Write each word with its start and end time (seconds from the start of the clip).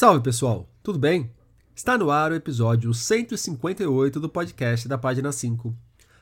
Salve 0.00 0.22
pessoal, 0.22 0.70
tudo 0.80 0.96
bem? 0.96 1.28
Está 1.74 1.98
no 1.98 2.08
ar 2.08 2.30
o 2.30 2.34
episódio 2.36 2.94
158 2.94 4.20
do 4.20 4.28
podcast 4.28 4.86
da 4.86 4.96
Página 4.96 5.32
5. 5.32 5.74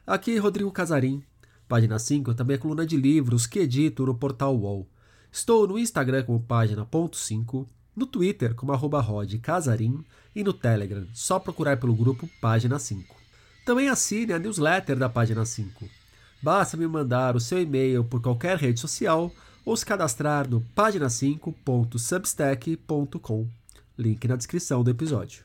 Aqui 0.06 0.38
Rodrigo 0.38 0.72
Casarim. 0.72 1.22
Página 1.68 1.98
5 1.98 2.32
também 2.32 2.54
é 2.54 2.58
coluna 2.58 2.86
de 2.86 2.96
livros 2.96 3.46
que 3.46 3.58
edito 3.58 4.06
no 4.06 4.14
portal 4.14 4.56
UOL. 4.56 4.88
Estou 5.30 5.68
no 5.68 5.78
Instagram 5.78 6.22
como 6.22 6.40
página.5, 6.40 7.66
no 7.94 8.06
Twitter 8.06 8.54
como 8.54 8.72
arroba 8.72 9.04
Casarim 9.42 10.02
e 10.34 10.42
no 10.42 10.54
Telegram, 10.54 11.06
só 11.12 11.38
procurar 11.38 11.76
pelo 11.76 11.94
grupo 11.94 12.26
Página 12.40 12.78
5. 12.78 13.14
Também 13.66 13.90
assine 13.90 14.32
a 14.32 14.38
newsletter 14.38 14.96
da 14.96 15.10
Página 15.10 15.44
5. 15.44 15.86
Basta 16.42 16.78
me 16.78 16.86
mandar 16.86 17.36
o 17.36 17.40
seu 17.40 17.60
e-mail 17.60 18.04
por 18.04 18.22
qualquer 18.22 18.56
rede 18.56 18.80
social 18.80 19.30
ou 19.66 19.76
se 19.76 19.84
cadastrar 19.84 20.48
no 20.48 20.64
página5.substack.com. 20.74 23.65
Link 23.98 24.28
na 24.28 24.36
descrição 24.36 24.84
do 24.84 24.90
episódio. 24.90 25.42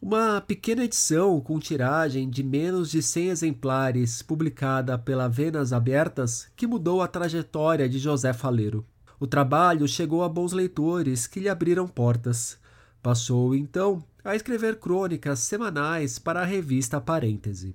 Uma 0.00 0.40
pequena 0.40 0.84
edição 0.84 1.40
com 1.40 1.58
tiragem 1.58 2.30
de 2.30 2.42
menos 2.42 2.90
de 2.90 3.02
100 3.02 3.30
exemplares, 3.30 4.22
publicada 4.22 4.96
pela 4.96 5.28
Venas 5.28 5.72
Abertas, 5.72 6.46
que 6.54 6.66
mudou 6.68 7.02
a 7.02 7.08
trajetória 7.08 7.88
de 7.88 7.98
José 7.98 8.32
Faleiro. 8.32 8.86
O 9.18 9.26
trabalho 9.26 9.88
chegou 9.88 10.22
a 10.22 10.28
bons 10.28 10.52
leitores 10.52 11.26
que 11.26 11.40
lhe 11.40 11.48
abriram 11.48 11.88
portas. 11.88 12.58
Passou, 13.02 13.54
então, 13.54 14.04
a 14.22 14.36
escrever 14.36 14.78
crônicas 14.78 15.40
semanais 15.40 16.18
para 16.18 16.42
a 16.42 16.44
revista 16.44 17.00
Parêntese. 17.00 17.74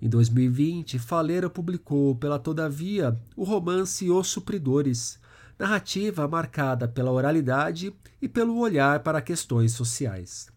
Em 0.00 0.08
2020, 0.08 0.98
Faleiro 0.98 1.50
publicou 1.50 2.14
pela 2.14 2.38
Todavia 2.38 3.18
o 3.34 3.42
romance 3.42 4.08
Os 4.08 4.28
Supridores, 4.28 5.18
narrativa 5.58 6.28
marcada 6.28 6.86
pela 6.86 7.10
oralidade 7.10 7.94
e 8.20 8.28
pelo 8.28 8.58
olhar 8.58 9.00
para 9.00 9.22
questões 9.22 9.72
sociais. 9.72 10.48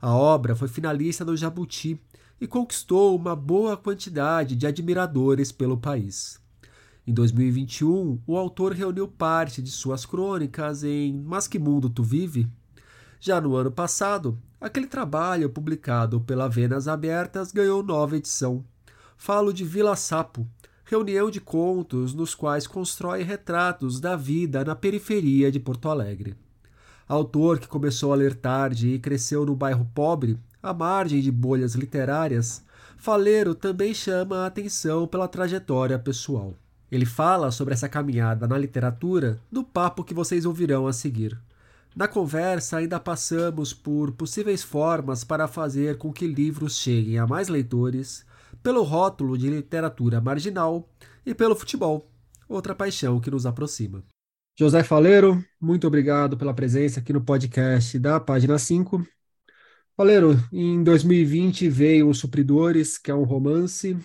A 0.00 0.14
obra 0.14 0.54
foi 0.54 0.68
finalista 0.68 1.24
do 1.24 1.36
Jabuti 1.36 2.00
e 2.40 2.46
conquistou 2.46 3.16
uma 3.16 3.34
boa 3.34 3.76
quantidade 3.76 4.54
de 4.54 4.66
admiradores 4.66 5.50
pelo 5.50 5.78
país. 5.78 6.38
Em 7.06 7.12
2021, 7.12 8.20
o 8.26 8.36
autor 8.36 8.72
reuniu 8.72 9.06
parte 9.06 9.62
de 9.62 9.70
suas 9.70 10.06
crônicas 10.06 10.82
em 10.84 11.22
Mas 11.22 11.46
que 11.46 11.58
Mundo 11.58 11.88
Tu 11.88 12.02
Vive? 12.02 12.48
Já 13.20 13.40
no 13.40 13.54
ano 13.56 13.70
passado, 13.70 14.38
aquele 14.60 14.86
trabalho 14.86 15.48
publicado 15.48 16.20
pela 16.20 16.48
Venas 16.48 16.88
Abertas 16.88 17.52
ganhou 17.52 17.82
nova 17.82 18.16
edição. 18.16 18.64
Falo 19.16 19.52
de 19.52 19.64
Vila 19.64 19.96
Sapo, 19.96 20.46
reunião 20.94 21.28
de 21.28 21.40
contos 21.40 22.14
nos 22.14 22.36
quais 22.36 22.68
constrói 22.68 23.24
retratos 23.24 23.98
da 23.98 24.14
vida 24.14 24.64
na 24.64 24.76
periferia 24.76 25.50
de 25.50 25.58
Porto 25.58 25.88
Alegre. 25.88 26.36
Autor 27.08 27.58
que 27.58 27.66
começou 27.66 28.12
a 28.12 28.16
ler 28.16 28.36
tarde 28.36 28.90
e 28.90 28.98
cresceu 29.00 29.44
no 29.44 29.56
bairro 29.56 29.90
pobre, 29.92 30.38
à 30.62 30.72
margem 30.72 31.20
de 31.20 31.32
bolhas 31.32 31.74
literárias, 31.74 32.62
Faleiro 32.96 33.56
também 33.56 33.92
chama 33.92 34.38
a 34.38 34.46
atenção 34.46 35.04
pela 35.04 35.26
trajetória 35.26 35.98
pessoal. 35.98 36.54
Ele 36.92 37.04
fala 37.04 37.50
sobre 37.50 37.74
essa 37.74 37.88
caminhada 37.88 38.46
na 38.46 38.56
literatura 38.56 39.40
no 39.50 39.64
papo 39.64 40.04
que 40.04 40.14
vocês 40.14 40.46
ouvirão 40.46 40.86
a 40.86 40.92
seguir. 40.92 41.36
Na 41.96 42.06
conversa, 42.06 42.76
ainda 42.76 43.00
passamos 43.00 43.74
por 43.74 44.12
possíveis 44.12 44.62
formas 44.62 45.24
para 45.24 45.48
fazer 45.48 45.98
com 45.98 46.12
que 46.12 46.26
livros 46.26 46.78
cheguem 46.78 47.18
a 47.18 47.26
mais 47.26 47.48
leitores, 47.48 48.24
pelo 48.64 48.82
rótulo 48.82 49.36
de 49.36 49.50
literatura 49.50 50.22
marginal 50.22 50.88
e 51.26 51.34
pelo 51.34 51.54
futebol, 51.54 52.10
outra 52.48 52.74
paixão 52.74 53.20
que 53.20 53.30
nos 53.30 53.44
aproxima. 53.44 54.02
José 54.58 54.82
Faleiro, 54.82 55.44
muito 55.60 55.86
obrigado 55.86 56.34
pela 56.34 56.54
presença 56.54 56.98
aqui 56.98 57.12
no 57.12 57.20
podcast 57.20 57.98
da 57.98 58.18
página 58.18 58.58
5. 58.58 59.06
Faleiro, 59.94 60.42
em 60.50 60.82
2020 60.82 61.68
veio 61.68 62.08
Os 62.08 62.18
Supridores, 62.18 62.96
que 62.96 63.10
é 63.10 63.14
um 63.14 63.24
romance. 63.24 63.98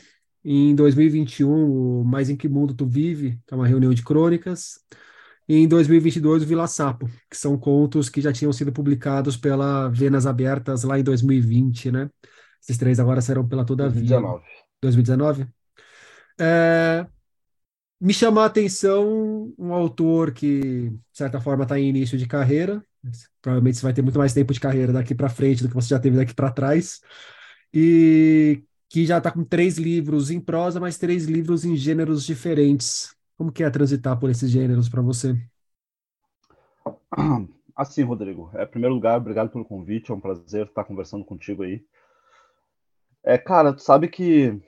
Em 0.44 0.76
2021, 0.76 1.50
o 1.50 2.04
Mais 2.04 2.30
em 2.30 2.36
Que 2.36 2.50
Mundo 2.50 2.74
Tu 2.74 2.86
Vive, 2.86 3.40
que 3.48 3.54
é 3.54 3.58
uma 3.58 3.68
reunião 3.68 3.94
de 3.94 4.04
crônicas. 4.04 4.82
E 5.48 5.56
em 5.56 5.70
2022, 5.70 6.44
o 6.44 6.46
Vila 6.46 6.68
Sapo, 6.68 7.10
que 7.30 7.38
são 7.38 7.58
contos 7.58 8.10
que 8.10 8.20
já 8.20 8.34
tinham 8.34 8.52
sido 8.52 8.74
publicados 8.74 9.38
pela 9.38 9.88
Venas 9.88 10.26
Abertas 10.26 10.84
lá 10.84 11.00
em 11.00 11.04
2020, 11.04 11.92
né? 11.92 12.10
Esses 12.62 12.78
três 12.78 13.00
agora 13.00 13.22
serão 13.22 13.48
pela 13.48 13.66
Todavia. 13.66 14.02
2019. 14.02 14.44
2019? 14.82 15.48
É, 16.40 17.06
me 18.00 18.14
chama 18.14 18.44
a 18.44 18.46
atenção 18.46 19.54
um 19.58 19.74
autor 19.74 20.32
que, 20.32 20.90
de 20.90 21.00
certa 21.18 21.42
forma, 21.42 21.64
está 21.64 21.78
em 21.78 21.90
início 21.90 22.18
de 22.18 22.28
carreira. 22.28 22.84
Provavelmente 23.42 23.78
você 23.78 23.84
vai 23.84 23.94
ter 23.94 24.02
muito 24.02 24.18
mais 24.18 24.34
tempo 24.34 24.54
de 24.54 24.60
carreira 24.60 24.94
daqui 24.94 25.14
para 25.14 25.30
frente 25.30 25.64
do 25.64 25.70
que 25.70 25.76
você 25.76 25.90
já 25.90 26.00
teve 26.00 26.18
daqui 26.18 26.34
para 26.34 26.52
trás. 26.52 27.02
E 27.74 28.64
que 28.90 29.06
já 29.06 29.20
está 29.20 29.32
com 29.32 29.44
três 29.44 29.78
livros 29.78 30.32
em 30.32 30.40
prosa, 30.40 30.80
mas 30.80 30.98
três 30.98 31.26
livros 31.26 31.66
em 31.66 31.76
gêneros 31.76 32.26
diferentes. 32.26 33.16
Como 33.38 33.52
que 33.52 33.64
é 33.64 33.70
transitar 33.70 34.20
por 34.20 34.30
esses 34.30 34.50
gêneros 34.50 34.90
para 34.90 35.02
você? 35.02 35.38
Assim, 37.76 38.04
Rodrigo, 38.04 38.50
é, 38.54 38.64
em 38.64 38.68
primeiro 38.68 38.96
lugar, 38.96 39.18
obrigado 39.18 39.50
pelo 39.50 39.64
convite, 39.64 40.12
é 40.12 40.14
um 40.14 40.20
prazer 40.20 40.66
estar 40.66 40.84
conversando 40.84 41.24
contigo 41.24 41.64
aí. 41.64 41.82
É, 43.30 43.38
cara, 43.38 43.72
tu 43.72 43.84
sabe 43.84 44.08
que 44.08 44.60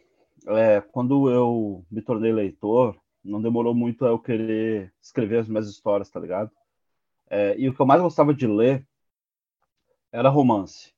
é, 0.45 0.81
quando 0.91 1.31
eu 1.31 1.83
me 1.89 1.99
tornei 1.99 2.31
leitor, 2.31 2.95
não 3.25 3.41
demorou 3.41 3.73
muito 3.73 4.05
eu 4.05 4.19
querer 4.19 4.94
escrever 5.01 5.39
as 5.39 5.47
minhas 5.47 5.67
histórias, 5.67 6.11
tá 6.11 6.19
ligado? 6.19 6.51
É, 7.27 7.57
e 7.57 7.67
o 7.67 7.73
que 7.73 7.81
eu 7.81 7.88
mais 7.88 8.00
gostava 8.00 8.35
de 8.35 8.45
ler 8.45 8.85
era 10.11 10.29
romance. 10.29 10.94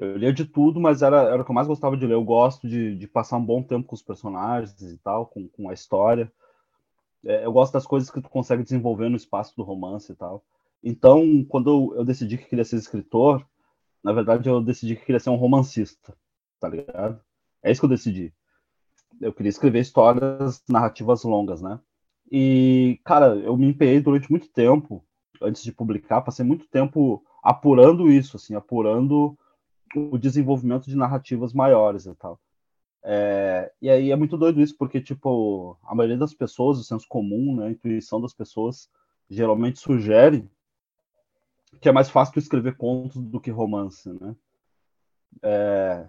Eu 0.00 0.16
lia 0.16 0.32
de 0.32 0.46
tudo, 0.46 0.80
mas 0.80 1.02
era, 1.02 1.24
era 1.24 1.42
o 1.42 1.44
que 1.44 1.50
eu 1.50 1.54
mais 1.54 1.68
gostava 1.68 1.94
de 1.94 2.06
ler. 2.06 2.14
Eu 2.14 2.24
gosto 2.24 2.66
de, 2.66 2.96
de 2.96 3.06
passar 3.06 3.36
um 3.36 3.44
bom 3.44 3.62
tempo 3.62 3.86
com 3.86 3.94
os 3.94 4.02
personagens 4.02 4.80
e 4.80 4.96
tal, 4.96 5.26
com, 5.26 5.46
com 5.46 5.68
a 5.68 5.74
história. 5.74 6.32
É, 7.22 7.44
eu 7.44 7.52
gosto 7.52 7.74
das 7.74 7.86
coisas 7.86 8.10
que 8.10 8.22
tu 8.22 8.30
consegue 8.30 8.62
desenvolver 8.62 9.10
no 9.10 9.16
espaço 9.16 9.54
do 9.58 9.62
romance 9.62 10.10
e 10.10 10.14
tal. 10.16 10.42
Então, 10.82 11.44
quando 11.50 11.94
eu 11.98 12.02
decidi 12.02 12.38
que 12.38 12.48
queria 12.48 12.64
ser 12.64 12.76
escritor, 12.76 13.46
na 14.02 14.14
verdade 14.14 14.48
eu 14.48 14.62
decidi 14.62 14.96
que 14.96 15.04
queria 15.04 15.20
ser 15.20 15.28
um 15.28 15.36
romancista, 15.36 16.16
tá 16.70 16.76
ligado? 16.76 17.20
É 17.62 17.70
isso 17.70 17.80
que 17.80 17.84
eu 17.86 17.90
decidi 17.90 18.32
eu 19.20 19.32
queria 19.32 19.50
escrever 19.50 19.80
histórias 19.80 20.62
narrativas 20.68 21.22
longas, 21.24 21.60
né? 21.60 21.80
E, 22.30 23.00
cara, 23.04 23.36
eu 23.36 23.56
me 23.56 23.68
empenhei 23.68 24.00
durante 24.00 24.30
muito 24.30 24.48
tempo, 24.48 25.04
antes 25.40 25.62
de 25.62 25.72
publicar, 25.72 26.22
passei 26.22 26.44
muito 26.44 26.66
tempo 26.68 27.24
apurando 27.42 28.10
isso, 28.10 28.36
assim, 28.36 28.54
apurando 28.54 29.36
o 29.94 30.18
desenvolvimento 30.18 30.86
de 30.86 30.96
narrativas 30.96 31.52
maiores 31.52 32.06
e 32.06 32.14
tal. 32.14 32.40
É, 33.02 33.70
e 33.80 33.90
aí 33.90 34.10
é 34.10 34.16
muito 34.16 34.36
doido 34.36 34.60
isso, 34.60 34.76
porque, 34.76 35.00
tipo, 35.00 35.76
a 35.84 35.94
maioria 35.94 36.16
das 36.16 36.34
pessoas, 36.34 36.78
o 36.78 36.84
senso 36.84 37.06
comum, 37.08 37.56
né, 37.56 37.66
a 37.66 37.70
intuição 37.70 38.20
das 38.20 38.32
pessoas, 38.32 38.88
geralmente 39.28 39.78
sugere 39.78 40.48
que 41.80 41.88
é 41.88 41.92
mais 41.92 42.08
fácil 42.08 42.38
escrever 42.38 42.76
contos 42.76 43.20
do 43.20 43.40
que 43.40 43.50
romance, 43.50 44.08
né? 44.08 44.34
É, 45.42 46.08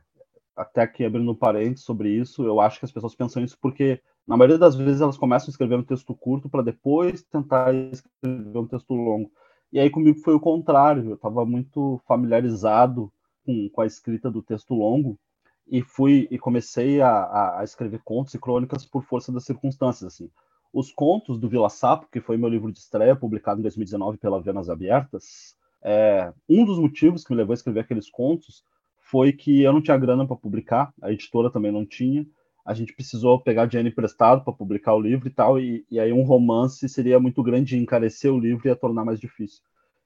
até 0.55 0.81
aqui 0.81 1.03
abrindo 1.03 1.35
parênteses 1.35 1.83
sobre 1.83 2.09
isso, 2.09 2.43
eu 2.43 2.59
acho 2.59 2.79
que 2.79 2.85
as 2.85 2.91
pessoas 2.91 3.16
pensam 3.16 3.43
isso 3.43 3.57
porque, 3.61 3.99
na 4.27 4.38
maioria 4.38 4.57
das 4.57 4.75
vezes, 4.75 5.01
elas 5.01 5.17
começam 5.17 5.47
a 5.47 5.51
escrever 5.51 5.75
um 5.75 5.83
texto 5.83 6.13
curto 6.16 6.49
para 6.49 6.61
depois 6.61 7.23
tentar 7.23 7.73
escrever 7.73 8.57
um 8.57 8.67
texto 8.67 8.93
longo. 8.93 9.31
E 9.71 9.79
aí 9.79 9.89
comigo 9.89 10.19
foi 10.19 10.33
o 10.33 10.39
contrário, 10.39 11.09
eu 11.09 11.16
estava 11.16 11.45
muito 11.45 11.99
familiarizado 12.07 13.11
com, 13.45 13.69
com 13.69 13.81
a 13.81 13.85
escrita 13.85 14.31
do 14.31 14.41
texto 14.41 14.73
longo 14.73 15.19
e 15.67 15.81
fui 15.81 16.27
e 16.31 16.38
comecei 16.38 17.01
a, 17.01 17.59
a, 17.59 17.63
escrever 17.63 17.99
contos 18.03 18.33
e 18.33 18.39
crônicas 18.39 18.85
por 18.85 19.03
força 19.03 19.31
das 19.31 19.43
circunstâncias. 19.43 20.13
Assim. 20.13 20.29
Os 20.72 20.91
contos 20.91 21.39
do 21.39 21.49
Vila 21.49 21.69
Sapo, 21.69 22.07
que 22.11 22.22
foi 22.22 22.37
meu 22.37 22.49
livro 22.49 22.72
de 22.72 22.79
estreia, 22.79 23.16
publicado 23.16 23.59
em 23.59 23.63
2019 23.63 24.17
pela 24.17 24.41
Venas 24.41 24.69
Abertas, 24.69 25.55
é, 25.81 26.34
um 26.49 26.66
dos 26.66 26.79
motivos 26.79 27.23
que 27.23 27.31
me 27.31 27.37
levou 27.37 27.53
a 27.53 27.55
escrever 27.55 27.81
aqueles 27.81 28.09
contos 28.09 28.63
foi 29.05 29.31
que 29.31 29.61
eu 29.61 29.72
não 29.72 29.81
tinha 29.81 29.97
grana 29.97 30.25
para 30.25 30.35
publicar, 30.35 30.91
a 31.02 31.11
editora 31.11 31.52
também 31.52 31.72
não 31.72 31.85
tinha. 31.85 32.25
A 32.66 32.73
gente 32.73 32.93
precisou 32.93 33.40
pegar 33.40 33.67
dinheiro 33.67 33.90
emprestado 33.90 34.43
para 34.43 34.52
publicar 34.52 34.96
o 34.96 34.99
livro 34.99 35.28
e 35.28 35.31
tal, 35.31 35.59
e, 35.59 35.85
e, 35.91 35.99
aí 35.99 36.11
um 36.11 36.23
romance 36.23 36.90
seria 36.90 37.19
muito 37.19 37.43
grande, 37.43 37.78
encarecer 37.78 38.34
o 38.34 38.40
livro 38.40 38.67
e 38.67 38.69
ia 38.69 38.75
tornar 38.75 39.05
mais 39.05 39.19
difícil. 39.19 39.61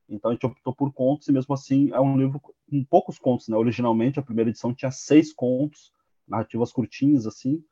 Então 0.09 0.31
a 0.31 0.33
gente 0.33 0.45
optou 0.45 0.75
por 0.75 0.91
contos, 0.91 1.29
e 1.29 1.31
mesmo 1.31 1.53
assim 1.53 1.89
é 1.93 1.99
um 1.99 2.17
livro 2.17 2.41
com 2.41 2.83
poucos 2.83 3.17
contos, 3.17 3.47
né? 3.47 3.55
Originalmente 3.55 4.19
a 4.19 4.23
primeira 4.23 4.49
edição 4.49 4.73
tinha 4.73 4.91
seis 4.91 5.31
contos, 5.31 5.93
narrativas 6.27 6.73
curtinhas 6.73 7.25
assim, 7.25 7.63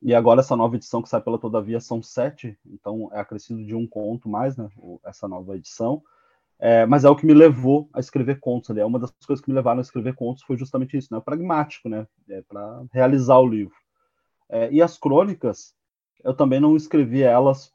e 0.00 0.14
agora 0.14 0.40
essa 0.40 0.56
nova 0.56 0.76
edição 0.76 1.02
que 1.02 1.10
sai 1.10 1.20
pela 1.20 1.38
Todavia 1.38 1.78
são 1.78 2.02
sete, 2.02 2.58
então 2.64 3.10
é 3.12 3.20
acrescido 3.20 3.62
de 3.62 3.74
um 3.74 3.86
conto 3.86 4.30
mais, 4.30 4.56
né? 4.56 4.66
Essa 5.04 5.28
nova 5.28 5.56
edição. 5.56 6.02
É, 6.60 6.84
mas 6.84 7.04
é 7.04 7.10
o 7.10 7.16
que 7.16 7.24
me 7.24 7.32
levou 7.32 7.88
a 7.92 8.00
escrever 8.00 8.38
contos. 8.38 8.70
Ali. 8.70 8.80
É 8.80 8.84
uma 8.84 8.98
das 8.98 9.10
coisas 9.26 9.42
que 9.42 9.50
me 9.50 9.56
levaram 9.56 9.78
a 9.78 9.82
escrever 9.82 10.14
contos 10.14 10.42
foi 10.42 10.56
justamente 10.56 10.96
isso, 10.96 11.08
né? 11.10 11.18
O 11.18 11.22
pragmático, 11.22 11.88
né? 11.88 12.06
É, 12.28 12.42
para 12.42 12.84
realizar 12.92 13.38
o 13.38 13.46
livro. 13.46 13.74
É, 14.48 14.70
e 14.70 14.82
as 14.82 14.98
crônicas, 14.98 15.74
eu 16.22 16.34
também 16.34 16.60
não 16.60 16.76
escrevi 16.76 17.22
elas 17.22 17.72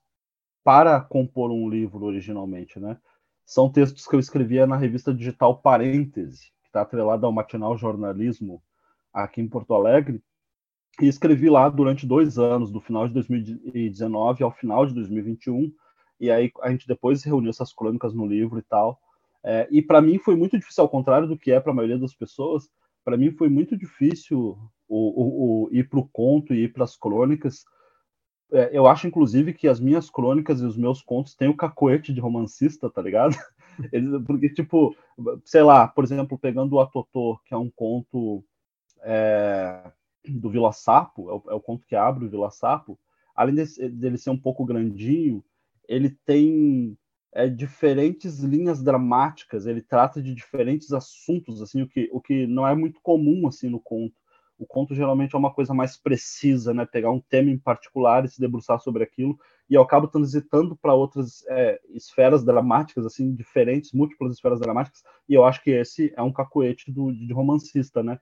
para 0.63 1.01
compor 1.01 1.51
um 1.51 1.69
livro 1.69 2.05
originalmente, 2.05 2.79
né? 2.79 2.97
são 3.45 3.69
textos 3.69 4.07
que 4.07 4.15
eu 4.15 4.19
escrevia 4.19 4.65
na 4.65 4.75
revista 4.75 5.13
digital 5.13 5.61
Parêntese, 5.61 6.51
que 6.61 6.67
está 6.67 6.81
atrelada 6.81 7.27
ao 7.27 7.31
matinal 7.31 7.77
jornalismo 7.77 8.61
aqui 9.13 9.39
em 9.39 9.47
Porto 9.47 9.73
Alegre, 9.73 10.21
e 10.99 11.07
escrevi 11.07 11.49
lá 11.49 11.69
durante 11.69 12.07
dois 12.07 12.39
anos, 12.39 12.71
do 12.71 12.81
final 12.81 13.07
de 13.07 13.13
2019 13.13 14.43
ao 14.43 14.51
final 14.51 14.85
de 14.85 14.93
2021, 14.93 15.71
e 16.19 16.31
aí 16.31 16.51
a 16.61 16.69
gente 16.71 16.87
depois 16.87 17.23
reuniu 17.23 17.49
essas 17.49 17.73
crônicas 17.73 18.13
no 18.13 18.25
livro 18.25 18.59
e 18.59 18.63
tal. 18.63 18.99
É, 19.43 19.67
e 19.69 19.81
para 19.81 20.01
mim 20.01 20.17
foi 20.17 20.35
muito 20.35 20.57
difícil, 20.57 20.83
ao 20.83 20.89
contrário 20.89 21.27
do 21.27 21.37
que 21.37 21.51
é 21.51 21.59
para 21.59 21.71
a 21.71 21.75
maioria 21.75 21.99
das 21.99 22.13
pessoas, 22.13 22.69
para 23.03 23.15
mim 23.15 23.31
foi 23.31 23.47
muito 23.47 23.77
difícil 23.77 24.57
o, 24.87 24.97
o, 24.97 25.65
o 25.65 25.69
ir 25.71 25.87
para 25.87 25.99
o 25.99 26.07
conto 26.07 26.53
e 26.53 26.63
ir 26.63 26.73
para 26.73 26.83
as 26.83 26.97
crônicas. 26.97 27.63
É, 28.51 28.69
eu 28.73 28.87
acho, 28.87 29.07
inclusive, 29.07 29.53
que 29.53 29.67
as 29.67 29.79
minhas 29.79 30.09
crônicas 30.09 30.61
e 30.61 30.65
os 30.65 30.77
meus 30.77 31.01
contos 31.01 31.35
têm 31.35 31.47
o 31.47 31.55
cacoete 31.55 32.13
de 32.13 32.19
romancista, 32.19 32.89
tá 32.89 33.01
ligado? 33.01 33.35
Eles, 33.91 34.09
porque, 34.25 34.49
tipo, 34.49 34.95
sei 35.43 35.61
lá, 35.61 35.87
por 35.87 36.03
exemplo, 36.03 36.37
pegando 36.37 36.73
o 36.73 36.79
Atotô, 36.79 37.39
que 37.45 37.53
é 37.53 37.57
um 37.57 37.69
conto 37.69 38.43
é, 39.03 39.91
do 40.27 40.49
Vila 40.49 40.71
Sapo, 40.71 41.29
é 41.29 41.33
o, 41.33 41.43
é 41.51 41.53
o, 41.53 41.61
conto 41.61 41.85
que 41.85 41.95
abre 41.95 42.25
o 42.25 42.29
Vila 42.29 42.49
Sapo, 42.49 42.97
além 43.35 43.55
desse, 43.55 43.87
dele 43.89 44.17
ser 44.17 44.29
um 44.29 44.37
pouco 44.37 44.65
grandinho, 44.65 45.43
ele 45.87 46.09
tem 46.25 46.97
é, 47.33 47.47
diferentes 47.47 48.39
linhas 48.39 48.81
dramáticas, 48.81 49.65
ele 49.65 49.81
trata 49.81 50.21
de 50.21 50.33
diferentes 50.33 50.93
assuntos, 50.93 51.61
assim, 51.61 51.81
o 51.81 51.87
que, 51.87 52.09
o 52.11 52.21
que 52.21 52.47
não 52.47 52.67
é 52.67 52.73
muito 52.73 52.99
comum 53.01 53.47
assim 53.47 53.69
no 53.69 53.79
conto. 53.79 54.15
O 54.57 54.65
conto 54.65 54.95
geralmente 54.95 55.35
é 55.35 55.37
uma 55.37 55.53
coisa 55.53 55.73
mais 55.73 55.97
precisa, 55.97 56.73
né? 56.73 56.85
Pegar 56.85 57.11
um 57.11 57.19
tema 57.19 57.49
em 57.49 57.57
particular 57.57 58.23
e 58.23 58.29
se 58.29 58.39
debruçar 58.39 58.79
sobre 58.79 59.03
aquilo. 59.03 59.37
E 59.69 59.73
eu 59.73 59.81
acabo 59.81 60.07
transitando 60.07 60.77
para 60.77 60.93
outras 60.93 61.43
é, 61.49 61.79
esferas 61.89 62.43
dramáticas, 62.43 63.05
assim, 63.05 63.33
diferentes, 63.35 63.91
múltiplas 63.91 64.33
esferas 64.33 64.61
dramáticas. 64.61 65.03
E 65.27 65.33
eu 65.33 65.43
acho 65.43 65.61
que 65.61 65.71
esse 65.71 66.13
é 66.15 66.21
um 66.21 66.31
cacoete 66.31 66.89
do, 66.89 67.11
de 67.11 67.33
romancista, 67.33 68.01
né? 68.01 68.17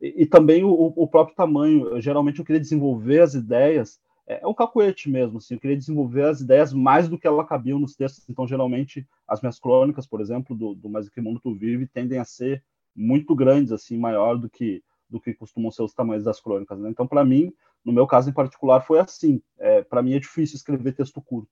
E, 0.00 0.22
e 0.22 0.26
também 0.26 0.64
o, 0.64 0.70
o, 0.70 1.06
próprio 1.06 1.36
tamanho. 1.36 2.00
geralmente 2.00 2.38
eu 2.38 2.44
queria 2.46 2.60
desenvolver 2.60 3.20
as 3.20 3.34
ideias 3.34 4.00
é, 4.26 4.42
é 4.42 4.46
um 4.46 4.54
cacuete 4.54 5.10
mesmo, 5.10 5.38
assim, 5.38 5.54
eu 5.54 5.60
queria 5.60 5.76
desenvolver 5.76 6.24
as 6.24 6.40
ideias 6.40 6.72
mais 6.72 7.08
do 7.08 7.18
que 7.18 7.26
ela 7.26 7.44
cabiam 7.44 7.78
nos 7.78 7.94
textos, 7.94 8.28
então 8.28 8.46
geralmente 8.46 9.06
as 9.28 9.40
minhas 9.40 9.58
crônicas, 9.58 10.06
por 10.06 10.20
exemplo, 10.20 10.56
do, 10.56 10.74
do 10.74 10.88
Mais 10.88 11.08
Que 11.08 11.20
Mundo 11.20 11.40
Tu 11.40 11.54
Vive, 11.54 11.86
tendem 11.86 12.18
a 12.18 12.24
ser 12.24 12.62
muito 12.94 13.34
grandes, 13.34 13.72
assim, 13.72 13.98
maior 13.98 14.36
do 14.36 14.48
que 14.48 14.82
do 15.08 15.20
que 15.20 15.34
costumam 15.34 15.70
ser 15.70 15.82
os 15.82 15.92
tamanhos 15.94 16.24
das 16.24 16.40
crônicas, 16.40 16.78
né? 16.80 16.90
Então, 16.90 17.06
para 17.06 17.24
mim, 17.24 17.52
no 17.84 17.92
meu 17.92 18.06
caso 18.06 18.30
em 18.30 18.32
particular, 18.32 18.80
foi 18.80 18.98
assim. 18.98 19.40
É, 19.58 19.82
para 19.82 20.02
mim 20.02 20.14
é 20.14 20.18
difícil 20.18 20.56
escrever 20.56 20.92
texto 20.92 21.20
curto. 21.22 21.50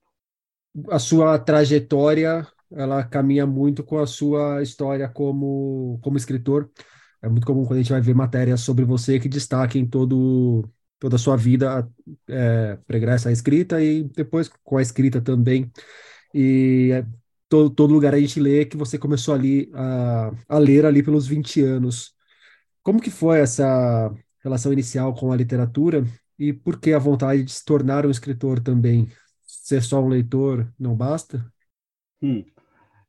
A 0.89 0.99
sua 0.99 1.37
trajetória, 1.39 2.45
ela 2.71 3.03
caminha 3.03 3.45
muito 3.45 3.83
com 3.83 3.99
a 3.99 4.07
sua 4.07 4.61
história 4.61 5.07
como 5.07 5.99
como 6.01 6.17
escritor. 6.17 6.69
É 7.21 7.29
muito 7.29 7.45
comum 7.45 7.63
quando 7.63 7.79
a 7.79 7.81
gente 7.81 7.91
vai 7.91 8.01
ver 8.01 8.15
matérias 8.15 8.61
sobre 8.61 8.83
você 8.83 9.19
que 9.19 9.29
destaquem 9.29 9.87
todo 9.87 10.67
toda 11.03 11.17
a 11.17 11.19
sua 11.19 11.35
vida 11.35 11.85
é, 12.29 12.77
pregressa 12.87 13.27
à 13.27 13.31
escrita 13.33 13.83
e 13.83 14.05
depois 14.05 14.49
com 14.63 14.77
a 14.77 14.81
escrita 14.81 15.19
também. 15.19 15.69
E 16.33 16.91
é, 16.93 17.05
todo, 17.49 17.69
todo 17.69 17.93
lugar 17.93 18.13
a 18.13 18.19
gente 18.21 18.39
lê 18.39 18.63
que 18.63 18.77
você 18.77 18.97
começou 18.97 19.33
ali 19.33 19.69
a, 19.73 20.31
a 20.47 20.57
ler 20.57 20.85
ali 20.85 21.03
pelos 21.03 21.27
20 21.27 21.61
anos. 21.61 22.15
Como 22.81 23.01
que 23.01 23.11
foi 23.11 23.41
essa 23.41 24.15
relação 24.41 24.71
inicial 24.71 25.13
com 25.13 25.29
a 25.29 25.35
literatura 25.35 26.05
e 26.39 26.53
por 26.53 26.79
que 26.79 26.93
a 26.93 26.99
vontade 26.99 27.43
de 27.43 27.51
se 27.51 27.65
tornar 27.65 28.05
um 28.05 28.09
escritor 28.09 28.61
também? 28.61 29.09
Ser 29.45 29.83
só 29.83 30.01
um 30.01 30.07
leitor 30.07 30.71
não 30.79 30.95
basta? 30.95 31.45
Hum. 32.21 32.45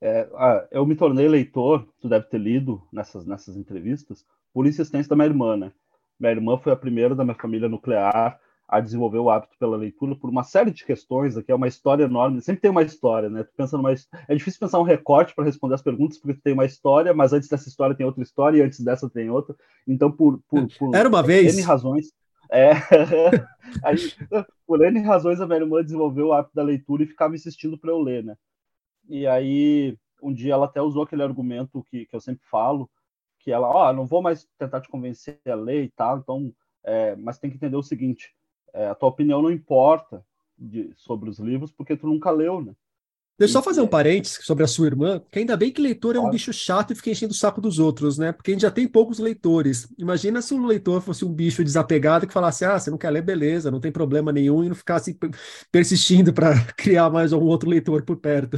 É, 0.00 0.28
ah, 0.34 0.66
eu 0.72 0.84
me 0.84 0.96
tornei 0.96 1.28
leitor, 1.28 1.88
tu 2.00 2.08
deve 2.08 2.26
ter 2.26 2.38
lido 2.38 2.82
nessas, 2.92 3.24
nessas 3.24 3.56
entrevistas, 3.56 4.26
por 4.52 4.66
insistência 4.66 5.08
da 5.08 5.14
minha 5.14 5.28
irmã, 5.28 5.56
né? 5.56 5.72
Minha 6.18 6.32
irmã 6.32 6.58
foi 6.58 6.72
a 6.72 6.76
primeira 6.76 7.14
da 7.14 7.24
minha 7.24 7.34
família 7.34 7.68
nuclear 7.68 8.38
a 8.66 8.80
desenvolver 8.80 9.18
o 9.18 9.30
hábito 9.30 9.56
pela 9.58 9.76
leitura 9.76 10.16
por 10.16 10.30
uma 10.30 10.42
série 10.42 10.70
de 10.70 10.84
questões. 10.84 11.36
Aqui 11.36 11.52
é 11.52 11.54
uma 11.54 11.68
história 11.68 12.04
enorme, 12.04 12.40
sempre 12.40 12.62
tem 12.62 12.70
uma 12.70 12.82
história, 12.82 13.28
né? 13.28 13.44
Tu 13.44 13.52
pensa 13.56 13.76
numa... 13.76 13.92
É 13.92 14.34
difícil 14.34 14.58
pensar 14.58 14.78
um 14.78 14.84
recorte 14.84 15.34
para 15.34 15.44
responder 15.44 15.74
as 15.74 15.82
perguntas, 15.82 16.18
porque 16.18 16.34
tu 16.34 16.42
tem 16.42 16.54
uma 16.54 16.64
história, 16.64 17.12
mas 17.12 17.32
antes 17.32 17.48
dessa 17.48 17.68
história 17.68 17.94
tem 17.94 18.06
outra 18.06 18.22
história, 18.22 18.58
e 18.58 18.62
antes 18.62 18.80
dessa 18.80 19.08
tem 19.08 19.28
outra. 19.28 19.54
Então, 19.86 20.10
por. 20.10 20.40
por, 20.48 20.66
por 20.78 20.94
Era 20.94 21.08
uma 21.08 21.22
vez. 21.22 21.54
N 21.54 21.62
razões. 21.62 22.06
É. 22.50 22.72
Aí, 23.84 23.96
por 24.66 24.82
N 24.82 25.00
razões, 25.00 25.40
a 25.40 25.46
minha 25.46 25.60
irmã 25.60 25.82
desenvolveu 25.82 26.28
o 26.28 26.32
hábito 26.32 26.54
da 26.54 26.62
leitura 26.62 27.02
e 27.02 27.06
ficava 27.06 27.34
insistindo 27.34 27.78
para 27.78 27.90
eu 27.90 28.00
ler, 28.00 28.24
né? 28.24 28.34
E 29.08 29.26
aí, 29.26 29.98
um 30.22 30.32
dia 30.32 30.54
ela 30.54 30.64
até 30.64 30.80
usou 30.80 31.02
aquele 31.02 31.22
argumento 31.22 31.84
que, 31.90 32.06
que 32.06 32.16
eu 32.16 32.20
sempre 32.20 32.46
falo, 32.50 32.88
que 33.44 33.52
ela, 33.52 33.68
ó, 33.68 33.90
oh, 33.90 33.92
não 33.92 34.06
vou 34.06 34.22
mais 34.22 34.48
tentar 34.58 34.80
te 34.80 34.88
convencer 34.88 35.38
a 35.46 35.54
ler 35.54 35.84
e 35.84 35.90
tal, 35.90 36.18
então, 36.18 36.50
é, 36.82 37.14
mas 37.14 37.38
tem 37.38 37.50
que 37.50 37.56
entender 37.56 37.76
o 37.76 37.82
seguinte, 37.82 38.34
é, 38.72 38.86
a 38.86 38.94
tua 38.94 39.10
opinião 39.10 39.42
não 39.42 39.50
importa 39.50 40.24
de, 40.56 40.90
sobre 40.96 41.28
os 41.28 41.38
livros 41.38 41.70
porque 41.70 41.94
tu 41.94 42.06
nunca 42.06 42.30
leu, 42.30 42.62
né? 42.62 42.74
Deixa 43.36 43.50
eu 43.50 43.60
só 43.60 43.62
fazer 43.62 43.80
um 43.80 43.86
parênteses 43.86 44.38
sobre 44.46 44.62
a 44.62 44.66
sua 44.66 44.86
irmã, 44.86 45.20
que 45.28 45.40
ainda 45.40 45.56
bem 45.56 45.72
que 45.72 45.82
leitor 45.82 46.14
é 46.14 46.20
um 46.20 46.30
bicho 46.30 46.52
chato 46.52 46.92
e 46.92 46.94
fica 46.94 47.10
enchendo 47.10 47.32
o 47.32 47.36
saco 47.36 47.60
dos 47.60 47.80
outros, 47.80 48.16
né? 48.16 48.30
Porque 48.30 48.52
a 48.52 48.54
gente 48.54 48.62
já 48.62 48.70
tem 48.70 48.86
poucos 48.86 49.18
leitores. 49.18 49.88
Imagina 49.98 50.40
se 50.40 50.54
um 50.54 50.64
leitor 50.64 51.02
fosse 51.02 51.24
um 51.24 51.32
bicho 51.32 51.64
desapegado 51.64 52.28
que 52.28 52.32
falasse, 52.32 52.64
ah, 52.64 52.78
você 52.78 52.92
não 52.92 52.96
quer 52.96 53.10
ler, 53.10 53.22
beleza, 53.22 53.72
não 53.72 53.80
tem 53.80 53.90
problema 53.90 54.30
nenhum, 54.30 54.62
e 54.62 54.68
não 54.68 54.76
ficasse 54.76 55.18
persistindo 55.72 56.32
para 56.32 56.54
criar 56.78 57.10
mais 57.10 57.32
um 57.32 57.40
outro 57.40 57.68
leitor 57.68 58.04
por 58.04 58.16
perto. 58.18 58.56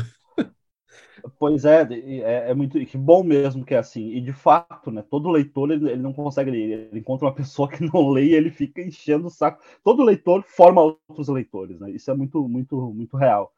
Pois 1.39 1.65
é, 1.65 1.83
é, 1.83 2.51
é, 2.51 2.55
muito 2.55 2.79
que 2.85 2.97
bom 2.99 3.23
mesmo 3.23 3.65
que 3.65 3.75
é 3.75 3.79
assim. 3.79 4.11
E 4.11 4.21
de 4.21 4.33
fato, 4.33 4.91
né? 4.91 5.03
Todo 5.03 5.31
leitor 5.31 5.71
ele, 5.71 5.91
ele, 5.91 6.03
não 6.03 6.13
consegue 6.13 6.51
ler. 6.51 6.89
Ele 6.91 7.01
encontra 7.01 7.27
uma 7.27 7.35
pessoa 7.35 7.69
que 7.69 7.83
não 7.85 8.11
lê 8.11 8.27
e 8.27 8.35
ele 8.35 8.51
fica 8.51 8.81
enchendo 8.81 9.27
o 9.27 9.31
saco. 9.31 9.63
Todo 9.83 10.05
leitor 10.05 10.43
forma 10.43 10.83
outros 10.83 11.29
leitores, 11.29 11.81
né? 11.81 11.91
Isso 11.91 12.11
é 12.11 12.15
muito, 12.15 12.49
muito, 12.49 12.77
muito 12.93 13.17
real. 13.17 13.53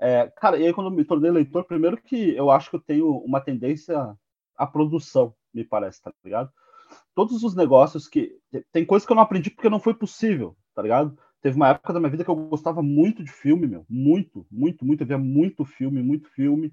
É, 0.00 0.32
cara, 0.36 0.58
e 0.58 0.66
aí 0.66 0.72
quando 0.72 0.88
eu 0.88 0.96
me 0.96 1.04
tornei 1.04 1.30
leitor, 1.30 1.64
primeiro 1.64 1.96
que 1.96 2.34
eu 2.34 2.50
acho 2.50 2.70
que 2.70 2.76
eu 2.76 2.80
tenho 2.80 3.18
uma 3.18 3.40
tendência 3.40 4.16
à 4.56 4.66
produção, 4.66 5.34
me 5.52 5.64
parece, 5.64 6.02
tá 6.02 6.12
ligado? 6.24 6.50
Todos 7.14 7.42
os 7.42 7.54
negócios 7.54 8.08
que. 8.08 8.36
Tem 8.72 8.84
coisas 8.84 9.06
que 9.06 9.12
eu 9.12 9.16
não 9.16 9.22
aprendi 9.22 9.50
porque 9.50 9.68
não 9.68 9.80
foi 9.80 9.94
possível, 9.94 10.56
tá 10.74 10.82
ligado? 10.82 11.16
Teve 11.40 11.56
uma 11.56 11.68
época 11.68 11.92
da 11.92 12.00
minha 12.00 12.10
vida 12.10 12.24
que 12.24 12.30
eu 12.30 12.36
gostava 12.36 12.82
muito 12.82 13.22
de 13.22 13.30
filme, 13.30 13.66
meu. 13.66 13.84
Muito, 13.88 14.46
muito, 14.50 14.84
muito. 14.84 15.02
Eu 15.02 15.06
via 15.06 15.18
muito 15.18 15.64
filme, 15.64 16.02
muito 16.02 16.28
filme. 16.30 16.72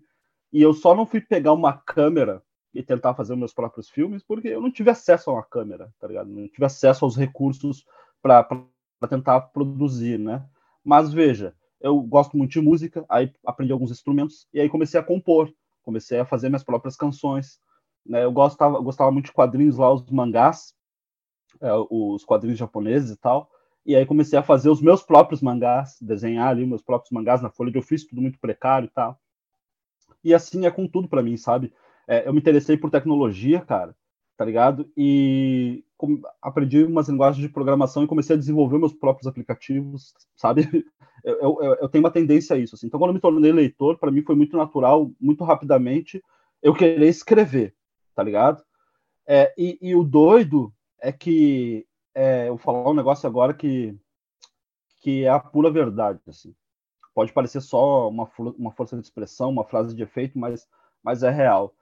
E 0.52 0.62
eu 0.62 0.74
só 0.74 0.96
não 0.96 1.06
fui 1.06 1.22
pegar 1.22 1.54
uma 1.54 1.74
câmera 1.74 2.42
e 2.74 2.82
tentar 2.82 3.14
fazer 3.14 3.36
meus 3.36 3.54
próprios 3.54 3.90
filmes 3.90 4.24
porque 4.24 4.48
eu 4.48 4.62
não 4.62 4.72
tive 4.72 4.90
acesso 4.90 5.30
a 5.30 5.34
uma 5.34 5.44
câmera, 5.44 5.94
tá 6.00 6.08
ligado? 6.08 6.30
Não 6.30 6.48
tive 6.48 6.66
acesso 6.66 7.06
aos 7.06 7.16
recursos 7.16 7.86
para 8.22 8.46
tentar 9.10 9.42
produzir, 9.42 10.18
né? 10.18 10.46
Mas 10.84 11.14
veja, 11.14 11.56
eu 11.80 12.00
gosto 12.02 12.38
muito 12.38 12.52
de 12.52 12.62
música, 12.62 13.06
aí 13.10 13.32
aprendi 13.46 13.72
alguns 13.72 13.92
instrumentos 13.92 14.48
e 14.54 14.60
aí 14.60 14.70
comecei 14.70 15.00
a 15.00 15.04
compor, 15.04 15.52
comecei 15.84 16.20
a 16.20 16.26
fazer 16.26 16.50
minhas 16.50 16.64
próprias 16.64 16.96
canções. 16.96 17.60
Né? 18.06 18.24
Eu 18.24 18.32
gostava, 18.32 18.80
gostava 18.80 19.12
muito 19.12 19.26
de 19.26 19.32
quadrinhos 19.32 19.78
lá, 19.78 19.92
os 19.92 20.04
mangás, 20.10 20.74
é, 21.60 21.72
os 21.90 22.24
quadrinhos 22.24 22.60
japoneses 22.60 23.12
e 23.12 23.18
tal. 23.18 23.50
E 23.86 23.96
aí 23.96 24.06
comecei 24.06 24.38
a 24.38 24.44
fazer 24.44 24.70
os 24.70 24.82
meus 24.82 25.02
próprios 25.04 25.42
mangás, 25.42 25.98
desenhar 26.00 26.50
ali 26.50 26.66
meus 26.66 26.84
próprios 26.84 27.12
mangás 27.12 27.42
na 27.42 27.50
folha 27.50 27.72
de 27.72 27.80
ofício, 27.80 28.08
tudo 28.08 28.22
muito 28.22 28.40
precário 28.40 28.86
e 28.86 28.90
tal. 28.90 29.20
E 30.24 30.34
assim 30.34 30.66
é 30.66 30.72
com 30.72 30.88
tudo 30.88 31.08
para 31.08 31.24
mim, 31.24 31.38
sabe? 31.38 31.74
É, 32.08 32.28
eu 32.28 32.34
me 32.34 32.40
interessei 32.40 32.78
por 32.78 32.90
tecnologia, 32.90 33.62
cara, 33.62 33.96
tá 34.38 34.46
ligado? 34.46 34.92
E 34.98 35.84
aprendi 36.42 36.84
umas 36.84 37.08
linguagens 37.08 37.42
de 37.42 37.52
programação 37.52 38.04
e 38.04 38.08
comecei 38.08 38.36
a 38.36 38.40
desenvolver 38.40 38.78
meus 38.80 38.94
próprios 38.94 39.28
aplicativos, 39.28 40.14
sabe? 40.36 40.68
Eu, 41.24 41.62
eu, 41.62 41.76
eu 41.76 41.88
tenho 41.88 42.04
uma 42.04 42.10
tendência 42.10 42.56
a 42.56 42.58
isso. 42.58 42.74
Assim. 42.74 42.88
Então, 42.88 43.00
quando 43.00 43.10
eu 43.10 43.14
me 43.14 43.20
tornei 43.20 43.52
leitor, 43.52 43.96
para 44.00 44.10
mim 44.10 44.24
foi 44.24 44.34
muito 44.34 44.58
natural, 44.58 45.12
muito 45.22 45.44
rapidamente, 45.44 46.20
eu 46.64 46.74
querer 46.74 47.08
escrever, 47.08 47.76
tá 48.16 48.24
ligado? 48.24 48.64
É, 49.28 49.54
e, 49.56 49.78
e, 49.80 49.96
o 49.96 50.04
doido 50.04 50.74
é 51.00 51.12
que 51.12 51.86
é, 52.16 52.46
eu 52.48 52.56
vou 52.56 52.58
falar 52.58 52.90
um 52.90 52.96
negócio 52.96 53.30
agora 53.30 53.54
que, 53.54 53.96
que 55.02 55.24
é 55.24 55.30
a 55.30 55.40
pura 55.40 55.70
verdade, 55.70 56.20
assim 56.28 56.56
pode 57.14 57.34
parecer 57.34 57.62
só 57.62 58.10
uma, 58.10 58.30
uma 58.58 58.72
força 58.72 58.96
de 58.96 59.04
expressão, 59.04 59.50
uma 59.50 59.66
frase 59.66 59.96
de 59.96 60.04
efeito, 60.04 60.38
mas, 60.38 60.68
mas 61.04 61.24
é 61.24 61.30
real. 61.30 61.74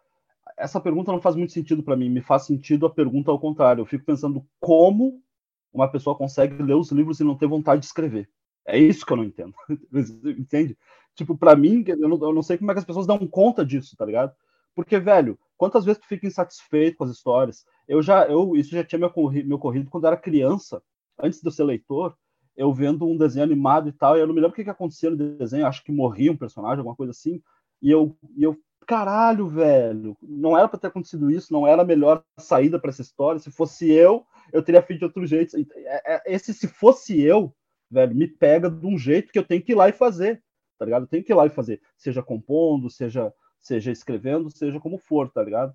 Essa 0.57 0.79
pergunta 0.79 1.12
não 1.12 1.21
faz 1.21 1.36
muito 1.36 1.53
sentido 1.53 1.83
para 1.83 1.95
mim, 1.95 2.09
me 2.09 2.21
faz 2.21 2.45
sentido 2.45 2.86
a 2.86 2.89
pergunta 2.89 3.31
ao 3.31 3.39
contrário. 3.39 3.81
Eu 3.81 3.86
fico 3.86 4.05
pensando 4.05 4.45
como 4.59 5.21
uma 5.71 5.88
pessoa 5.88 6.15
consegue 6.15 6.62
ler 6.62 6.75
os 6.75 6.91
livros 6.91 7.19
e 7.19 7.24
não 7.24 7.36
ter 7.36 7.48
vontade 7.48 7.81
de 7.81 7.86
escrever. 7.86 8.29
É 8.65 8.77
isso 8.77 9.05
que 9.05 9.13
eu 9.13 9.17
não 9.17 9.24
entendo. 9.24 9.53
Entende? 10.38 10.77
Tipo, 11.15 11.38
para 11.38 11.55
mim, 11.55 11.83
eu 11.88 12.09
não, 12.09 12.17
eu 12.21 12.33
não 12.33 12.41
sei 12.41 12.57
como 12.57 12.71
é 12.71 12.74
que 12.74 12.79
as 12.79 12.86
pessoas 12.86 13.07
dão 13.07 13.25
conta 13.27 13.65
disso, 13.65 13.95
tá 13.95 14.05
ligado? 14.05 14.33
Porque, 14.75 15.00
velho, 15.00 15.38
quantas 15.57 15.83
vezes 15.86 16.01
tu 16.01 16.07
fica 16.07 16.27
insatisfeito 16.27 16.98
com 16.98 17.03
as 17.03 17.12
histórias? 17.12 17.65
Eu 17.88 18.01
já, 18.01 18.25
eu, 18.27 18.55
isso 18.55 18.71
já 18.71 18.83
tinha 18.83 19.00
me 19.00 19.05
ocorrido, 19.05 19.48
me 19.48 19.53
ocorrido 19.53 19.89
quando 19.89 20.05
eu 20.05 20.09
era 20.09 20.17
criança, 20.17 20.81
antes 21.17 21.41
de 21.41 21.48
eu 21.48 21.51
ser 21.51 21.63
leitor, 21.63 22.15
eu 22.59 22.73
vendo 22.73 23.07
um 23.07 23.15
desenho 23.15 23.45
animado 23.45 23.87
e 23.87 23.93
tal, 23.93 24.17
e 24.17 24.19
eu 24.19 24.27
não 24.27 24.33
me 24.33 24.41
lembro 24.41 24.51
o 24.51 24.55
que, 24.55 24.65
que 24.65 24.69
acontecia 24.69 25.09
no 25.09 25.15
desenho, 25.15 25.65
acho 25.65 25.81
que 25.81 25.93
morria 25.93 26.29
um 26.29 26.35
personagem, 26.35 26.79
alguma 26.79 26.95
coisa 26.95 27.11
assim, 27.11 27.41
e 27.81 27.89
eu, 27.89 28.17
e 28.35 28.43
eu 28.43 28.59
caralho, 28.85 29.47
velho, 29.47 30.17
não 30.21 30.57
era 30.57 30.67
para 30.67 30.77
ter 30.77 30.87
acontecido 30.87 31.31
isso, 31.31 31.53
não 31.53 31.65
era 31.65 31.83
a 31.83 31.85
melhor 31.85 32.21
saída 32.37 32.77
para 32.77 32.89
essa 32.89 33.01
história. 33.01 33.39
Se 33.39 33.49
fosse 33.49 33.89
eu, 33.89 34.25
eu 34.51 34.61
teria 34.61 34.81
feito 34.81 34.99
de 34.99 35.05
outro 35.05 35.25
jeito. 35.25 35.55
É, 35.57 36.15
é, 36.15 36.21
esse 36.25 36.53
se 36.53 36.67
fosse 36.67 37.21
eu, 37.21 37.55
velho, 37.89 38.13
me 38.13 38.27
pega 38.27 38.69
de 38.69 38.85
um 38.85 38.97
jeito 38.97 39.31
que 39.31 39.39
eu 39.39 39.45
tenho 39.45 39.61
que 39.61 39.71
ir 39.71 39.75
lá 39.75 39.87
e 39.87 39.93
fazer, 39.93 40.43
tá 40.77 40.85
ligado? 40.85 41.03
Eu 41.03 41.07
tenho 41.07 41.23
que 41.23 41.31
ir 41.31 41.35
lá 41.35 41.45
e 41.45 41.49
fazer, 41.49 41.81
seja 41.95 42.21
compondo, 42.21 42.89
seja, 42.89 43.31
seja 43.61 43.91
escrevendo, 43.91 44.49
seja 44.49 44.79
como 44.79 44.97
for, 44.97 45.29
tá 45.29 45.41
ligado? 45.43 45.73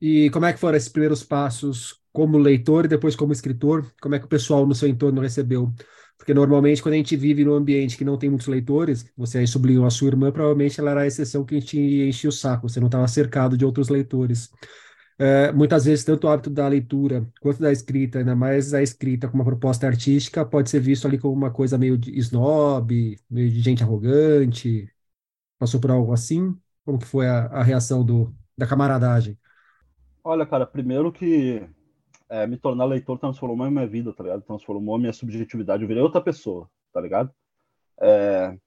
E 0.00 0.28
como 0.30 0.46
é 0.46 0.52
que 0.52 0.58
foram 0.58 0.76
esses 0.76 0.88
primeiros 0.88 1.22
passos 1.22 2.02
como 2.14 2.38
leitor 2.38 2.86
e 2.86 2.88
depois 2.88 3.16
como 3.16 3.34
escritor? 3.34 3.92
Como 4.02 4.16
é 4.16 4.20
que 4.20 4.26
o 4.26 4.28
pessoal 4.30 4.66
no 4.66 4.76
seu 4.76 4.88
entorno 4.88 5.20
recebeu? 5.22 5.74
Porque 6.18 6.34
normalmente, 6.34 6.82
quando 6.82 6.94
a 6.94 6.98
gente 6.98 7.16
vive 7.16 7.44
num 7.44 7.54
ambiente 7.54 7.98
que 7.98 8.04
não 8.06 8.18
tem 8.18 8.30
muitos 8.30 8.48
leitores, 8.48 9.06
você 9.18 9.38
aí 9.40 9.48
sublinhou 9.48 9.86
a 9.86 9.90
sua 9.90 10.08
irmã, 10.08 10.32
provavelmente 10.32 10.80
ela 10.80 10.92
era 10.92 11.02
a 11.02 11.08
exceção 11.08 11.44
que 11.44 11.60
te 11.60 11.78
enchia 11.78 12.30
o 12.30 12.32
saco, 12.32 12.68
você 12.70 12.80
não 12.80 12.86
estava 12.88 13.08
cercado 13.08 13.58
de 13.58 13.66
outros 13.66 13.90
leitores. 13.90 14.50
É, 15.18 15.52
muitas 15.52 15.84
vezes, 15.84 16.04
tanto 16.04 16.26
o 16.26 16.30
hábito 16.30 16.50
da 16.50 16.66
leitura 16.68 17.28
quanto 17.40 17.60
da 17.60 17.70
escrita, 17.72 18.18
ainda 18.18 18.36
mais 18.36 18.74
a 18.74 18.82
escrita 18.82 19.28
com 19.28 19.36
uma 19.36 19.44
proposta 19.44 19.86
artística, 19.86 20.44
pode 20.44 20.70
ser 20.70 20.80
visto 20.80 21.06
ali 21.06 21.18
como 21.18 21.34
uma 21.34 21.52
coisa 21.52 21.78
meio 21.78 21.96
de 21.98 22.18
snob, 22.18 23.16
meio 23.30 23.50
de 23.50 23.60
gente 23.60 23.82
arrogante. 23.82 24.90
Passou 25.58 25.80
por 25.80 25.90
algo 25.90 26.12
assim? 26.12 26.56
Como 26.84 26.98
que 26.98 27.06
foi 27.06 27.28
a, 27.28 27.46
a 27.46 27.62
reação 27.62 28.04
do, 28.04 28.34
da 28.58 28.66
camaradagem? 28.66 29.38
Olha, 30.22 30.46
cara, 30.46 30.66
primeiro 30.66 31.12
que 31.12 31.68
é, 32.28 32.46
me 32.46 32.56
tornar 32.56 32.84
leitor 32.84 33.18
transformou 33.18 33.66
a 33.66 33.70
minha 33.70 33.86
vida, 33.86 34.12
tá 34.12 34.22
ligado? 34.22 34.42
Transformou 34.42 34.94
a 34.94 34.98
minha 34.98 35.12
subjetividade. 35.12 35.82
Eu 35.82 35.88
virei 35.88 36.02
outra 36.02 36.20
pessoa, 36.20 36.70
tá 36.92 37.00
ligado? 37.00 37.32
É... 38.00 38.58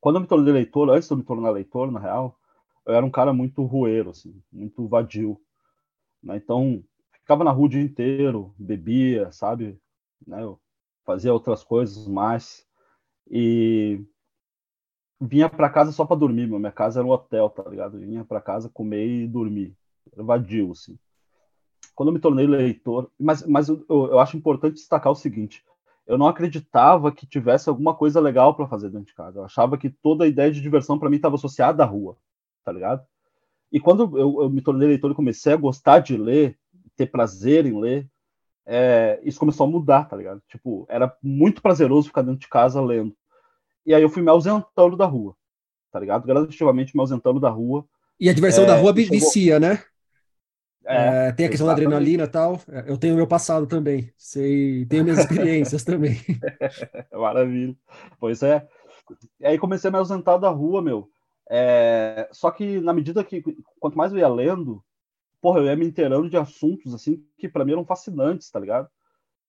Quando 0.00 0.16
eu 0.16 0.20
me 0.20 0.26
tornei 0.26 0.52
leitor, 0.52 0.88
antes 0.90 1.08
de 1.08 1.12
eu 1.12 1.18
me 1.18 1.24
tornar 1.24 1.50
leitor, 1.50 1.90
na 1.90 2.00
real, 2.00 2.38
eu 2.86 2.94
era 2.94 3.04
um 3.04 3.10
cara 3.10 3.32
muito 3.32 3.62
rueiro, 3.64 4.10
assim, 4.10 4.42
muito 4.52 4.86
vadio. 4.88 5.40
Né? 6.22 6.36
Então, 6.36 6.82
ficava 7.12 7.44
na 7.44 7.50
rua 7.50 7.66
o 7.66 7.68
dia 7.68 7.82
inteiro, 7.82 8.54
bebia, 8.58 9.30
sabe? 9.32 9.78
Né? 10.26 10.42
Eu 10.42 10.58
fazia 11.04 11.32
outras 11.32 11.62
coisas 11.62 12.06
mais. 12.06 12.66
E 13.30 14.02
vinha 15.20 15.48
para 15.48 15.68
casa 15.70 15.92
só 15.92 16.04
para 16.04 16.16
dormir. 16.16 16.46
Minha 16.46 16.72
casa 16.72 17.00
era 17.00 17.06
um 17.06 17.10
hotel, 17.10 17.50
tá 17.50 17.68
ligado? 17.68 17.96
Eu 17.96 18.00
vinha 18.00 18.24
para 18.24 18.40
casa 18.40 18.70
comer 18.70 19.06
e 19.06 19.28
dormir. 19.28 19.76
Era 20.12 20.22
vadio, 20.22 20.72
assim 20.72 20.98
quando 22.00 22.08
eu 22.08 22.14
me 22.14 22.18
tornei 22.18 22.46
leitor, 22.46 23.10
mas, 23.20 23.46
mas 23.46 23.68
eu, 23.68 23.84
eu 23.86 24.18
acho 24.18 24.34
importante 24.34 24.76
destacar 24.76 25.12
o 25.12 25.14
seguinte: 25.14 25.62
eu 26.06 26.16
não 26.16 26.26
acreditava 26.26 27.12
que 27.12 27.26
tivesse 27.26 27.68
alguma 27.68 27.94
coisa 27.94 28.18
legal 28.18 28.54
para 28.54 28.66
fazer 28.66 28.88
dentro 28.88 29.08
de 29.08 29.14
casa. 29.14 29.38
Eu 29.38 29.44
achava 29.44 29.76
que 29.76 29.90
toda 29.90 30.24
a 30.24 30.26
ideia 30.26 30.50
de 30.50 30.62
diversão 30.62 30.98
para 30.98 31.10
mim 31.10 31.16
estava 31.16 31.34
associada 31.34 31.82
à 31.82 31.86
rua, 31.86 32.16
tá 32.64 32.72
ligado? 32.72 33.04
E 33.70 33.78
quando 33.78 34.16
eu, 34.16 34.44
eu, 34.44 34.48
me 34.48 34.62
tornei 34.62 34.88
leitor 34.88 35.10
e 35.10 35.14
comecei 35.14 35.52
a 35.52 35.58
gostar 35.58 35.98
de 35.98 36.16
ler, 36.16 36.56
ter 36.96 37.04
prazer 37.04 37.66
em 37.66 37.78
ler, 37.78 38.08
é, 38.64 39.20
isso 39.22 39.38
começou 39.38 39.66
a 39.66 39.70
mudar, 39.70 40.08
tá 40.08 40.16
ligado? 40.16 40.40
Tipo, 40.48 40.86
era 40.88 41.14
muito 41.22 41.60
prazeroso 41.60 42.08
ficar 42.08 42.22
dentro 42.22 42.40
de 42.40 42.48
casa 42.48 42.80
lendo. 42.80 43.14
E 43.84 43.94
aí 43.94 44.00
eu 44.00 44.08
fui 44.08 44.22
me 44.22 44.30
ausentando 44.30 44.96
da 44.96 45.04
rua, 45.04 45.36
tá 45.92 46.00
ligado? 46.00 46.26
Gradativamente 46.26 46.96
me 46.96 47.02
ausentando 47.02 47.38
da 47.38 47.50
rua. 47.50 47.84
E 48.18 48.30
a 48.30 48.32
diversão 48.32 48.64
é, 48.64 48.68
da 48.68 48.76
rua 48.76 48.90
vicia, 48.90 49.60
né? 49.60 49.84
É, 50.90 51.28
é, 51.28 51.32
tem 51.32 51.46
a 51.46 51.48
questão 51.48 51.66
exatamente. 51.68 51.90
da 51.90 51.96
adrenalina 51.96 52.24
e 52.24 52.28
tal. 52.28 52.60
Eu 52.86 52.98
tenho 52.98 53.14
meu 53.14 53.26
passado 53.26 53.66
também. 53.66 54.12
Sei, 54.16 54.84
tenho 54.86 55.04
minhas 55.04 55.20
experiências 55.20 55.84
também. 55.84 56.16
Maravilha. 57.12 57.76
Pois 58.18 58.42
é. 58.42 58.66
E 59.38 59.46
aí 59.46 59.58
comecei 59.58 59.88
a 59.88 59.90
me 59.92 59.98
ausentar 59.98 60.38
da 60.38 60.48
rua, 60.48 60.82
meu. 60.82 61.08
É, 61.48 62.28
só 62.32 62.50
que 62.50 62.80
na 62.80 62.92
medida 62.92 63.24
que 63.24 63.42
quanto 63.78 63.96
mais 63.96 64.12
eu 64.12 64.18
ia 64.18 64.28
lendo, 64.28 64.82
porra, 65.40 65.60
eu 65.60 65.66
ia 65.66 65.76
me 65.76 65.86
inteirando 65.86 66.28
de 66.28 66.36
assuntos 66.36 66.94
assim 66.94 67.24
que 67.38 67.48
para 67.48 67.64
mim 67.64 67.72
eram 67.72 67.84
fascinantes, 67.84 68.50
tá 68.50 68.60
ligado? 68.60 68.88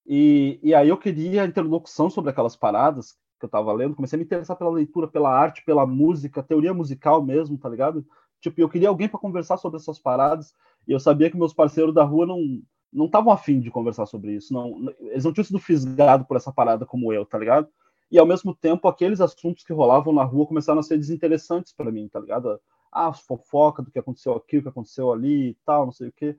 E, 0.06 0.60
e 0.64 0.74
aí 0.74 0.90
eu 0.90 0.98
queria 0.98 1.46
interlocução 1.46 2.10
sobre 2.10 2.32
aquelas 2.32 2.56
paradas 2.56 3.16
que 3.40 3.46
eu 3.46 3.50
tava 3.50 3.74
lendo, 3.74 3.96
comecei 3.96 4.18
a 4.18 4.20
me 4.20 4.26
interessar 4.26 4.56
pela 4.56 4.70
leitura, 4.70 5.08
pela 5.08 5.32
arte, 5.32 5.64
pela 5.66 5.86
música, 5.86 6.44
teoria 6.44 6.74
musical 6.74 7.24
mesmo, 7.24 7.58
tá 7.58 7.68
ligado? 7.68 8.06
Tipo, 8.40 8.60
eu 8.62 8.70
queria 8.70 8.90
alguém 8.90 9.08
para 9.08 9.20
conversar 9.20 9.58
sobre 9.58 9.80
essas 9.80 10.00
paradas. 10.00 10.54
E 10.88 10.92
eu 10.92 11.00
sabia 11.00 11.30
que 11.30 11.38
meus 11.38 11.54
parceiros 11.54 11.94
da 11.94 12.04
rua 12.04 12.26
não 12.26 12.62
não 12.92 13.06
estavam 13.06 13.32
afim 13.32 13.62
de 13.62 13.72
conversar 13.72 14.06
sobre 14.06 14.34
isso. 14.34 14.54
Não, 14.54 14.94
eles 15.00 15.24
não 15.24 15.32
tinham 15.32 15.46
sido 15.46 15.60
fisgados 15.60 16.28
por 16.28 16.36
essa 16.36 16.52
parada 16.52 16.86
como 16.86 17.14
eu, 17.14 17.26
tá 17.26 17.38
ligado? 17.38 17.70
E 18.12 18.20
ao 18.20 18.26
mesmo 18.26 18.54
tempo, 18.54 18.88
aqueles 18.88 19.22
assuntos 19.22 19.64
que 19.64 19.72
rolavam 19.72 20.14
na 20.14 20.24
rua 20.24 20.46
começaram 20.46 20.82
a 20.82 20.84
ser 20.84 20.98
desinteressantes 20.98 21.72
para 21.72 21.90
mim, 21.90 22.10
tá 22.10 22.20
ligado? 22.20 22.60
Ah, 22.92 23.14
fofoca 23.14 23.82
do 23.82 23.90
que 23.90 23.98
aconteceu 23.98 24.34
aqui, 24.34 24.58
o 24.58 24.62
que 24.62 24.68
aconteceu 24.68 25.14
ali 25.14 25.52
e 25.52 25.58
tal, 25.66 25.86
não 25.86 25.94
sei 25.94 26.10
o 26.10 26.14
quê. 26.14 26.36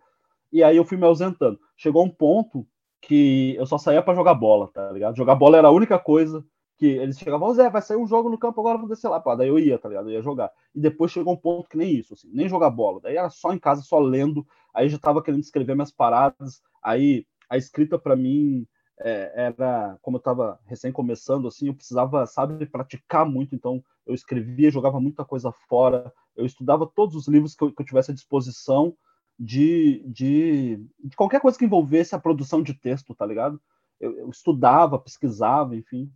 E 0.52 0.62
aí 0.62 0.76
eu 0.76 0.84
fui 0.84 0.98
me 0.98 1.06
ausentando. 1.06 1.58
Chegou 1.74 2.04
um 2.04 2.10
ponto 2.10 2.66
que 3.00 3.54
eu 3.56 3.64
só 3.64 3.78
saía 3.78 4.02
para 4.02 4.14
jogar 4.14 4.34
bola, 4.34 4.68
tá 4.68 4.92
ligado? 4.92 5.16
Jogar 5.16 5.34
bola 5.34 5.56
era 5.56 5.68
a 5.68 5.72
única 5.72 5.98
coisa 5.98 6.44
que 6.82 6.86
eles 6.86 7.16
chegavam, 7.16 7.54
Zé, 7.54 7.70
vai 7.70 7.80
sair 7.80 7.96
um 7.96 8.08
jogo 8.08 8.28
no 8.28 8.36
campo 8.36 8.60
agora, 8.60 8.76
vamos 8.76 8.90
descer 8.90 9.08
lá. 9.08 9.20
Pá, 9.20 9.36
daí 9.36 9.46
eu 9.46 9.56
ia, 9.56 9.78
tá 9.78 9.88
ligado? 9.88 10.10
Eu 10.10 10.14
ia 10.14 10.20
jogar. 10.20 10.50
E 10.74 10.80
depois 10.80 11.12
chegou 11.12 11.32
um 11.32 11.36
ponto 11.36 11.68
que 11.68 11.76
nem 11.76 11.94
isso, 11.94 12.14
assim, 12.14 12.28
nem 12.32 12.48
jogar 12.48 12.70
bola. 12.70 13.00
Daí 13.00 13.16
era 13.16 13.30
só 13.30 13.52
em 13.52 13.58
casa, 13.58 13.82
só 13.82 14.00
lendo. 14.00 14.44
Aí 14.74 14.88
já 14.88 14.98
tava 14.98 15.22
querendo 15.22 15.44
escrever 15.44 15.76
minhas 15.76 15.92
paradas. 15.92 16.60
Aí 16.82 17.24
a 17.48 17.56
escrita 17.56 18.00
para 18.00 18.16
mim 18.16 18.66
é, 18.98 19.32
era, 19.32 19.96
como 20.02 20.16
eu 20.16 20.20
tava 20.20 20.58
recém 20.66 20.90
começando, 20.90 21.46
assim, 21.46 21.68
eu 21.68 21.74
precisava, 21.74 22.26
sabe, 22.26 22.66
praticar 22.66 23.24
muito. 23.24 23.54
Então 23.54 23.80
eu 24.04 24.12
escrevia, 24.12 24.68
jogava 24.68 24.98
muita 24.98 25.24
coisa 25.24 25.52
fora. 25.68 26.12
Eu 26.34 26.44
estudava 26.44 26.84
todos 26.84 27.14
os 27.14 27.28
livros 27.28 27.54
que 27.54 27.62
eu, 27.62 27.72
que 27.72 27.80
eu 27.80 27.86
tivesse 27.86 28.10
à 28.10 28.14
disposição 28.14 28.92
de, 29.38 30.02
de, 30.04 30.84
de 30.98 31.14
qualquer 31.14 31.40
coisa 31.40 31.56
que 31.56 31.64
envolvesse 31.64 32.12
a 32.12 32.18
produção 32.18 32.60
de 32.60 32.74
texto, 32.74 33.14
tá 33.14 33.24
ligado? 33.24 33.60
eu, 34.02 34.18
eu 34.18 34.28
estudava, 34.28 34.98
pesquisava, 34.98 35.76
enfim. 35.76 36.10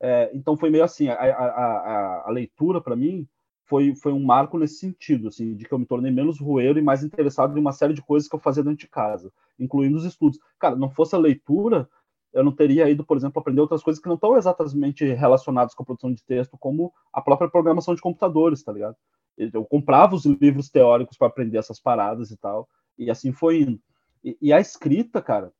É, 0.00 0.30
então 0.34 0.56
foi 0.56 0.70
meio 0.70 0.82
assim, 0.82 1.08
a, 1.08 1.14
a, 1.14 1.46
a, 1.46 2.28
a 2.28 2.30
leitura 2.30 2.80
para 2.80 2.96
mim 2.96 3.28
foi, 3.70 3.94
foi 3.94 4.12
um 4.12 4.24
marco 4.24 4.58
nesse 4.58 4.76
sentido, 4.76 5.28
assim, 5.28 5.54
de 5.54 5.64
que 5.64 5.72
eu 5.72 5.78
me 5.78 5.86
tornei 5.86 6.10
menos 6.10 6.40
roeiro 6.40 6.78
e 6.78 6.82
mais 6.82 7.04
interessado 7.04 7.56
em 7.56 7.60
uma 7.60 7.72
série 7.72 7.94
de 7.94 8.02
coisas 8.02 8.28
que 8.28 8.34
eu 8.34 8.40
fazia 8.40 8.64
dentro 8.64 8.80
de 8.80 8.88
casa, 8.88 9.32
incluindo 9.58 9.96
os 9.96 10.04
estudos. 10.04 10.40
Cara, 10.58 10.74
não 10.74 10.90
fosse 10.90 11.14
a 11.14 11.18
leitura, 11.18 11.88
eu 12.32 12.42
não 12.42 12.50
teria 12.50 12.90
ido, 12.90 13.04
por 13.04 13.16
exemplo, 13.16 13.38
aprender 13.38 13.60
outras 13.60 13.82
coisas 13.82 14.02
que 14.02 14.08
não 14.08 14.16
estão 14.16 14.36
exatamente 14.36 15.04
relacionadas 15.12 15.72
com 15.72 15.84
a 15.84 15.86
produção 15.86 16.12
de 16.12 16.24
texto, 16.24 16.58
como 16.58 16.92
a 17.12 17.20
própria 17.20 17.48
programação 17.48 17.94
de 17.94 18.00
computadores, 18.00 18.62
tá 18.62 18.72
ligado? 18.72 18.96
Eu 19.36 19.64
comprava 19.64 20.16
os 20.16 20.26
livros 20.26 20.68
teóricos 20.68 21.16
para 21.16 21.28
aprender 21.28 21.58
essas 21.58 21.78
paradas 21.78 22.32
e 22.32 22.36
tal, 22.36 22.68
e 22.98 23.08
assim 23.08 23.32
foi 23.32 23.60
indo. 23.60 23.80
E, 24.24 24.36
e 24.42 24.52
a 24.52 24.58
escrita, 24.58 25.22
cara, 25.22 25.52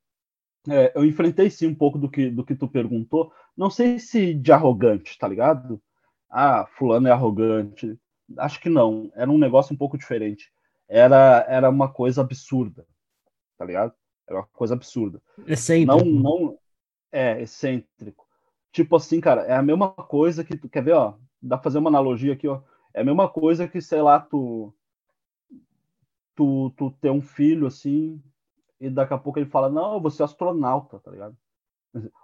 é, 0.69 0.91
eu 0.95 1.03
enfrentei 1.05 1.49
sim 1.49 1.67
um 1.67 1.75
pouco 1.75 1.97
do 1.97 2.09
que, 2.09 2.29
do 2.29 2.45
que 2.45 2.55
tu 2.55 2.67
perguntou. 2.67 3.31
Não 3.57 3.69
sei 3.69 3.99
se 3.99 4.33
de 4.33 4.51
arrogante, 4.51 5.17
tá 5.17 5.27
ligado? 5.27 5.81
Ah, 6.29 6.65
fulano 6.77 7.07
é 7.07 7.11
arrogante. 7.11 7.99
Acho 8.37 8.59
que 8.59 8.69
não. 8.69 9.11
Era 9.15 9.29
um 9.29 9.37
negócio 9.37 9.73
um 9.73 9.77
pouco 9.77 9.97
diferente. 9.97 10.51
Era, 10.87 11.45
era 11.47 11.69
uma 11.69 11.91
coisa 11.91 12.21
absurda, 12.21 12.85
tá 13.57 13.65
ligado? 13.65 13.93
Era 14.27 14.39
uma 14.39 14.47
coisa 14.47 14.73
absurda. 14.73 15.21
Excêntrico. 15.47 16.05
Não, 16.05 16.05
não, 16.05 16.59
é, 17.11 17.41
excêntrico. 17.41 18.25
Tipo 18.71 18.95
assim, 18.95 19.19
cara, 19.19 19.41
é 19.43 19.53
a 19.53 19.61
mesma 19.61 19.89
coisa 19.91 20.43
que 20.43 20.57
tu 20.57 20.69
quer 20.69 20.83
ver, 20.83 20.93
ó. 20.93 21.15
Dá 21.41 21.57
pra 21.57 21.63
fazer 21.63 21.79
uma 21.79 21.89
analogia 21.89 22.33
aqui, 22.33 22.47
ó. 22.47 22.61
É 22.93 23.01
a 23.01 23.03
mesma 23.03 23.27
coisa 23.27 23.67
que, 23.67 23.81
sei 23.81 24.01
lá, 24.01 24.19
tu. 24.19 24.73
Tu, 26.35 26.73
tu 26.77 26.91
ter 26.91 27.09
um 27.11 27.21
filho 27.21 27.67
assim, 27.67 28.21
e 28.81 28.89
daqui 28.89 29.13
a 29.13 29.17
pouco 29.17 29.37
ele 29.37 29.45
fala, 29.45 29.69
não, 29.69 29.93
eu 29.93 30.01
vou 30.01 30.09
ser 30.09 30.23
astronauta, 30.23 30.99
tá 30.99 31.11
ligado? 31.11 31.37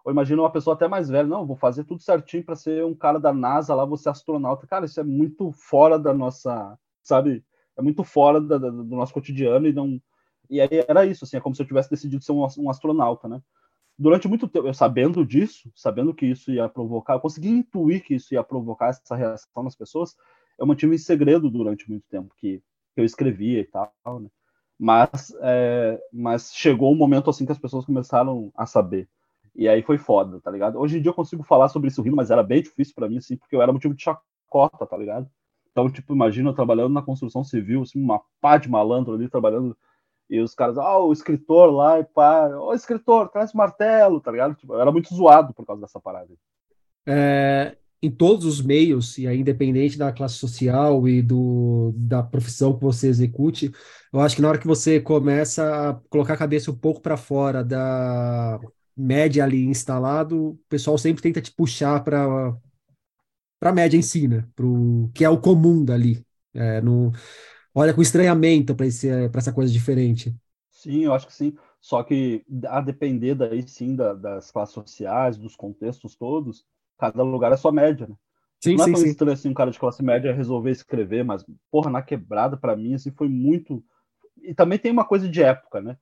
Ou 0.04 0.12
imagina 0.12 0.42
uma 0.42 0.52
pessoa 0.52 0.74
até 0.76 0.88
mais 0.88 1.08
velha, 1.08 1.28
não, 1.28 1.46
vou 1.46 1.56
fazer 1.56 1.84
tudo 1.84 2.02
certinho 2.02 2.44
para 2.44 2.56
ser 2.56 2.84
um 2.84 2.96
cara 2.96 3.20
da 3.20 3.32
NASA 3.32 3.76
lá, 3.76 3.86
vou 3.86 3.96
ser 3.96 4.10
astronauta. 4.10 4.66
Cara, 4.66 4.86
isso 4.86 5.00
é 5.00 5.04
muito 5.04 5.52
fora 5.52 6.00
da 6.00 6.16
nossa, 6.16 6.78
sabe? 7.04 7.46
É 7.78 7.82
muito 7.82 8.04
fora 8.04 8.42
da, 8.42 8.58
da, 8.58 8.72
do 8.72 8.84
nosso 8.84 9.14
cotidiano 9.14 9.68
e 9.68 9.74
não. 9.74 10.02
E 10.50 10.60
aí 10.60 10.84
era 10.88 11.06
isso, 11.06 11.26
assim, 11.26 11.38
é 11.38 11.40
como 11.40 11.54
se 11.54 11.62
eu 11.62 11.68
tivesse 11.68 11.92
decidido 11.92 12.24
ser 12.24 12.32
um, 12.32 12.48
um 12.58 12.70
astronauta, 12.72 13.28
né? 13.28 13.40
Durante 14.00 14.28
muito 14.28 14.48
tempo, 14.48 14.68
eu 14.68 14.74
sabendo 14.74 15.24
disso, 15.24 15.72
sabendo 15.76 16.14
que 16.14 16.26
isso 16.26 16.52
ia 16.52 16.68
provocar, 16.68 17.14
eu 17.14 17.20
consegui 17.20 17.50
intuir 17.50 18.04
que 18.04 18.16
isso 18.16 18.34
ia 18.34 18.44
provocar 18.44 18.88
essa 18.88 19.16
reação 19.16 19.64
nas 19.64 19.76
pessoas, 19.76 20.16
eu 20.58 20.66
mantive 20.66 20.96
em 20.96 21.00
segredo 21.00 21.52
durante 21.52 21.90
muito 21.90 22.06
tempo 22.10 22.34
que, 22.38 22.64
que 22.96 23.02
eu 23.02 23.06
escrevia 23.06 23.60
e 23.60 23.66
tal, 23.66 23.92
né? 24.20 24.30
Mas, 24.80 25.36
é, 25.42 26.00
mas 26.14 26.54
chegou 26.54 26.92
um 26.92 26.96
momento 26.96 27.30
assim 27.30 27.46
que 27.46 27.52
as 27.52 27.58
pessoas 27.58 27.86
começaram 27.86 28.52
a 28.56 28.66
saber. 28.66 29.08
E 29.56 29.68
aí 29.68 29.82
foi 29.82 29.98
foda, 29.98 30.40
tá 30.40 30.52
ligado? 30.52 30.78
Hoje 30.78 30.98
em 30.98 31.02
dia 31.02 31.10
eu 31.10 31.16
consigo 31.16 31.42
falar 31.44 31.68
sobre 31.70 31.88
isso 31.88 32.02
rindo, 32.02 32.16
mas 32.16 32.30
era 32.30 32.44
bem 32.44 32.62
difícil 32.62 32.94
para 32.94 33.10
mim, 33.10 33.18
assim, 33.18 33.36
porque 33.36 33.56
eu 33.56 33.62
era 33.62 33.74
motivo 33.74 33.96
de 33.96 34.04
chacota, 34.04 34.86
tá 34.86 34.96
ligado? 34.96 35.28
Então, 35.72 35.90
tipo, 35.90 36.14
imagina 36.14 36.50
eu 36.50 36.54
trabalhando 36.54 36.94
na 36.94 37.02
construção 37.02 37.44
civil, 37.44 37.82
assim, 37.82 38.00
uma 38.00 38.22
pá 38.40 38.58
de 38.58 38.70
malandro 38.70 39.16
ali 39.16 39.28
trabalhando, 39.28 39.76
e 40.30 40.40
os 40.40 40.54
caras, 40.54 40.78
ah, 40.78 41.00
o 41.00 41.12
escritor 41.12 41.72
lá, 41.72 42.00
e 42.00 42.04
pá, 42.04 42.48
ô 42.50 42.74
escritor, 42.74 43.30
traz 43.30 43.54
martelo, 43.54 44.20
tá 44.22 44.32
ligado? 44.32 44.54
Tipo, 44.56 44.74
eu 44.74 44.82
era 44.82 44.92
muito 44.92 45.14
zoado 45.14 45.54
por 45.54 45.66
causa 45.66 45.82
dessa 45.82 46.00
parada. 46.00 46.30
É, 47.08 47.78
em 48.02 48.12
todos 48.12 48.46
os 48.46 48.62
meios, 48.62 49.18
e 49.18 49.28
aí 49.28 49.40
independente 49.40 49.98
da 49.98 50.12
classe 50.12 50.36
social 50.36 51.08
e 51.08 51.22
do, 51.22 51.94
da 51.96 52.22
profissão 52.24 52.76
que 52.78 52.84
você 52.84 53.08
execute, 53.08 53.72
eu 54.14 54.20
acho 54.22 54.36
que 54.36 54.42
na 54.42 54.50
hora 54.50 54.60
que 54.60 54.68
você 54.68 55.00
começa 55.02 55.90
a 55.92 55.94
colocar 56.10 56.34
a 56.34 56.38
cabeça 56.38 56.72
um 56.72 56.76
pouco 56.78 57.02
para 57.02 57.18
fora 57.18 57.64
da 57.64 58.60
média 58.96 59.44
ali 59.44 59.66
instalado, 59.66 60.52
o 60.52 60.60
pessoal 60.70 60.98
sempre 60.98 61.22
tenta 61.24 61.42
te 61.42 61.52
puxar 61.52 62.04
para 62.04 62.56
para 63.60 63.70
a 63.72 63.74
média 63.74 63.98
em 63.98 64.02
si, 64.02 64.28
né? 64.28 64.48
Pro, 64.56 65.10
que 65.14 65.24
é 65.24 65.30
o 65.30 65.40
comum 65.40 65.84
dali. 65.84 66.24
É, 66.54 66.82
no, 66.82 67.12
olha 67.74 67.94
com 67.94 68.02
estranhamento 68.02 68.76
para 68.76 68.86
essa 68.88 69.54
coisa 69.54 69.72
diferente. 69.72 70.36
Sim, 70.70 71.04
eu 71.04 71.14
acho 71.14 71.28
que 71.28 71.34
sim. 71.34 71.56
Só 71.80 72.04
que 72.04 72.46
a 72.68 72.82
depender 72.82 73.36
daí 73.36 73.68
sim 73.68 73.96
da, 73.96 74.14
das 74.14 74.52
classes 74.52 74.74
sociais, 74.74 75.38
dos 75.38 75.56
contextos 75.56 76.16
todos, 76.16 76.66
cada 76.98 77.24
lugar 77.24 77.52
é 77.52 77.58
sua 77.58 77.72
média, 77.72 78.08
né? 78.08 78.16
Sim, 78.60 78.76
não 78.76 78.86
é 78.86 78.86
sim, 78.86 78.94
tão 78.94 79.02
sim. 79.02 79.10
estranho 79.10 79.34
assim 79.34 79.50
um 79.50 79.54
cara 79.54 79.72
de 79.72 79.80
classe 79.80 80.04
média 80.04 80.34
resolver 80.34 80.72
escrever, 80.72 81.24
mas, 81.24 81.46
porra, 81.72 81.90
na 81.92 82.02
quebrada, 82.02 82.58
para 82.58 82.76
mim, 82.76 82.94
assim, 82.96 83.12
foi 83.12 83.28
muito. 83.30 83.84
E 84.42 84.54
também 84.54 84.80
tem 84.80 84.92
uma 84.92 85.06
coisa 85.06 85.28
de 85.30 85.42
época, 85.42 85.82
né? 85.82 85.98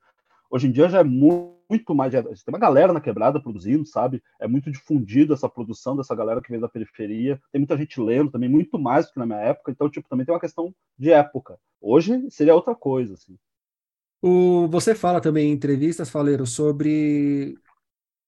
Hoje 0.49 0.67
em 0.67 0.71
dia 0.71 0.87
já 0.89 0.99
é 0.99 1.03
muito 1.03 1.93
mais. 1.95 2.11
Tem 2.13 2.25
uma 2.47 2.59
galera 2.59 2.93
na 2.93 3.01
quebrada 3.01 3.41
produzindo, 3.41 3.85
sabe? 3.85 4.21
É 4.39 4.47
muito 4.47 4.71
difundido 4.71 5.33
essa 5.33 5.49
produção 5.49 5.95
dessa 5.97 6.15
galera 6.15 6.41
que 6.41 6.51
vem 6.51 6.59
da 6.59 6.69
periferia. 6.69 7.41
Tem 7.51 7.59
muita 7.59 7.77
gente 7.77 7.99
lendo 7.99 8.31
também, 8.31 8.49
muito 8.49 8.79
mais 8.79 9.07
do 9.07 9.13
que 9.13 9.19
na 9.19 9.25
minha 9.25 9.39
época. 9.39 9.71
Então, 9.71 9.89
tipo, 9.89 10.07
também 10.07 10.25
tem 10.25 10.33
uma 10.33 10.39
questão 10.41 10.73
de 10.97 11.11
época. 11.11 11.59
Hoje 11.81 12.29
seria 12.29 12.55
outra 12.55 12.75
coisa, 12.75 13.15
assim. 13.15 13.37
O, 14.21 14.67
você 14.69 14.95
fala 14.95 15.21
também 15.21 15.49
em 15.49 15.53
entrevistas, 15.53 16.09
Faleiro, 16.09 16.45
sobre 16.47 17.55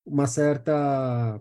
uma 0.05 0.27
certa 0.27 1.39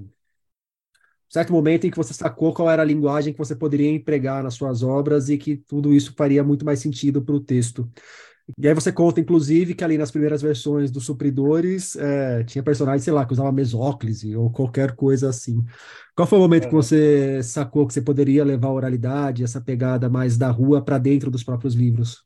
certo 1.28 1.52
momento 1.52 1.86
em 1.86 1.90
que 1.90 1.96
você 1.96 2.14
sacou 2.14 2.52
qual 2.54 2.70
era 2.70 2.82
a 2.82 2.84
linguagem 2.84 3.32
que 3.32 3.38
você 3.38 3.54
poderia 3.54 3.90
empregar 3.90 4.42
nas 4.42 4.54
suas 4.54 4.82
obras 4.82 5.28
e 5.28 5.36
que 5.36 5.56
tudo 5.56 5.92
isso 5.92 6.14
faria 6.16 6.42
muito 6.44 6.64
mais 6.64 6.80
sentido 6.80 7.22
para 7.22 7.34
o 7.34 7.40
texto. 7.40 7.90
E 8.56 8.68
aí 8.68 8.72
você 8.72 8.92
conta, 8.92 9.20
inclusive, 9.20 9.74
que 9.74 9.82
ali 9.82 9.98
nas 9.98 10.12
primeiras 10.12 10.40
versões 10.40 10.88
dos 10.88 11.04
supridores 11.04 11.96
é, 11.96 12.44
tinha 12.44 12.62
personagens, 12.62 13.02
sei 13.02 13.12
lá, 13.12 13.26
que 13.26 13.32
usava 13.32 13.50
mesóclise 13.50 14.36
ou 14.36 14.50
qualquer 14.50 14.94
coisa 14.94 15.28
assim. 15.28 15.64
Qual 16.14 16.28
foi 16.28 16.38
o 16.38 16.42
momento 16.42 16.64
é. 16.64 16.68
que 16.68 16.74
você 16.74 17.42
sacou 17.42 17.86
que 17.86 17.92
você 17.92 18.00
poderia 18.00 18.44
levar 18.44 18.68
a 18.68 18.72
oralidade, 18.72 19.42
essa 19.42 19.60
pegada 19.60 20.08
mais 20.08 20.38
da 20.38 20.48
rua 20.48 20.80
para 20.80 20.96
dentro 20.96 21.28
dos 21.28 21.42
próprios 21.42 21.74
livros? 21.74 22.24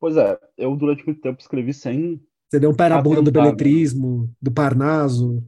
Pois 0.00 0.16
é, 0.16 0.38
eu 0.56 0.74
durante 0.76 1.04
muito 1.04 1.20
tempo 1.20 1.40
escrevi 1.40 1.74
sem. 1.74 2.20
Você 2.48 2.58
deu 2.58 2.70
um 2.70 2.74
pé 2.74 2.88
na 2.88 3.02
bunda 3.02 3.20
do 3.20 3.30
beletrismo, 3.30 4.30
do 4.40 4.50
Parnaso. 4.50 5.44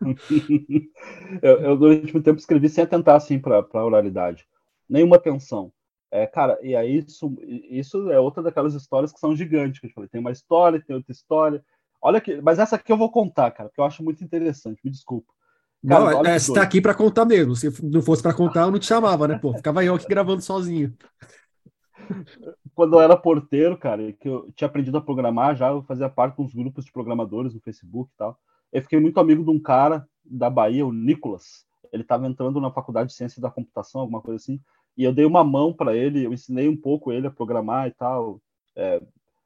eu, 1.42 1.60
eu, 1.60 1.76
durante 1.76 2.12
muito 2.12 2.24
tempo 2.24 2.38
escrevi 2.38 2.68
sem 2.68 2.84
atentar 2.84 3.16
assim 3.16 3.38
para 3.38 3.66
a 3.72 3.84
oralidade. 3.84 4.46
Nenhuma 4.88 5.16
atenção. 5.16 5.72
É, 6.10 6.26
cara, 6.26 6.58
e 6.62 6.74
aí 6.74 7.04
isso, 7.06 7.36
isso 7.70 8.10
é 8.10 8.18
outra 8.18 8.42
daquelas 8.42 8.74
histórias 8.74 9.12
que 9.12 9.20
são 9.20 9.36
gigantes. 9.36 9.80
Que 9.80 9.86
eu 9.86 9.92
falei, 9.92 10.08
tem 10.08 10.20
uma 10.20 10.32
história, 10.32 10.82
tem 10.84 10.96
outra 10.96 11.12
história. 11.12 11.64
Olha 12.00 12.20
que, 12.20 12.40
mas 12.40 12.58
essa 12.58 12.76
aqui 12.76 12.92
eu 12.92 12.96
vou 12.96 13.10
contar, 13.10 13.50
cara, 13.50 13.68
porque 13.68 13.80
eu 13.80 13.84
acho 13.84 14.02
muito 14.02 14.22
interessante. 14.24 14.80
Me 14.84 14.90
desculpa. 14.90 15.32
Cara, 15.86 16.10
não, 16.10 16.24
é, 16.24 16.38
você 16.38 16.52
tá 16.52 16.62
aqui 16.62 16.80
para 16.80 16.94
contar 16.94 17.24
mesmo. 17.24 17.54
Se 17.54 17.70
não 17.84 18.02
fosse 18.02 18.22
para 18.22 18.34
contar, 18.34 18.62
eu 18.62 18.70
não 18.70 18.78
te 18.78 18.86
chamava, 18.86 19.28
né? 19.28 19.38
Pô, 19.38 19.54
ficava 19.54 19.84
eu 19.84 19.94
aqui 19.94 20.08
gravando 20.08 20.42
sozinho. 20.42 20.94
Quando 22.74 22.94
eu 22.94 23.00
era 23.00 23.16
porteiro, 23.16 23.76
cara, 23.76 24.12
que 24.12 24.28
eu 24.28 24.50
tinha 24.52 24.66
aprendido 24.66 24.96
a 24.96 25.00
programar 25.00 25.56
já, 25.56 25.68
eu 25.68 25.82
fazia 25.82 26.08
parte 26.08 26.36
de 26.36 26.42
uns 26.42 26.54
grupos 26.54 26.84
de 26.84 26.92
programadores 26.92 27.54
no 27.54 27.60
Facebook 27.60 28.10
e 28.12 28.16
tal. 28.16 28.38
Eu 28.72 28.82
fiquei 28.82 29.00
muito 29.00 29.18
amigo 29.18 29.44
de 29.44 29.50
um 29.50 29.58
cara 29.58 30.06
da 30.24 30.50
Bahia, 30.50 30.86
o 30.86 30.92
Nicolas. 30.92 31.66
Ele 31.92 32.02
estava 32.02 32.26
entrando 32.26 32.60
na 32.60 32.70
faculdade 32.70 33.10
de 33.10 33.14
ciência 33.14 33.40
da 33.40 33.50
computação, 33.50 34.02
alguma 34.02 34.20
coisa 34.20 34.36
assim 34.36 34.60
e 34.98 35.04
eu 35.04 35.14
dei 35.14 35.24
uma 35.24 35.44
mão 35.44 35.72
para 35.72 35.96
ele, 35.96 36.26
eu 36.26 36.32
ensinei 36.32 36.68
um 36.68 36.76
pouco 36.76 37.12
ele 37.12 37.28
a 37.28 37.30
programar 37.30 37.86
e 37.86 37.92
tal, 37.92 38.42
é, 38.74 39.00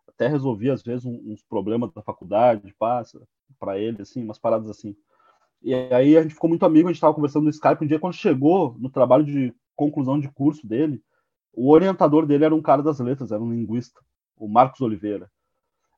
até 0.09 0.27
resolvi 0.27 0.71
às 0.71 0.83
vezes 0.83 1.05
uns 1.05 1.43
problemas 1.43 1.93
da 1.93 2.01
faculdade, 2.01 2.75
passa 2.79 3.21
para 3.61 3.79
ele 3.79 4.01
assim, 4.01 4.25
umas 4.25 4.39
paradas 4.39 4.71
assim. 4.71 4.97
E 5.63 5.75
aí 5.75 6.17
a 6.17 6.23
gente 6.23 6.33
ficou 6.33 6.49
muito 6.49 6.65
amigo, 6.65 6.89
a 6.89 6.91
gente 6.91 6.97
estava 6.97 7.13
conversando 7.13 7.45
no 7.45 7.51
Skype 7.51 7.85
um 7.85 7.87
dia 7.87 7.99
quando 7.99 8.15
chegou 8.15 8.75
no 8.79 8.89
trabalho 8.89 9.27
de 9.27 9.55
conclusão 9.77 10.19
de 10.19 10.33
curso 10.33 10.67
dele, 10.67 11.03
o 11.53 11.71
orientador 11.71 12.25
dele 12.25 12.47
era 12.47 12.55
um 12.55 12.63
cara 12.63 12.83
das 12.83 12.99
letras, 12.99 13.31
era 13.31 13.43
um 13.43 13.53
linguista, 13.53 14.01
o 14.39 14.49
Marcos 14.49 14.81
Oliveira. 14.81 15.31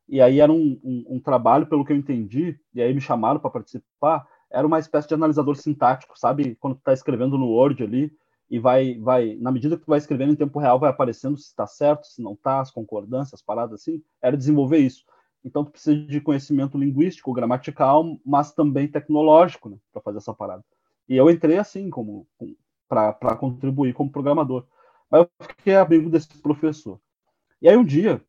E 0.08 0.20
aí 0.20 0.40
era 0.40 0.52
um, 0.52 0.78
um, 0.84 1.04
um 1.16 1.20
trabalho, 1.20 1.66
pelo 1.66 1.84
que 1.84 1.92
eu 1.92 1.96
entendi, 1.96 2.58
e 2.74 2.82
aí 2.82 2.92
me 2.92 3.00
chamaram 3.00 3.40
para 3.40 3.50
participar, 3.50 4.26
era 4.50 4.66
uma 4.66 4.78
espécie 4.78 5.08
de 5.08 5.14
analisador 5.14 5.56
sintático, 5.56 6.18
sabe? 6.18 6.54
Quando 6.56 6.74
tu 6.74 6.78
está 6.78 6.92
escrevendo 6.92 7.38
no 7.38 7.48
Word 7.48 7.82
ali, 7.82 8.12
e 8.50 8.58
vai, 8.58 8.98
vai, 8.98 9.36
na 9.40 9.50
medida 9.50 9.76
que 9.76 9.84
tu 9.84 9.88
vai 9.88 9.98
escrevendo 9.98 10.32
em 10.32 10.36
tempo 10.36 10.58
real, 10.58 10.78
vai 10.78 10.90
aparecendo 10.90 11.36
se 11.36 11.46
está 11.46 11.66
certo, 11.66 12.06
se 12.06 12.22
não 12.22 12.34
está, 12.34 12.60
as 12.60 12.70
concordâncias, 12.70 13.34
as 13.34 13.42
paradas 13.42 13.80
assim, 13.80 14.02
era 14.22 14.36
desenvolver 14.36 14.78
isso. 14.78 15.04
Então 15.44 15.64
tu 15.64 15.70
precisa 15.70 15.96
de 16.06 16.20
conhecimento 16.20 16.78
linguístico, 16.78 17.32
gramatical, 17.32 18.18
mas 18.24 18.52
também 18.52 18.86
tecnológico, 18.86 19.70
né, 19.70 19.76
para 19.92 20.02
fazer 20.02 20.18
essa 20.18 20.32
parada. 20.32 20.64
E 21.08 21.16
eu 21.16 21.30
entrei 21.30 21.58
assim, 21.58 21.90
como 21.90 22.26
para 22.88 23.36
contribuir 23.36 23.92
como 23.92 24.10
programador. 24.10 24.66
Mas 25.10 25.22
eu 25.22 25.46
fiquei 25.46 25.74
amigo 25.74 26.08
desse 26.08 26.28
professor. 26.40 27.00
E 27.60 27.68
aí 27.68 27.76
um 27.76 27.84
dia, 27.84 28.22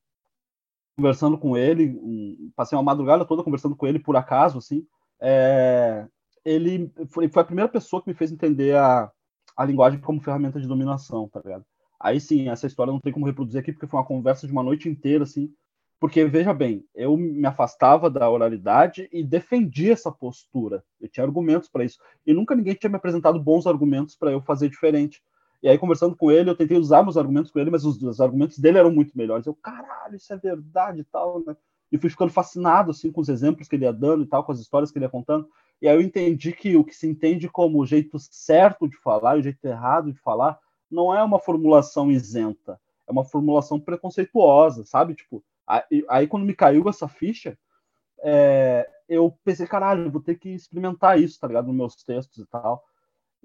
conversando 0.97 1.37
com 1.37 1.57
ele, 1.57 1.97
um, 2.01 2.51
passei 2.55 2.77
uma 2.77 2.83
madrugada 2.83 3.25
toda 3.25 3.43
conversando 3.43 3.75
com 3.75 3.85
ele 3.85 3.99
por 3.99 4.15
acaso, 4.15 4.57
assim, 4.57 4.85
é, 5.19 6.07
ele 6.43 6.91
foi, 7.09 7.27
foi 7.27 7.41
a 7.41 7.45
primeira 7.45 7.69
pessoa 7.69 8.01
que 8.01 8.09
me 8.09 8.15
fez 8.15 8.31
entender 8.31 8.75
a 8.75 9.11
a 9.55 9.63
linguagem 9.63 9.99
como 9.99 10.21
ferramenta 10.21 10.59
de 10.59 10.67
dominação, 10.67 11.29
tá 11.29 11.39
ligado? 11.43 11.65
Aí 11.99 12.19
sim, 12.19 12.49
essa 12.49 12.67
história 12.67 12.91
não 12.91 12.99
tem 12.99 13.13
como 13.13 13.25
reproduzir 13.25 13.61
aqui, 13.61 13.71
porque 13.71 13.87
foi 13.87 13.99
uma 13.99 14.05
conversa 14.05 14.45
de 14.45 14.51
uma 14.51 14.63
noite 14.63 14.89
inteira, 14.89 15.23
assim. 15.23 15.51
Porque, 15.97 16.25
veja 16.25 16.53
bem, 16.53 16.83
eu 16.93 17.15
me 17.15 17.47
afastava 17.47 18.09
da 18.09 18.29
oralidade 18.29 19.07
e 19.13 19.23
defendia 19.23 19.93
essa 19.93 20.11
postura. 20.11 20.83
Eu 20.99 21.07
tinha 21.07 21.25
argumentos 21.25 21.69
para 21.69 21.85
isso. 21.85 21.97
E 22.27 22.33
nunca 22.33 22.53
ninguém 22.53 22.75
tinha 22.75 22.89
me 22.89 22.97
apresentado 22.97 23.41
bons 23.41 23.65
argumentos 23.65 24.15
para 24.15 24.31
eu 24.31 24.41
fazer 24.41 24.67
diferente. 24.67 25.23
E 25.65 25.67
aí, 25.67 25.79
conversando 25.79 26.15
com 26.15 26.31
ele, 26.31 26.47
eu 26.47 26.55
tentei 26.55 26.77
usar 26.77 27.01
meus 27.01 27.17
argumentos 27.17 27.49
com 27.49 27.57
ele, 27.57 27.71
mas 27.71 27.83
os, 27.83 27.99
os 27.99 28.21
argumentos 28.21 28.59
dele 28.59 28.77
eram 28.77 28.91
muito 28.91 29.17
melhores. 29.17 29.47
Eu, 29.47 29.55
caralho, 29.55 30.15
isso 30.15 30.31
é 30.31 30.37
verdade 30.37 31.01
e 31.01 31.03
tal, 31.05 31.43
né? 31.43 31.57
E 31.91 31.97
fui 31.97 32.07
ficando 32.07 32.31
fascinado, 32.31 32.91
assim, 32.91 33.11
com 33.11 33.19
os 33.19 33.29
exemplos 33.29 33.67
que 33.67 33.75
ele 33.75 33.83
ia 33.83 33.91
dando 33.91 34.23
e 34.23 34.27
tal, 34.27 34.43
com 34.43 34.51
as 34.51 34.59
histórias 34.59 34.91
que 34.91 34.99
ele 34.99 35.05
ia 35.05 35.09
contando. 35.09 35.49
E 35.81 35.87
aí 35.87 35.95
eu 35.95 36.01
entendi 36.01 36.51
que 36.51 36.77
o 36.77 36.83
que 36.83 36.93
se 36.93 37.07
entende 37.07 37.49
como 37.49 37.79
o 37.81 37.85
jeito 37.85 38.19
certo 38.19 38.87
de 38.87 38.95
falar 38.97 39.39
o 39.39 39.41
jeito 39.41 39.65
errado 39.65 40.13
de 40.13 40.19
falar 40.19 40.59
não 40.87 41.11
é 41.11 41.23
uma 41.23 41.39
formulação 41.39 42.11
isenta, 42.11 42.79
é 43.07 43.11
uma 43.11 43.25
formulação 43.25 43.79
preconceituosa, 43.79 44.85
sabe? 44.85 45.15
Tipo, 45.15 45.43
aí, 45.65 46.05
aí 46.07 46.27
quando 46.27 46.45
me 46.45 46.53
caiu 46.53 46.87
essa 46.87 47.07
ficha, 47.07 47.57
é, 48.19 48.87
eu 49.09 49.35
pensei, 49.43 49.65
caralho, 49.65 50.11
vou 50.11 50.21
ter 50.21 50.35
que 50.35 50.49
experimentar 50.49 51.19
isso, 51.19 51.39
tá 51.39 51.47
ligado? 51.47 51.65
Nos 51.65 51.75
meus 51.75 51.95
textos 52.03 52.37
e 52.37 52.45
tal. 52.45 52.83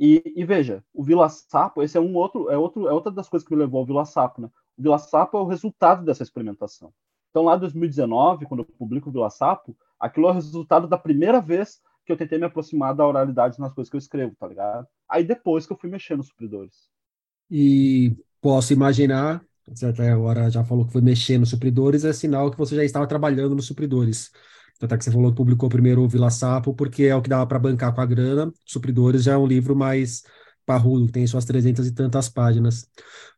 E, 0.02 0.22
e, 0.34 0.46
veja, 0.46 0.82
o 0.94 1.04
Vila 1.04 1.28
Sapo, 1.28 1.82
esse 1.82 1.98
é 1.98 2.00
um 2.00 2.14
outro, 2.14 2.48
é 2.48 2.56
outro, 2.56 2.88
é 2.88 2.92
outra 2.92 3.12
das 3.12 3.28
coisas 3.28 3.46
que 3.46 3.54
me 3.54 3.60
levou 3.60 3.80
ao 3.80 3.86
Vila 3.86 4.06
Sapo, 4.06 4.40
né? 4.40 4.48
O 4.78 4.82
Vila 4.82 4.98
Sapo 4.98 5.36
é 5.36 5.40
o 5.42 5.46
resultado 5.46 6.02
dessa 6.06 6.22
experimentação. 6.22 6.90
Então, 7.28 7.42
lá 7.44 7.54
em 7.54 7.60
2019, 7.60 8.46
quando 8.46 8.60
eu 8.60 8.64
publico 8.64 9.10
o 9.10 9.12
Vila 9.12 9.28
Sapo, 9.28 9.76
aquilo 9.98 10.28
é 10.28 10.30
o 10.30 10.34
resultado 10.34 10.88
da 10.88 10.96
primeira 10.96 11.38
vez 11.38 11.82
que 12.06 12.10
eu 12.10 12.16
tentei 12.16 12.38
me 12.38 12.46
aproximar 12.46 12.94
da 12.94 13.06
oralidade 13.06 13.60
nas 13.60 13.74
coisas 13.74 13.90
que 13.90 13.96
eu 13.96 13.98
escrevo, 13.98 14.34
tá 14.40 14.48
ligado? 14.48 14.86
Aí 15.06 15.22
depois 15.22 15.66
que 15.66 15.72
eu 15.74 15.76
fui 15.76 15.90
mexer 15.90 16.16
nos 16.16 16.28
supridores. 16.28 16.88
E 17.50 18.16
posso 18.40 18.72
imaginar, 18.72 19.44
você 19.68 19.84
até 19.84 20.10
agora 20.10 20.50
já 20.50 20.64
falou 20.64 20.86
que 20.86 20.92
foi 20.92 21.02
mexer 21.02 21.36
nos 21.36 21.50
supridores, 21.50 22.06
é 22.06 22.12
sinal 22.14 22.50
que 22.50 22.56
você 22.56 22.74
já 22.74 22.84
estava 22.84 23.06
trabalhando 23.06 23.54
nos 23.54 23.66
supridores. 23.66 24.30
Até 24.80 24.96
que 24.96 25.04
você 25.04 25.10
falou 25.10 25.30
que 25.30 25.36
publicou 25.36 25.68
primeiro 25.68 26.02
o 26.02 26.08
Vila 26.08 26.30
Sapo, 26.30 26.74
porque 26.74 27.04
é 27.04 27.14
o 27.14 27.20
que 27.22 27.28
dava 27.28 27.46
para 27.46 27.58
bancar 27.58 27.94
com 27.94 28.00
a 28.00 28.06
grana. 28.06 28.52
Supridores 28.64 29.24
já 29.24 29.32
é 29.32 29.36
um 29.36 29.46
livro 29.46 29.76
mais 29.76 30.22
parrudo, 30.64 31.10
tem 31.10 31.26
suas 31.26 31.44
trezentas 31.44 31.86
e 31.86 31.92
tantas 31.92 32.28
páginas. 32.28 32.88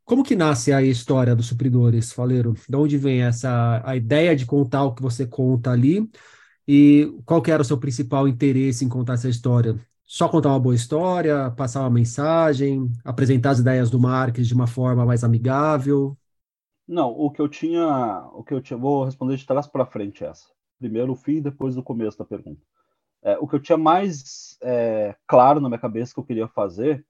Como 0.04 0.22
que 0.22 0.36
nasce 0.36 0.72
a 0.72 0.82
história 0.82 1.34
dos 1.34 1.46
supridores, 1.46 2.12
Faleiro? 2.12 2.54
De 2.68 2.76
onde 2.76 2.98
vem 2.98 3.22
essa 3.22 3.82
a 3.84 3.96
ideia 3.96 4.36
de 4.36 4.46
contar 4.46 4.84
o 4.84 4.94
que 4.94 5.02
você 5.02 5.26
conta 5.26 5.70
ali? 5.70 6.08
E 6.66 7.12
qual 7.24 7.42
que 7.42 7.50
era 7.50 7.62
o 7.62 7.64
seu 7.64 7.78
principal 7.78 8.28
interesse 8.28 8.84
em 8.84 8.88
contar 8.88 9.14
essa 9.14 9.28
história? 9.28 9.76
Só 10.04 10.28
contar 10.28 10.50
uma 10.50 10.60
boa 10.60 10.74
história, 10.74 11.50
passar 11.52 11.80
uma 11.80 11.90
mensagem, 11.90 12.90
apresentar 13.04 13.50
as 13.50 13.60
ideias 13.60 13.90
do 13.90 13.98
marketing 13.98 14.46
de 14.48 14.54
uma 14.54 14.66
forma 14.66 15.06
mais 15.06 15.24
amigável? 15.24 16.16
Não, 16.86 17.08
o 17.08 17.30
que 17.30 17.40
eu 17.40 17.48
tinha, 17.48 18.28
o 18.34 18.44
que 18.44 18.52
eu 18.52 18.60
tinha, 18.60 18.78
vou 18.78 19.04
responder 19.04 19.36
de 19.36 19.46
trás 19.46 19.66
para 19.66 19.86
frente 19.86 20.22
essa. 20.22 20.46
Primeiro 20.82 21.12
o 21.12 21.16
fim, 21.16 21.40
depois 21.40 21.76
o 21.76 21.82
começo 21.82 22.18
da 22.18 22.24
pergunta. 22.24 22.60
É, 23.22 23.38
o 23.38 23.46
que 23.46 23.54
eu 23.54 23.62
tinha 23.62 23.78
mais 23.78 24.58
é, 24.60 25.14
claro 25.28 25.60
na 25.60 25.68
minha 25.68 25.78
cabeça 25.78 26.12
que 26.12 26.18
eu 26.18 26.24
queria 26.24 26.48
fazer 26.48 27.06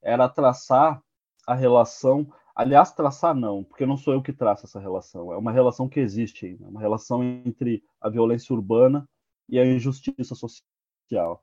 era 0.00 0.28
traçar 0.28 1.02
a 1.44 1.54
relação 1.54 2.32
Aliás, 2.54 2.92
traçar 2.92 3.34
não, 3.34 3.64
porque 3.64 3.86
não 3.86 3.96
sou 3.96 4.12
eu 4.12 4.20
que 4.20 4.34
traço 4.34 4.66
essa 4.66 4.78
relação. 4.78 5.32
É 5.32 5.36
uma 5.38 5.50
relação 5.50 5.88
que 5.88 5.98
existe 5.98 6.44
ainda, 6.44 6.68
uma 6.68 6.78
relação 6.78 7.24
entre 7.24 7.82
a 7.98 8.10
violência 8.10 8.54
urbana 8.54 9.08
e 9.48 9.58
a 9.58 9.64
injustiça 9.64 10.34
social. 10.34 11.42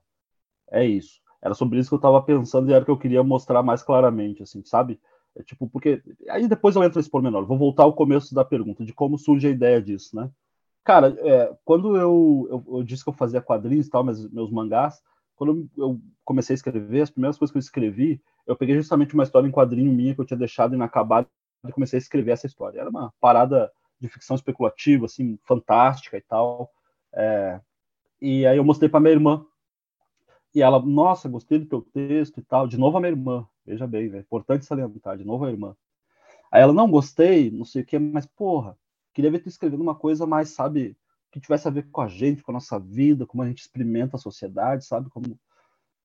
É 0.70 0.86
isso. 0.86 1.20
Era 1.42 1.54
sobre 1.54 1.80
isso 1.80 1.88
que 1.88 1.96
eu 1.96 2.00
tava 2.00 2.22
pensando 2.22 2.70
e 2.70 2.72
era 2.72 2.84
que 2.84 2.90
eu 2.90 2.96
queria 2.96 3.24
mostrar 3.24 3.64
mais 3.64 3.82
claramente, 3.82 4.44
assim, 4.44 4.62
sabe? 4.64 5.00
É 5.34 5.42
tipo, 5.42 5.68
porque. 5.68 6.00
Aí 6.30 6.46
depois 6.46 6.76
eu 6.76 6.84
entro 6.84 6.98
nesse 6.98 7.10
pormenor. 7.10 7.44
Vou 7.46 7.58
voltar 7.58 7.82
ao 7.82 7.94
começo 7.94 8.32
da 8.32 8.44
pergunta, 8.44 8.84
de 8.84 8.92
como 8.92 9.18
surge 9.18 9.48
a 9.48 9.50
ideia 9.50 9.82
disso, 9.82 10.14
né? 10.14 10.30
Cara, 10.88 11.14
é, 11.18 11.54
quando 11.66 11.98
eu, 11.98 12.48
eu, 12.50 12.78
eu, 12.78 12.82
disse 12.82 13.04
que 13.04 13.10
eu 13.10 13.14
fazia 13.14 13.42
quadrinhos 13.42 13.86
e 13.86 13.90
tal, 13.90 14.02
mas 14.02 14.26
meus 14.30 14.50
mangás, 14.50 15.02
quando 15.36 15.68
eu 15.76 16.00
comecei 16.24 16.54
a 16.54 16.56
escrever, 16.56 17.02
as 17.02 17.10
primeiras 17.10 17.36
coisas 17.36 17.52
que 17.52 17.58
eu 17.58 17.60
escrevi, 17.60 18.22
eu 18.46 18.56
peguei 18.56 18.74
justamente 18.74 19.12
uma 19.12 19.22
história 19.22 19.46
em 19.46 19.50
quadrinho 19.50 19.92
minha 19.92 20.14
que 20.14 20.20
eu 20.22 20.24
tinha 20.24 20.38
deixado 20.38 20.74
inacabada 20.74 21.28
e 21.66 21.72
comecei 21.72 21.98
a 21.98 22.00
escrever 22.00 22.30
essa 22.30 22.46
história. 22.46 22.80
Era 22.80 22.88
uma 22.88 23.12
parada 23.20 23.70
de 24.00 24.08
ficção 24.08 24.34
especulativa, 24.34 25.04
assim, 25.04 25.38
fantástica 25.44 26.16
e 26.16 26.22
tal. 26.22 26.70
É, 27.12 27.60
e 28.18 28.46
aí 28.46 28.56
eu 28.56 28.64
mostrei 28.64 28.88
para 28.88 29.00
minha 29.00 29.12
irmã. 29.12 29.44
E 30.54 30.62
ela, 30.62 30.80
nossa, 30.80 31.28
gostei 31.28 31.58
do 31.58 31.66
teu 31.66 31.82
texto 31.82 32.40
e 32.40 32.42
tal. 32.42 32.66
De 32.66 32.78
novo 32.78 32.96
a 32.96 33.00
minha 33.00 33.12
irmã. 33.12 33.46
Veja 33.66 33.86
bem, 33.86 34.10
é 34.14 34.20
importante 34.20 34.64
salientar. 34.64 35.18
De 35.18 35.24
novo 35.26 35.44
a 35.44 35.50
irmã. 35.50 35.76
Aí 36.50 36.62
ela, 36.62 36.72
não 36.72 36.90
gostei, 36.90 37.50
não 37.50 37.66
sei 37.66 37.82
o 37.82 37.84
que, 37.84 37.98
mas 37.98 38.24
porra, 38.24 38.74
queria 39.18 39.32
ver 39.32 39.40
tu 39.40 39.48
escrevendo 39.48 39.80
uma 39.80 39.96
coisa 39.96 40.24
mais, 40.24 40.50
sabe, 40.50 40.96
que 41.32 41.40
tivesse 41.40 41.66
a 41.66 41.72
ver 41.72 41.88
com 41.90 42.00
a 42.00 42.06
gente, 42.06 42.40
com 42.40 42.52
a 42.52 42.54
nossa 42.54 42.78
vida, 42.78 43.26
como 43.26 43.42
a 43.42 43.48
gente 43.48 43.62
experimenta 43.62 44.16
a 44.16 44.20
sociedade, 44.20 44.84
sabe? 44.84 45.10
Como... 45.10 45.36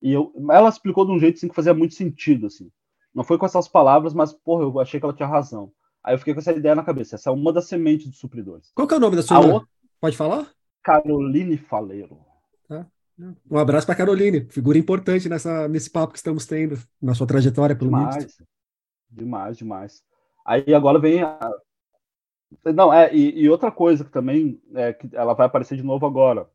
E 0.01 0.11
eu, 0.11 0.33
ela 0.49 0.67
explicou 0.67 1.05
de 1.05 1.11
um 1.11 1.19
jeito 1.19 1.37
assim, 1.37 1.47
que 1.47 1.53
fazia 1.53 1.75
muito 1.75 1.93
sentido, 1.93 2.47
assim. 2.47 2.71
Não 3.13 3.23
foi 3.23 3.37
com 3.37 3.45
essas 3.45 3.67
palavras, 3.67 4.15
mas, 4.15 4.33
porra, 4.33 4.63
eu 4.63 4.79
achei 4.79 4.99
que 4.99 5.05
ela 5.05 5.13
tinha 5.13 5.29
razão. 5.29 5.71
Aí 6.03 6.15
eu 6.15 6.17
fiquei 6.17 6.33
com 6.33 6.39
essa 6.39 6.53
ideia 6.53 6.73
na 6.73 6.83
cabeça. 6.83 7.13
Essa 7.13 7.29
é 7.29 7.33
uma 7.33 7.53
das 7.53 7.67
sementes 7.67 8.07
dos 8.07 8.17
supridores. 8.17 8.71
Qual 8.73 8.87
que 8.87 8.95
é 8.95 8.97
o 8.97 8.99
nome 8.99 9.15
da 9.15 9.21
sua? 9.21 9.39
Outra... 9.39 9.69
Pode 10.01 10.17
falar? 10.17 10.51
Caroline 10.83 11.55
Faleiro. 11.55 12.17
Tá. 12.67 12.87
Um 13.47 13.59
abraço 13.59 13.85
para 13.85 13.95
Caroline, 13.95 14.47
figura 14.49 14.75
importante 14.75 15.29
nessa, 15.29 15.67
nesse 15.67 15.87
papo 15.87 16.13
que 16.13 16.17
estamos 16.17 16.47
tendo, 16.47 16.79
na 16.99 17.13
sua 17.13 17.27
trajetória, 17.27 17.75
pelo 17.75 17.91
demais, 17.91 18.15
menos. 18.15 18.37
Demais, 19.07 19.57
demais. 19.57 20.03
Aí 20.43 20.73
agora 20.73 20.97
vem 20.97 21.21
a... 21.21 21.37
Não, 22.73 22.93
é, 22.93 23.13
e, 23.13 23.43
e, 23.43 23.49
outra 23.49 23.71
coisa 23.71 24.03
que 24.03 24.11
também 24.11 24.61
é 24.73 24.93
que 24.93 25.09
ela 25.15 25.33
vai 25.33 25.47
aparecer 25.47 25.77
de 25.77 25.83
novo 25.83 26.05
agora. 26.05 26.49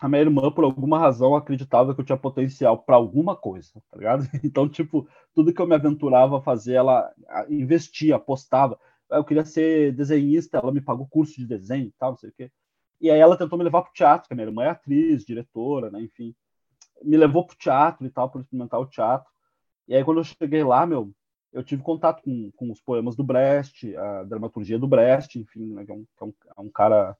A 0.00 0.08
minha 0.08 0.20
irmã, 0.20 0.50
por 0.50 0.64
alguma 0.64 0.98
razão, 0.98 1.34
acreditava 1.34 1.94
que 1.94 2.00
eu 2.00 2.04
tinha 2.04 2.18
potencial 2.18 2.78
para 2.78 2.96
alguma 2.96 3.34
coisa, 3.34 3.72
tá 3.90 3.96
ligado? 3.96 4.24
Então, 4.44 4.68
tipo, 4.68 5.08
tudo 5.34 5.52
que 5.52 5.60
eu 5.60 5.66
me 5.66 5.74
aventurava 5.74 6.38
a 6.38 6.42
fazer, 6.42 6.74
ela 6.74 7.10
investia, 7.48 8.16
apostava. 8.16 8.78
Eu 9.10 9.24
queria 9.24 9.44
ser 9.44 9.92
desenhista, 9.92 10.58
ela 10.58 10.72
me 10.72 10.80
pagou 10.80 11.06
curso 11.06 11.36
de 11.36 11.46
desenho 11.46 11.86
e 11.86 11.94
tal, 11.98 12.10
não 12.10 12.18
sei 12.18 12.30
o 12.30 12.32
quê. 12.32 12.50
E 13.00 13.10
aí 13.10 13.20
ela 13.20 13.36
tentou 13.36 13.58
me 13.58 13.64
levar 13.64 13.82
para 13.82 13.90
o 13.90 13.94
teatro, 13.94 14.28
que 14.28 14.34
a 14.34 14.36
minha 14.36 14.48
irmã 14.48 14.64
é 14.64 14.70
atriz, 14.70 15.24
diretora, 15.24 15.90
né, 15.90 16.02
enfim. 16.02 16.34
Me 17.02 17.16
levou 17.16 17.46
para 17.46 17.54
o 17.54 17.58
teatro 17.58 18.06
e 18.06 18.10
tal, 18.10 18.30
para 18.30 18.40
experimentar 18.40 18.80
o 18.80 18.86
teatro. 18.86 19.30
E 19.88 19.94
aí 19.94 20.04
quando 20.04 20.18
eu 20.18 20.24
cheguei 20.24 20.64
lá, 20.64 20.86
meu, 20.86 21.12
eu 21.56 21.64
tive 21.64 21.82
contato 21.82 22.22
com, 22.22 22.50
com 22.56 22.70
os 22.70 22.80
poemas 22.80 23.16
do 23.16 23.24
Brecht, 23.24 23.96
a 23.96 24.24
dramaturgia 24.24 24.78
do 24.78 24.86
Brecht, 24.86 25.38
enfim, 25.38 25.72
né, 25.74 25.84
que, 25.84 25.90
é 25.90 25.94
um, 25.94 26.04
que 26.04 26.22
é 26.22 26.24
um, 26.24 26.34
é 26.58 26.60
um 26.60 26.68
cara, 26.68 27.16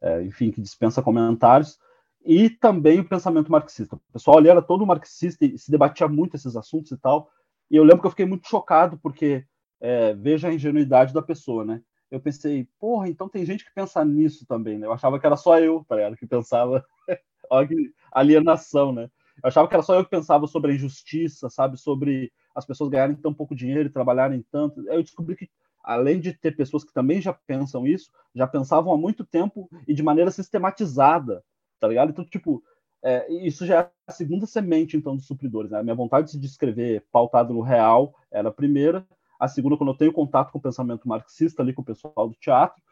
é, 0.00 0.22
enfim, 0.22 0.50
que 0.50 0.60
dispensa 0.60 1.02
comentários, 1.02 1.78
e 2.24 2.50
também 2.50 3.00
o 3.00 3.08
pensamento 3.08 3.50
marxista. 3.50 3.96
O 3.96 4.12
pessoal 4.12 4.38
ali 4.38 4.48
era 4.48 4.60
todo 4.60 4.86
marxista 4.86 5.44
e 5.44 5.56
se 5.56 5.70
debatia 5.70 6.06
muito 6.06 6.36
esses 6.36 6.56
assuntos 6.56 6.90
e 6.92 6.96
tal. 6.98 7.30
E 7.70 7.76
eu 7.76 7.84
lembro 7.84 8.00
que 8.00 8.06
eu 8.06 8.10
fiquei 8.10 8.26
muito 8.26 8.48
chocado, 8.48 8.98
porque 8.98 9.44
é, 9.80 10.14
veja 10.14 10.48
a 10.48 10.52
ingenuidade 10.52 11.14
da 11.14 11.22
pessoa, 11.22 11.64
né? 11.64 11.82
eu 12.10 12.20
pensei, 12.20 12.66
porra, 12.80 13.08
então 13.08 13.28
tem 13.28 13.44
gente 13.44 13.64
que 13.64 13.72
pensa 13.74 14.04
nisso 14.04 14.46
também, 14.46 14.78
né? 14.78 14.86
Eu 14.86 14.92
achava 14.92 15.18
que 15.18 15.26
era 15.26 15.36
só 15.36 15.58
eu, 15.58 15.84
tá 15.86 15.96
ligado? 15.96 16.16
Que 16.16 16.26
pensava. 16.26 16.84
Olha 17.50 17.68
que 17.68 17.92
alienação, 18.10 18.92
né? 18.92 19.10
Eu 19.42 19.48
achava 19.48 19.68
que 19.68 19.74
era 19.74 19.82
só 19.82 19.94
eu 19.94 20.04
que 20.04 20.10
pensava 20.10 20.46
sobre 20.46 20.72
a 20.72 20.74
injustiça, 20.74 21.48
sabe? 21.50 21.78
Sobre 21.78 22.32
as 22.58 22.66
pessoas 22.66 22.90
ganharem 22.90 23.14
tão 23.14 23.32
pouco 23.32 23.54
dinheiro 23.54 23.88
e 23.88 23.92
trabalharem 23.92 24.44
tanto. 24.50 24.86
Eu 24.88 25.00
descobri 25.00 25.36
que, 25.36 25.48
além 25.82 26.18
de 26.18 26.32
ter 26.32 26.56
pessoas 26.56 26.82
que 26.82 26.92
também 26.92 27.20
já 27.20 27.32
pensam 27.32 27.86
isso, 27.86 28.10
já 28.34 28.48
pensavam 28.48 28.92
há 28.92 28.98
muito 28.98 29.24
tempo 29.24 29.70
e 29.86 29.94
de 29.94 30.02
maneira 30.02 30.30
sistematizada, 30.32 31.44
tá 31.78 31.86
ligado? 31.86 32.10
Então, 32.10 32.24
tipo, 32.24 32.60
é, 33.00 33.32
isso 33.32 33.64
já 33.64 33.82
é 33.82 33.90
a 34.08 34.12
segunda 34.12 34.44
semente, 34.44 34.96
então, 34.96 35.14
dos 35.14 35.26
supridores. 35.26 35.70
Né? 35.70 35.78
A 35.78 35.82
minha 35.84 35.94
vontade 35.94 36.26
de 36.26 36.32
se 36.32 36.38
descrever 36.38 37.04
pautado 37.12 37.54
no 37.54 37.60
real 37.60 38.12
era 38.28 38.48
a 38.48 38.52
primeira, 38.52 39.06
a 39.38 39.46
segunda, 39.46 39.76
quando 39.76 39.92
eu 39.92 39.96
tenho 39.96 40.12
contato 40.12 40.50
com 40.50 40.58
o 40.58 40.62
pensamento 40.62 41.06
marxista 41.06 41.62
ali 41.62 41.72
com 41.72 41.82
o 41.82 41.84
pessoal 41.84 42.28
do 42.28 42.34
teatro, 42.34 42.82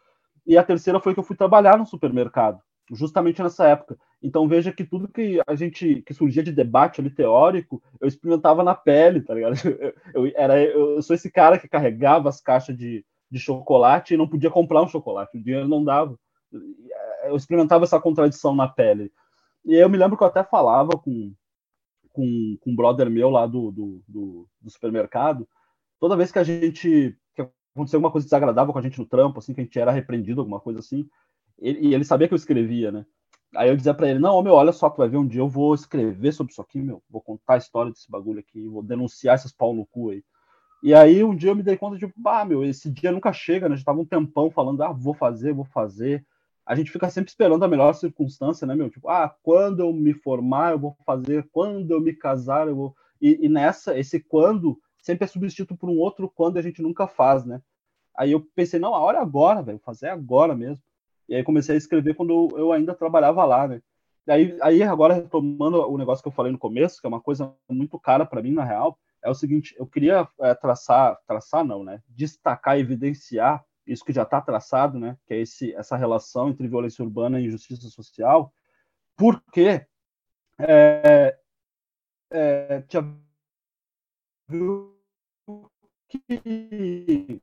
e 0.45 0.57
a 0.57 0.63
terceira 0.63 1.01
foi 1.01 1.13
que 1.13 1.19
eu 1.19 1.25
fui 1.25 1.35
trabalhar 1.35 1.77
no 1.77 1.85
supermercado, 1.85 2.61
justamente 2.91 3.41
nessa 3.41 3.67
época. 3.67 3.97
Então 4.21 4.47
veja 4.47 4.71
que 4.71 4.83
tudo 4.83 5.07
que 5.07 5.41
a 5.45 5.55
gente 5.55 6.01
que 6.03 6.13
surgia 6.13 6.43
de 6.43 6.51
debate 6.51 7.01
ali 7.01 7.09
teórico, 7.09 7.81
eu 7.99 8.07
experimentava 8.07 8.63
na 8.63 8.73
pele, 8.73 9.21
tá 9.21 9.33
ligado? 9.33 9.55
Eu, 10.13 10.27
eu 10.27 10.33
era 10.35 10.61
eu 10.61 11.01
sou 11.01 11.15
esse 11.15 11.31
cara 11.31 11.59
que 11.59 11.67
carregava 11.67 12.29
as 12.29 12.41
caixas 12.41 12.77
de, 12.77 13.05
de 13.29 13.39
chocolate 13.39 14.13
e 14.13 14.17
não 14.17 14.27
podia 14.27 14.49
comprar 14.49 14.81
um 14.81 14.87
chocolate, 14.87 15.37
o 15.37 15.43
dinheiro 15.43 15.67
não 15.67 15.83
dava. 15.83 16.17
Eu 17.25 17.35
experimentava 17.35 17.83
essa 17.83 17.99
contradição 17.99 18.55
na 18.55 18.67
pele. 18.67 19.11
E 19.65 19.75
eu 19.75 19.89
me 19.89 19.97
lembro 19.97 20.17
que 20.17 20.23
eu 20.23 20.27
até 20.27 20.43
falava 20.43 20.91
com 20.91 21.33
com, 22.17 22.57
com 22.61 22.71
um 22.71 22.75
brother 22.75 23.11
meu 23.11 23.29
lá 23.29 23.45
do, 23.45 23.71
do, 23.71 24.01
do, 24.07 24.49
do 24.59 24.71
supermercado, 24.71 25.47
toda 25.99 26.17
vez 26.17 26.31
que 26.31 26.39
a 26.39 26.43
gente 26.43 27.15
que 27.35 27.41
aconteceu 27.75 27.97
alguma 27.97 28.11
coisa 28.11 28.25
desagradável 28.25 28.73
com 28.73 28.79
a 28.79 28.81
gente 28.81 28.97
no 28.97 29.05
trampo, 29.05 29.37
assim, 29.37 29.53
que 29.53 29.61
a 29.61 29.63
gente 29.63 29.79
era 29.79 29.91
repreendido, 29.91 30.41
alguma 30.41 30.59
coisa 30.59 30.79
assim, 30.79 31.07
ele, 31.59 31.87
e 31.87 31.93
ele 31.93 32.03
sabia 32.03 32.27
que 32.27 32.33
eu 32.33 32.37
escrevia, 32.37 32.91
né? 32.91 33.05
Aí 33.55 33.69
eu 33.69 33.77
dizia 33.77 33.93
para 33.93 34.09
ele, 34.09 34.19
não, 34.19 34.41
meu, 34.41 34.53
olha 34.53 34.71
só, 34.71 34.89
tu 34.89 34.97
vai 34.97 35.07
ver 35.07 35.17
um 35.17 35.27
dia 35.27 35.41
eu 35.41 35.47
vou 35.47 35.73
escrever 35.73 36.33
sobre 36.33 36.51
isso 36.51 36.61
aqui, 36.61 36.81
meu, 36.81 37.01
vou 37.09 37.21
contar 37.21 37.53
a 37.55 37.57
história 37.57 37.91
desse 37.91 38.09
bagulho 38.11 38.39
aqui, 38.39 38.67
vou 38.67 38.83
denunciar 38.83 39.35
esses 39.35 39.51
pau 39.51 39.73
no 39.73 39.85
cu 39.85 40.09
aí. 40.09 40.23
E 40.83 40.93
aí 40.93 41.23
um 41.23 41.35
dia 41.35 41.49
eu 41.49 41.55
me 41.55 41.63
dei 41.63 41.77
conta 41.77 41.97
de, 41.97 42.05
tipo, 42.05 42.13
bah, 42.21 42.45
meu, 42.45 42.63
esse 42.63 42.91
dia 42.91 43.11
nunca 43.11 43.33
chega, 43.33 43.67
né? 43.67 43.75
Já 43.75 43.85
tava 43.85 43.99
um 43.99 44.05
tempão 44.05 44.51
falando, 44.51 44.81
ah, 44.83 44.91
vou 44.91 45.13
fazer, 45.13 45.53
vou 45.53 45.65
fazer. 45.65 46.25
A 46.65 46.75
gente 46.75 46.91
fica 46.91 47.09
sempre 47.09 47.29
esperando 47.29 47.63
a 47.63 47.67
melhor 47.67 47.93
circunstância, 47.93 48.67
né, 48.67 48.75
meu? 48.75 48.89
Tipo, 48.89 49.09
ah, 49.09 49.33
quando 49.41 49.79
eu 49.79 49.91
me 49.93 50.13
formar, 50.13 50.73
eu 50.73 50.79
vou 50.79 50.95
fazer, 51.05 51.47
quando 51.51 51.89
eu 51.91 52.01
me 52.01 52.13
casar, 52.13 52.67
eu 52.67 52.75
vou. 52.75 52.95
E, 53.21 53.45
e 53.45 53.49
nessa, 53.49 53.97
esse 53.97 54.19
quando 54.19 54.79
sempre 55.01 55.23
é 55.23 55.27
substituto 55.27 55.75
por 55.75 55.89
um 55.89 55.97
outro 55.97 56.29
quando 56.29 56.57
a 56.57 56.61
gente 56.61 56.81
nunca 56.81 57.07
faz, 57.07 57.45
né? 57.45 57.61
Aí 58.15 58.31
eu 58.31 58.41
pensei, 58.55 58.79
não, 58.79 58.93
a 58.93 58.99
hora 58.99 59.19
é 59.19 59.21
agora, 59.21 59.63
velho, 59.63 59.79
fazer 59.79 60.09
agora 60.09 60.53
mesmo. 60.55 60.83
E 61.27 61.35
aí 61.35 61.43
comecei 61.43 61.75
a 61.75 61.77
escrever 61.77 62.15
quando 62.15 62.49
eu 62.57 62.71
ainda 62.71 62.95
trabalhava 62.95 63.43
lá, 63.45 63.67
né? 63.67 63.81
E 64.25 64.31
aí, 64.31 64.57
aí 64.61 64.83
agora 64.83 65.13
retomando 65.13 65.79
o 65.89 65.97
negócio 65.97 66.21
que 66.21 66.27
eu 66.27 66.33
falei 66.33 66.51
no 66.51 66.57
começo, 66.57 66.99
que 66.99 67.07
é 67.07 67.09
uma 67.09 67.21
coisa 67.21 67.53
muito 67.69 67.97
cara 67.99 68.25
para 68.25 68.41
mim 68.41 68.51
na 68.51 68.63
real, 68.63 68.99
é 69.23 69.29
o 69.29 69.35
seguinte, 69.35 69.75
eu 69.77 69.87
queria 69.87 70.27
é, 70.41 70.53
traçar, 70.53 71.17
traçar 71.25 71.63
não, 71.63 71.83
né? 71.83 72.01
Destacar, 72.09 72.77
evidenciar 72.77 73.63
isso 73.85 74.03
que 74.03 74.11
já 74.11 74.23
está 74.23 74.41
traçado, 74.41 74.99
né? 74.99 75.17
Que 75.25 75.33
é 75.33 75.41
esse, 75.41 75.73
essa 75.73 75.95
relação 75.95 76.49
entre 76.49 76.67
violência 76.67 77.03
urbana 77.03 77.39
e 77.39 77.49
justiça 77.49 77.87
social, 77.89 78.53
porque 79.15 79.85
é, 80.59 81.37
é, 82.29 82.81
tinha 82.81 83.01
que 86.09 87.41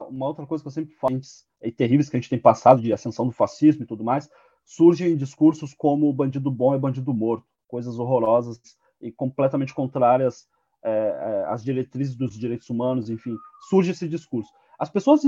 uma 0.00 0.26
outra 0.26 0.46
coisa 0.46 0.62
que 0.62 0.68
eu 0.68 0.72
sempre 0.72 0.94
falo, 0.94 1.20
é 1.60 1.70
terríveis 1.70 2.08
que 2.08 2.16
a 2.16 2.20
gente 2.20 2.30
tem 2.30 2.38
passado 2.38 2.80
de 2.80 2.92
ascensão 2.92 3.26
do 3.26 3.32
fascismo 3.32 3.82
e 3.84 3.86
tudo 3.86 4.04
mais, 4.04 4.28
surgem 4.64 5.16
discursos 5.16 5.74
como 5.74 6.12
bandido 6.12 6.50
bom 6.50 6.74
é 6.74 6.78
bandido 6.78 7.12
morto, 7.12 7.46
coisas 7.68 7.98
horrorosas 7.98 8.60
e 9.00 9.12
completamente 9.12 9.74
contrárias 9.74 10.48
é, 10.82 10.90
é, 10.90 11.44
às 11.48 11.62
diretrizes 11.62 12.14
dos 12.16 12.38
direitos 12.38 12.68
humanos, 12.70 13.10
enfim, 13.10 13.36
surge 13.68 13.90
esse 13.90 14.08
discurso. 14.08 14.50
As 14.78 14.90
pessoas 14.90 15.22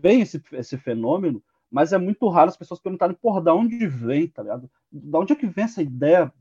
veem 0.00 0.22
esse, 0.22 0.42
esse 0.52 0.78
fenômeno, 0.78 1.42
mas 1.70 1.92
é 1.92 1.98
muito 1.98 2.28
raro 2.28 2.48
as 2.48 2.56
pessoas 2.56 2.80
perguntarem, 2.80 3.16
porra, 3.20 3.40
da 3.40 3.54
onde 3.54 3.86
vem, 3.86 4.28
tá 4.28 4.42
ligado? 4.42 4.70
Da 4.90 5.18
onde 5.18 5.32
é 5.32 5.36
que 5.36 5.46
vem 5.46 5.64
essa 5.64 5.82
ideia 5.82 6.32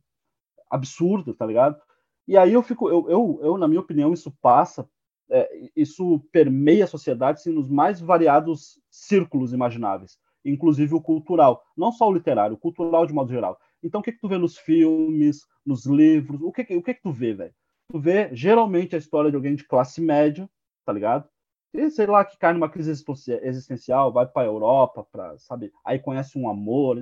absurda, 0.70 1.34
tá 1.34 1.46
ligado? 1.46 1.82
E 2.28 2.38
aí 2.38 2.54
eu 2.54 2.62
fico, 2.62 2.89
eu, 2.89 3.10
eu, 3.10 3.39
eu 3.41 3.58
na 3.58 3.67
minha 3.67 3.80
opinião, 3.80 4.13
isso 4.13 4.32
passa, 4.41 4.88
é, 5.30 5.70
isso 5.76 6.20
permeia 6.32 6.86
a 6.86 6.88
sociedade 6.88 7.40
assim, 7.40 7.52
nos 7.52 7.70
mais 7.70 8.00
variados 8.00 8.80
círculos 8.90 9.54
imagináveis, 9.54 10.18
inclusive 10.44 10.94
o 10.96 11.02
cultural, 11.02 11.63
não 11.76 11.92
só 11.92 12.08
o 12.08 12.13
literário, 12.13 12.56
o 12.56 12.60
cultural 12.60 13.06
de 13.06 13.13
modo 13.13 13.32
geral. 13.32 13.58
Então, 13.84 14.02
o 14.02 14.04
que, 14.04 14.12
que 14.12 14.20
tu 14.20 14.28
vê 14.28 14.38
nos 14.38 14.58
filmes, 14.58 15.46
nos 15.66 15.86
livros? 15.86 16.42
O 16.42 16.52
que, 16.52 16.62
o 16.76 16.82
que, 16.82 16.94
que 16.94 17.02
tu 17.02 17.12
vê, 17.12 17.34
velho? 17.34 17.54
Tu 17.90 18.00
vê 18.00 18.30
geralmente 18.34 18.96
a 18.96 19.00
história 19.00 19.30
de 19.30 19.36
alguém 19.36 19.56
de 19.56 19.66
classe 19.66 20.02
média, 20.02 20.50
tá 20.86 20.92
ligado? 20.92 21.28
E, 21.74 21.90
sei 21.92 22.08
lá, 22.08 22.26
que 22.26 22.38
cai 22.38 22.54
numa 22.54 22.70
crise 22.70 22.92
existencial, 23.42 24.12
vai 24.12 24.26
para 24.26 24.44
a 24.44 24.46
Europa, 24.46 25.06
pra, 25.12 25.38
sabe? 25.38 25.72
Aí 25.86 26.00
conhece 26.00 26.38
um 26.38 26.50
amor. 26.50 26.98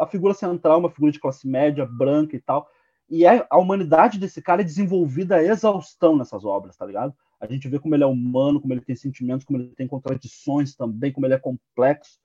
A 0.00 0.06
figura 0.06 0.34
central 0.34 0.74
é 0.74 0.78
uma 0.78 0.90
figura 0.90 1.12
de 1.12 1.18
classe 1.18 1.48
média, 1.48 1.84
branca 1.84 2.36
e 2.36 2.40
tal. 2.40 2.68
E 3.12 3.26
é, 3.26 3.46
a 3.50 3.58
humanidade 3.58 4.18
desse 4.18 4.40
cara 4.40 4.62
é 4.62 4.64
desenvolvida 4.64 5.36
a 5.36 5.42
exaustão 5.42 6.16
nessas 6.16 6.46
obras, 6.46 6.78
tá 6.78 6.86
ligado? 6.86 7.14
A 7.38 7.46
gente 7.46 7.68
vê 7.68 7.78
como 7.78 7.94
ele 7.94 8.04
é 8.04 8.06
humano, 8.06 8.58
como 8.58 8.72
ele 8.72 8.80
tem 8.80 8.96
sentimentos, 8.96 9.44
como 9.44 9.58
ele 9.58 9.74
tem 9.76 9.86
contradições 9.86 10.74
também, 10.74 11.12
como 11.12 11.26
ele 11.26 11.34
é 11.34 11.38
complexo. 11.38 12.18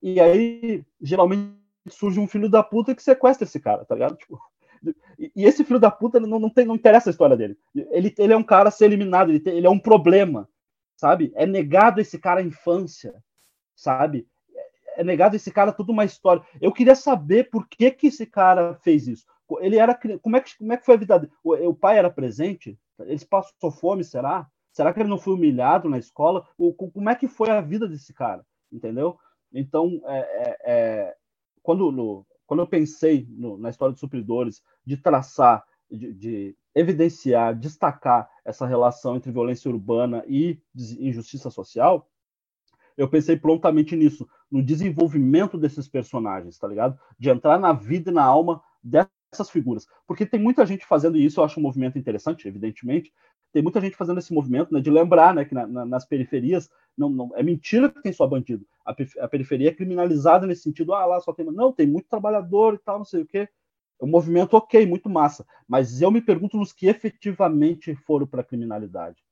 E 0.00 0.18
aí, 0.18 0.86
geralmente, 1.02 1.54
surge 1.86 2.18
um 2.18 2.26
filho 2.26 2.48
da 2.48 2.62
puta 2.62 2.94
que 2.94 3.02
sequestra 3.02 3.44
esse 3.44 3.60
cara, 3.60 3.84
tá 3.84 3.94
ligado? 3.94 4.16
Tipo, 4.16 4.40
E 5.36 5.44
esse 5.44 5.64
filho 5.64 5.78
da 5.78 5.90
puta 5.90 6.18
não, 6.18 6.38
não, 6.38 6.48
tem, 6.48 6.64
não 6.64 6.76
interessa 6.76 7.10
a 7.10 7.12
história 7.12 7.36
dele. 7.36 7.58
Ele, 7.90 8.14
ele 8.16 8.32
é 8.32 8.36
um 8.36 8.42
cara 8.42 8.70
a 8.70 8.72
ser 8.72 8.86
eliminado, 8.86 9.30
ele, 9.30 9.40
tem, 9.40 9.54
ele 9.54 9.66
é 9.66 9.70
um 9.70 9.78
problema, 9.78 10.48
sabe? 10.96 11.30
É 11.34 11.44
negado 11.44 12.00
esse 12.00 12.18
cara 12.18 12.40
a 12.40 12.42
infância, 12.42 13.22
sabe? 13.76 14.26
É, 14.96 15.02
é 15.02 15.04
negado 15.04 15.36
esse 15.36 15.50
cara 15.50 15.72
toda 15.72 15.92
uma 15.92 16.06
história. 16.06 16.42
Eu 16.58 16.72
queria 16.72 16.94
saber 16.94 17.50
por 17.50 17.68
que, 17.68 17.90
que 17.90 18.06
esse 18.06 18.24
cara 18.24 18.76
fez 18.76 19.06
isso. 19.06 19.26
Ele 19.60 19.76
era 19.76 19.98
como 20.20 20.36
é 20.36 20.40
que, 20.40 20.56
como 20.56 20.72
é 20.72 20.76
que 20.76 20.84
foi 20.84 20.94
a 20.94 20.98
vida 20.98 21.18
dele? 21.18 21.32
O, 21.42 21.54
o 21.54 21.74
pai 21.74 21.98
era 21.98 22.10
presente? 22.10 22.78
Ele 23.00 23.24
passou 23.24 23.70
fome, 23.70 24.04
será? 24.04 24.48
Será 24.72 24.92
que 24.92 25.00
ele 25.00 25.08
não 25.08 25.18
foi 25.18 25.34
humilhado 25.34 25.88
na 25.88 25.98
escola? 25.98 26.46
O, 26.56 26.72
como 26.72 27.10
é 27.10 27.14
que 27.14 27.28
foi 27.28 27.50
a 27.50 27.60
vida 27.60 27.86
desse 27.86 28.12
cara? 28.12 28.44
Entendeu? 28.70 29.18
Então, 29.52 30.00
é, 30.06 30.18
é, 30.18 30.56
é 30.64 31.16
quando, 31.62 31.92
no, 31.92 32.26
quando 32.46 32.60
eu 32.60 32.66
pensei 32.66 33.26
no, 33.30 33.56
na 33.58 33.70
história 33.70 33.92
dos 33.92 34.00
supridores, 34.00 34.62
de 34.84 34.96
traçar, 34.96 35.64
de, 35.90 36.12
de, 36.14 36.56
evidenciar, 36.74 37.54
destacar 37.54 38.28
essa 38.44 38.66
relação 38.66 39.16
entre 39.16 39.30
violência 39.30 39.70
urbana 39.70 40.24
e 40.26 40.58
injustiça 40.98 41.50
social, 41.50 42.08
eu 42.96 43.08
pensei 43.08 43.36
prontamente 43.36 43.94
nisso, 43.94 44.28
no 44.50 44.62
desenvolvimento 44.62 45.58
desses 45.58 45.88
personagens, 45.88 46.58
tá 46.58 46.66
ligado? 46.66 46.98
De 47.18 47.30
entrar 47.30 47.58
na 47.58 47.72
vida 47.72 48.10
e 48.10 48.14
na 48.14 48.24
alma 48.24 48.62
figuras. 49.50 49.86
Porque 50.06 50.26
tem 50.26 50.40
muita 50.40 50.66
gente 50.66 50.84
fazendo 50.84 51.16
isso, 51.16 51.40
eu 51.40 51.44
acho 51.44 51.58
um 51.58 51.62
movimento 51.62 51.98
interessante, 51.98 52.46
evidentemente, 52.46 53.12
tem 53.52 53.62
muita 53.62 53.80
gente 53.80 53.96
fazendo 53.96 54.18
esse 54.18 54.32
movimento 54.32 54.72
né, 54.72 54.80
de 54.80 54.90
lembrar 54.90 55.34
né, 55.34 55.44
que 55.44 55.54
na, 55.54 55.66
na, 55.66 55.84
nas 55.84 56.06
periferias 56.06 56.70
não, 56.96 57.10
não, 57.10 57.30
é 57.34 57.42
mentira 57.42 57.90
que 57.90 58.02
tem 58.02 58.12
só 58.12 58.26
bandido. 58.26 58.66
A, 58.84 58.94
a, 59.20 59.28
periferia 59.28 59.68
é 59.68 59.74
criminalizada 59.74 60.46
nesse 60.46 60.62
sentido, 60.62 60.94
ah, 60.94 61.04
lá 61.04 61.20
só 61.20 61.32
tem. 61.32 61.44
Não, 61.46 61.72
tem 61.72 61.86
muito 61.86 62.08
trabalhador 62.08 62.74
e 62.74 62.78
tal, 62.78 62.98
não 62.98 63.04
sei 63.04 63.22
o 63.22 63.26
quê. 63.26 63.48
É 64.00 64.04
um 64.04 64.08
movimento 64.08 64.54
ok, 64.54 64.86
muito 64.86 65.08
massa. 65.08 65.46
Mas 65.68 66.00
eu 66.00 66.10
me 66.10 66.20
pergunto 66.20 66.56
nos 66.56 66.72
que 66.72 66.86
efetivamente 66.86 67.94
foram 67.94 68.26
para 68.26 68.40
a 68.40 68.44
criminalidade. 68.44 69.22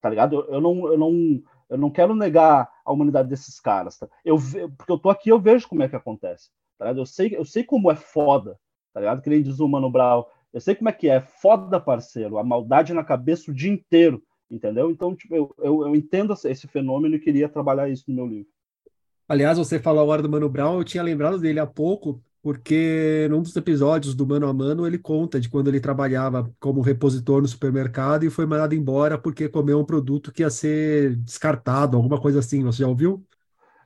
Tá 0.00 0.08
ligado? 0.08 0.36
Eu, 0.36 0.54
eu, 0.54 0.60
não, 0.60 0.86
eu, 0.88 0.98
não, 0.98 1.42
eu 1.68 1.78
não 1.78 1.90
quero 1.90 2.14
negar 2.14 2.70
a 2.84 2.92
humanidade 2.92 3.28
desses 3.28 3.60
caras. 3.60 3.98
Tá? 3.98 4.08
Eu, 4.24 4.36
porque 4.76 4.90
eu 4.90 4.98
tô 4.98 5.10
aqui 5.10 5.28
eu 5.28 5.38
vejo 5.38 5.68
como 5.68 5.82
é 5.82 5.88
que 5.88 5.96
acontece. 5.96 6.50
Tá? 6.78 6.90
Eu, 6.92 7.06
sei, 7.06 7.36
eu 7.36 7.44
sei 7.44 7.62
como 7.62 7.90
é 7.90 7.94
foda. 7.94 8.58
Tá 8.92 9.00
ligado? 9.00 9.22
Que 9.22 9.30
nem 9.30 9.42
diz 9.42 9.60
o 9.60 9.68
Mano 9.68 9.90
Brown 9.90 10.24
eu 10.52 10.60
sei 10.60 10.74
como 10.74 10.88
é 10.88 10.92
que 10.92 11.08
é, 11.08 11.20
foda, 11.20 11.80
parceiro, 11.80 12.38
a 12.38 12.44
maldade 12.44 12.92
na 12.92 13.04
cabeça 13.04 13.50
o 13.50 13.54
dia 13.54 13.72
inteiro, 13.72 14.22
entendeu? 14.50 14.90
Então, 14.90 15.14
tipo, 15.14 15.34
eu, 15.34 15.54
eu, 15.58 15.86
eu 15.86 15.94
entendo 15.94 16.36
esse 16.44 16.66
fenômeno 16.66 17.14
e 17.14 17.20
queria 17.20 17.48
trabalhar 17.48 17.88
isso 17.88 18.04
no 18.08 18.14
meu 18.14 18.26
livro. 18.26 18.50
Aliás, 19.28 19.58
você 19.58 19.78
falou 19.78 20.00
a 20.00 20.04
hora 20.04 20.22
do 20.22 20.28
Mano 20.28 20.48
Brown, 20.48 20.78
eu 20.78 20.84
tinha 20.84 21.04
lembrado 21.04 21.38
dele 21.38 21.60
há 21.60 21.66
pouco, 21.66 22.20
porque 22.42 23.28
num 23.30 23.42
dos 23.42 23.54
episódios 23.54 24.12
do 24.12 24.26
Mano 24.26 24.48
a 24.48 24.52
Mano 24.52 24.84
ele 24.84 24.98
conta 24.98 25.38
de 25.38 25.48
quando 25.48 25.68
ele 25.68 25.78
trabalhava 25.78 26.52
como 26.58 26.80
repositor 26.80 27.40
no 27.40 27.46
supermercado 27.46 28.24
e 28.24 28.30
foi 28.30 28.44
mandado 28.44 28.74
embora 28.74 29.16
porque 29.16 29.48
comeu 29.48 29.78
um 29.78 29.84
produto 29.84 30.32
que 30.32 30.42
ia 30.42 30.50
ser 30.50 31.14
descartado, 31.18 31.96
alguma 31.96 32.20
coisa 32.20 32.40
assim. 32.40 32.64
Você 32.64 32.82
já 32.82 32.88
ouviu? 32.88 33.24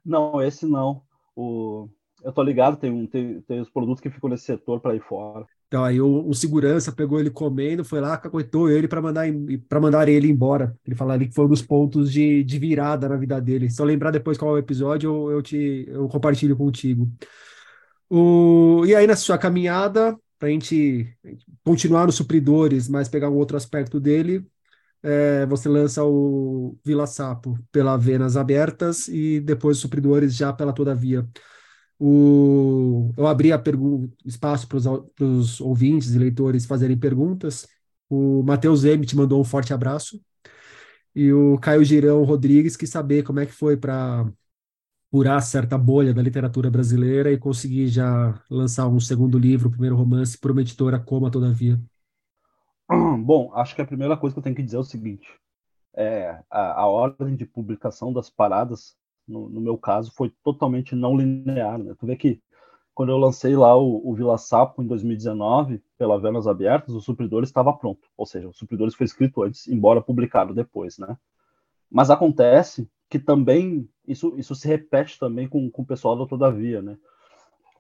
Não, 0.03 0.41
esse 0.41 0.65
não. 0.65 1.03
O... 1.37 1.91
Eu 2.25 2.33
tô 2.33 2.43
ligado, 2.43 2.79
tem, 2.79 2.91
um, 2.91 3.07
tem, 3.07 3.43
tem 3.43 3.61
os 3.61 3.69
produtos 3.69 4.01
que 4.01 4.09
ficam 4.09 4.31
nesse 4.31 4.45
setor 4.45 4.81
para 4.81 4.97
ir 4.97 5.03
fora. 5.03 5.45
Então, 5.69 5.85
aí 5.85 6.01
o, 6.01 6.27
o, 6.27 6.33
segurança 6.33 6.91
pegou 6.91 7.21
ele 7.21 7.31
comendo, 7.31 7.85
foi 7.85 8.01
lá, 8.01 8.17
cacoetou 8.17 8.71
ele 8.71 8.89
para 8.89 9.03
mandar, 9.03 9.27
para 9.69 9.81
mandar 9.81 10.09
ele 10.09 10.31
embora. 10.31 10.75
Ele 10.87 10.97
falou 10.97 11.13
ali 11.13 11.29
que 11.29 11.35
foi 11.35 11.45
um 11.45 11.49
dos 11.49 11.61
pontos 11.61 12.11
de, 12.11 12.43
de 12.43 12.59
virada 12.59 13.09
na 13.09 13.17
vida 13.17 13.39
dele. 13.41 13.69
Se 13.69 13.81
eu 13.83 13.85
lembrar 13.85 14.11
depois 14.11 14.39
qual 14.39 14.53
é 14.53 14.55
o 14.55 14.59
episódio, 14.59 15.11
eu, 15.11 15.33
eu, 15.33 15.43
te, 15.43 15.85
eu 15.87 16.09
compartilho 16.09 16.57
contigo. 16.57 17.07
O, 18.09 18.85
e 18.87 18.95
aí, 18.95 19.07
na 19.07 19.17
sua 19.17 19.37
caminhada, 19.37 20.17
para 20.39 20.49
a 20.49 20.51
gente 20.51 21.15
continuar 21.65 22.07
nos 22.07 22.15
supridores, 22.15 22.89
mas 22.89 23.09
pegar 23.09 23.29
um 23.29 23.37
outro 23.37 23.57
aspecto 23.57 24.01
dele, 24.01 24.47
é, 25.03 25.45
você 25.47 25.69
lança 25.69 26.03
o 26.05 26.79
Vila 26.83 27.07
Sapo 27.07 27.59
pela 27.71 27.97
Venas 27.99 28.37
Abertas 28.37 29.09
e 29.09 29.41
depois 29.41 29.77
os 29.77 29.83
supridores 29.83 30.35
já 30.35 30.53
pela 30.53 30.73
Todavia. 30.73 31.29
O, 31.99 33.13
eu 33.17 33.27
abri 33.27 33.53
a 33.53 33.63
espaço 34.25 34.67
para 34.69 34.79
os 35.25 35.61
ouvintes 35.61 36.15
e 36.15 36.19
leitores 36.19 36.67
fazerem 36.67 36.99
perguntas. 36.99 37.67
O 38.09 38.43
Matheus 38.43 38.85
M 38.85 39.05
te 39.07 39.17
mandou 39.17 39.41
um 39.41 39.45
forte 39.45 39.73
abraço. 39.73 40.21
E 41.15 41.33
o 41.33 41.59
Caio 41.59 41.85
Girão 41.85 42.25
Rodrigues 42.25 42.77
quis 42.77 42.91
saber 42.91 43.23
como 43.23 43.41
é 43.41 43.47
que 43.47 43.53
foi 43.53 43.77
para 43.77 44.27
furar 45.11 45.41
certa 45.43 45.79
bolha 45.79 46.13
da 46.13 46.21
literatura 46.21 46.69
brasileira 46.69 47.31
e 47.31 47.39
conseguir 47.39 47.87
já 47.87 48.43
lançar 48.51 48.89
um 48.89 48.99
segundo 48.99 49.39
livro, 49.39 49.71
primeiro 49.71 49.95
romance, 49.95 50.37
por 50.37 50.51
uma 50.51 50.61
editora 50.61 50.99
como 50.99 51.27
a 51.27 51.31
Todavia. 51.31 51.81
Bom, 53.25 53.53
acho 53.55 53.77
que 53.77 53.83
a 53.83 53.87
primeira 53.87 54.17
coisa 54.17 54.35
que 54.35 54.41
eu 54.41 54.43
tenho 54.43 54.57
que 54.57 54.63
dizer 54.63 54.77
é 54.77 54.81
o 54.81 54.85
seguinte: 54.85 55.29
é, 55.95 56.43
a, 56.51 56.81
a 56.81 56.87
ordem 56.87 57.37
de 57.37 57.47
publicação 57.47 58.13
das 58.13 58.29
paradas 58.29 58.97
no, 59.27 59.49
no, 59.49 59.61
meu 59.61 59.77
caso, 59.79 60.13
foi 60.15 60.33
totalmente 60.43 60.95
não 60.95 61.17
linear. 61.17 61.79
Né? 61.79 61.95
Tu 61.99 62.07
vê 62.07 62.17
que 62.17 62.43
quando 62.95 63.11
eu 63.11 63.19
lancei 63.19 63.57
lá 63.57 63.77
o, 63.77 64.09
o 64.09 64.15
Vila 64.15 64.39
Sapo 64.39 64.83
em 64.83 64.87
2019, 64.87 65.83
pela 65.99 66.21
Venas 66.21 66.47
Abertas, 66.47 66.95
o 66.95 67.01
Supridores 67.01 67.49
estava 67.49 67.73
pronto. 67.73 68.09
Ou 68.17 68.27
seja, 68.27 68.49
o 68.49 68.53
Supridores 68.53 68.95
foi 68.95 69.05
escrito 69.05 69.43
antes, 69.43 69.67
embora 69.67 70.01
publicado 70.01 70.55
depois, 70.55 70.99
né? 70.99 71.17
Mas 71.91 72.11
acontece 72.11 72.89
que 73.09 73.19
também, 73.19 73.89
isso, 74.07 74.35
isso 74.37 74.55
se 74.55 74.67
repete 74.67 75.19
também 75.19 75.49
com, 75.49 75.71
com 75.71 75.83
o 75.83 75.87
pessoal 75.87 76.17
do 76.17 76.27
Todavia, 76.27 76.83
né? 76.83 76.97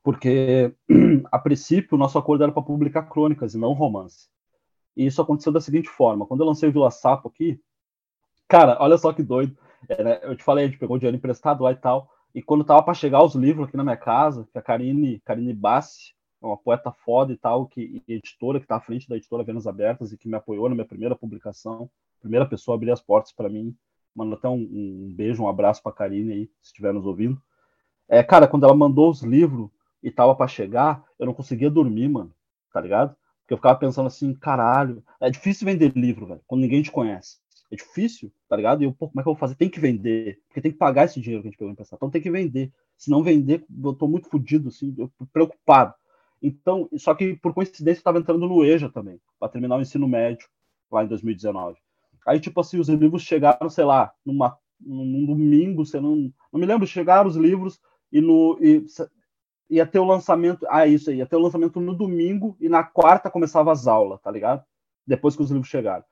Porque, 0.02 0.74
a 1.32 1.38
princípio, 1.38 1.96
o 1.96 1.98
nosso 1.98 2.18
acordo 2.18 2.44
era 2.44 2.52
para 2.52 2.62
publicar 2.62 3.04
crônicas 3.04 3.54
e 3.54 3.58
não 3.58 3.72
romance. 3.72 4.28
E 4.96 5.06
isso 5.06 5.20
aconteceu 5.20 5.52
da 5.52 5.60
seguinte 5.60 5.88
forma: 5.88 6.26
quando 6.26 6.40
eu 6.40 6.46
lancei 6.46 6.68
o 6.68 6.72
Vila 6.72 6.90
Sapo 6.90 7.28
aqui, 7.28 7.60
cara, 8.46 8.76
olha 8.80 8.98
só 8.98 9.12
que 9.12 9.22
doido. 9.22 9.56
É, 9.88 10.26
eu 10.26 10.36
te 10.36 10.44
falei, 10.44 10.64
a 10.64 10.68
gente 10.68 10.78
pegou 10.78 10.98
dinheiro 10.98 11.16
emprestado 11.16 11.62
lá 11.62 11.72
e 11.72 11.76
tal. 11.76 12.10
E 12.34 12.42
quando 12.42 12.64
tava 12.64 12.82
para 12.82 12.94
chegar 12.94 13.22
os 13.22 13.34
livros 13.34 13.68
aqui 13.68 13.76
na 13.76 13.84
minha 13.84 13.96
casa, 13.96 14.48
que 14.52 14.58
a 14.58 14.62
Karine, 14.62 15.20
Karine 15.20 15.52
Bassi, 15.52 16.14
é 16.42 16.46
uma 16.46 16.56
poeta 16.56 16.90
foda 16.90 17.32
e 17.32 17.36
tal, 17.36 17.66
que 17.66 18.02
e 18.06 18.14
editora 18.14 18.60
que 18.60 18.66
tá 18.66 18.76
à 18.76 18.80
frente 18.80 19.08
da 19.08 19.16
editora 19.16 19.44
Venas 19.44 19.66
Abertas 19.66 20.12
e 20.12 20.18
que 20.18 20.28
me 20.28 20.36
apoiou 20.36 20.68
na 20.68 20.74
minha 20.74 20.86
primeira 20.86 21.14
publicação, 21.14 21.88
primeira 22.20 22.44
pessoa 22.44 22.74
a 22.74 22.76
abrir 22.76 22.90
as 22.90 23.00
portas 23.00 23.32
para 23.32 23.48
mim. 23.48 23.74
Mando 24.14 24.34
até 24.34 24.48
um, 24.48 24.54
um, 24.54 25.12
beijo, 25.14 25.42
um 25.42 25.48
abraço 25.48 25.82
para 25.82 25.92
Karine 25.92 26.32
aí, 26.32 26.46
se 26.60 26.68
estiver 26.68 26.92
nos 26.92 27.06
ouvindo. 27.06 27.40
É, 28.08 28.22
cara, 28.22 28.46
quando 28.46 28.64
ela 28.64 28.74
mandou 28.74 29.10
os 29.10 29.22
livros 29.22 29.70
e 30.02 30.10
tava 30.10 30.34
para 30.34 30.46
chegar, 30.46 31.04
eu 31.18 31.26
não 31.26 31.34
conseguia 31.34 31.70
dormir, 31.70 32.08
mano, 32.08 32.32
tá 32.72 32.80
ligado? 32.80 33.16
Porque 33.40 33.54
eu 33.54 33.58
ficava 33.58 33.78
pensando 33.78 34.06
assim, 34.06 34.34
caralho, 34.34 35.02
é 35.20 35.30
difícil 35.30 35.64
vender 35.64 35.92
livro, 35.96 36.26
velho, 36.26 36.40
quando 36.46 36.60
ninguém 36.60 36.82
te 36.82 36.90
conhece 36.90 37.38
é 37.74 37.76
difícil, 37.76 38.32
tá 38.48 38.56
ligado? 38.56 38.82
E 38.82 38.86
eu, 38.86 38.92
pô, 38.92 39.08
como 39.08 39.20
é 39.20 39.22
que 39.22 39.28
eu 39.28 39.34
vou 39.34 39.40
fazer? 39.40 39.54
Tem 39.54 39.68
que 39.68 39.80
vender, 39.80 40.40
porque 40.46 40.60
tem 40.60 40.72
que 40.72 40.78
pagar 40.78 41.04
esse 41.04 41.20
dinheiro 41.20 41.42
que 41.42 41.48
a 41.48 41.50
gente 41.50 41.58
pegou 41.58 41.72
emprestado. 41.72 41.98
Então 41.98 42.10
tem 42.10 42.22
que 42.22 42.30
vender. 42.30 42.72
Se 42.96 43.10
não 43.10 43.22
vender, 43.22 43.64
eu 43.82 43.92
tô 43.92 44.06
muito 44.08 44.28
fodido, 44.28 44.68
assim, 44.68 44.94
eu, 44.96 45.10
preocupado. 45.32 45.94
Então, 46.40 46.88
só 46.96 47.14
que 47.14 47.34
por 47.36 47.54
coincidência 47.54 48.00
eu 48.00 48.04
tava 48.04 48.18
entrando 48.18 48.46
no 48.46 48.64
EJA 48.64 48.88
também, 48.88 49.20
para 49.38 49.48
terminar 49.48 49.76
o 49.76 49.80
ensino 49.80 50.06
médio, 50.06 50.48
lá 50.90 51.04
em 51.04 51.08
2019. 51.08 51.78
Aí, 52.26 52.40
tipo 52.40 52.60
assim, 52.60 52.78
os 52.78 52.88
livros 52.88 53.22
chegaram, 53.22 53.68
sei 53.68 53.84
lá, 53.84 54.12
numa, 54.24 54.56
num 54.80 55.26
domingo, 55.26 55.84
sei 55.84 56.00
não, 56.00 56.32
não 56.52 56.60
me 56.60 56.66
lembro, 56.66 56.86
chegaram 56.86 57.28
os 57.28 57.36
livros 57.36 57.80
e 58.12 58.20
no. 58.20 58.58
E, 58.60 58.84
ia 59.68 59.86
ter 59.86 59.98
o 59.98 60.04
lançamento. 60.04 60.66
Ah, 60.68 60.86
isso 60.86 61.10
aí, 61.10 61.16
ia 61.16 61.26
ter 61.26 61.36
o 61.36 61.40
lançamento 61.40 61.80
no 61.80 61.94
domingo 61.94 62.56
e 62.60 62.68
na 62.68 62.84
quarta 62.84 63.30
começava 63.30 63.72
as 63.72 63.86
aulas, 63.86 64.20
tá 64.20 64.30
ligado? 64.30 64.64
Depois 65.06 65.34
que 65.34 65.42
os 65.42 65.50
livros 65.50 65.68
chegaram. 65.68 66.04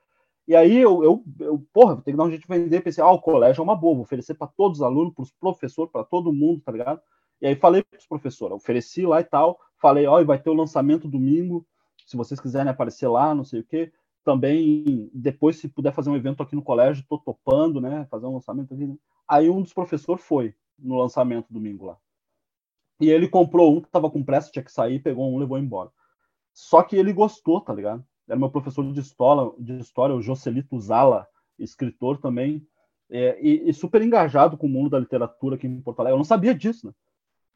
E 0.46 0.56
aí 0.56 0.76
eu, 0.76 1.02
eu, 1.04 1.24
eu 1.40 1.66
porra, 1.72 1.96
ter 2.02 2.10
que 2.10 2.16
dar 2.16 2.24
um 2.24 2.30
jeito 2.30 2.42
de 2.42 2.48
vender. 2.48 2.80
Pensei, 2.80 3.02
ah, 3.02 3.10
o 3.10 3.20
colégio 3.20 3.60
é 3.60 3.64
uma 3.64 3.76
boa, 3.76 3.94
vou 3.94 4.02
oferecer 4.02 4.34
para 4.34 4.48
todos 4.48 4.78
os 4.78 4.82
alunos, 4.82 5.14
para 5.14 5.22
os 5.22 5.30
professores, 5.30 5.92
para 5.92 6.04
todo 6.04 6.32
mundo, 6.32 6.60
tá 6.60 6.72
ligado? 6.72 7.00
E 7.40 7.46
aí 7.46 7.56
falei 7.56 7.82
para 7.82 7.98
os 7.98 8.06
professores, 8.06 8.54
ofereci 8.54 9.04
lá 9.04 9.20
e 9.20 9.24
tal, 9.24 9.58
falei, 9.80 10.06
ó, 10.06 10.22
vai 10.24 10.40
ter 10.40 10.50
o 10.50 10.54
lançamento 10.54 11.08
domingo, 11.08 11.66
se 12.06 12.16
vocês 12.16 12.40
quiserem 12.40 12.70
aparecer 12.70 13.08
lá, 13.08 13.34
não 13.34 13.44
sei 13.44 13.60
o 13.60 13.64
quê. 13.64 13.92
Também, 14.24 15.10
depois, 15.12 15.56
se 15.56 15.68
puder 15.68 15.92
fazer 15.92 16.10
um 16.10 16.16
evento 16.16 16.42
aqui 16.42 16.54
no 16.54 16.62
colégio, 16.62 17.04
tô 17.08 17.18
topando, 17.18 17.80
né? 17.80 18.06
Fazer 18.08 18.26
um 18.26 18.34
lançamento 18.34 18.72
aqui. 18.72 18.96
Aí 19.26 19.50
um 19.50 19.60
dos 19.60 19.72
professores 19.72 20.24
foi 20.24 20.54
no 20.78 20.96
lançamento 20.96 21.52
domingo 21.52 21.86
lá. 21.86 21.98
E 23.00 23.10
ele 23.10 23.28
comprou 23.28 23.76
um 23.76 23.80
que 23.80 23.90
tava 23.90 24.08
com 24.08 24.22
pressa, 24.22 24.50
tinha 24.52 24.62
que 24.62 24.70
sair, 24.70 25.00
pegou 25.00 25.28
um, 25.28 25.38
levou 25.38 25.58
embora. 25.58 25.90
Só 26.52 26.82
que 26.82 26.94
ele 26.94 27.12
gostou, 27.12 27.60
tá 27.60 27.72
ligado? 27.72 28.04
Era 28.28 28.38
meu 28.38 28.50
professor 28.50 28.90
de 28.92 29.00
história, 29.00 29.52
de 29.58 29.78
história 29.78 30.14
o 30.14 30.22
Joselito 30.22 30.78
Zala, 30.78 31.26
escritor 31.58 32.18
também, 32.20 32.66
é, 33.10 33.38
e, 33.40 33.68
e, 33.68 33.74
super 33.74 34.00
engajado 34.00 34.56
com 34.56 34.66
o 34.66 34.70
mundo 34.70 34.90
da 34.90 34.98
literatura 34.98 35.56
aqui 35.56 35.66
em 35.66 35.80
Porto 35.82 36.00
Alegre. 36.00 36.14
Eu 36.14 36.18
não 36.18 36.24
sabia 36.24 36.54
disso, 36.54 36.86
né? 36.86 36.92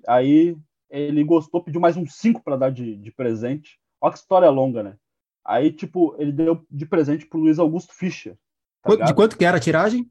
Aí 0.06 0.56
ele 0.90 1.24
gostou, 1.24 1.62
pediu 1.62 1.80
mais 1.80 1.96
uns 1.96 2.14
cinco 2.14 2.42
para 2.42 2.56
dar 2.56 2.70
de, 2.70 2.96
de 2.96 3.10
presente. 3.10 3.78
Olha 4.00 4.12
que 4.12 4.18
história 4.18 4.50
longa, 4.50 4.82
né? 4.82 4.96
Aí, 5.44 5.72
tipo, 5.72 6.14
ele 6.18 6.32
deu 6.32 6.66
de 6.70 6.84
presente 6.84 7.24
pro 7.24 7.38
Luiz 7.38 7.58
Augusto 7.58 7.94
Fischer. 7.94 8.36
Tá 8.82 8.96
de 8.96 9.14
quanto 9.14 9.38
que 9.38 9.44
era 9.44 9.56
a 9.56 9.60
tiragem? 9.60 10.10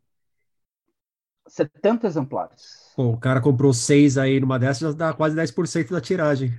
70 1.48 2.08
exemplares. 2.08 2.92
Pô, 2.96 3.10
o 3.10 3.20
cara 3.20 3.42
comprou 3.42 3.74
seis 3.74 4.18
aí 4.18 4.40
numa 4.40 4.58
dessas, 4.58 4.80
já 4.80 4.98
dá 4.98 5.14
quase 5.14 5.36
10% 5.36 5.92
da 5.92 6.02
tiragem. 6.02 6.58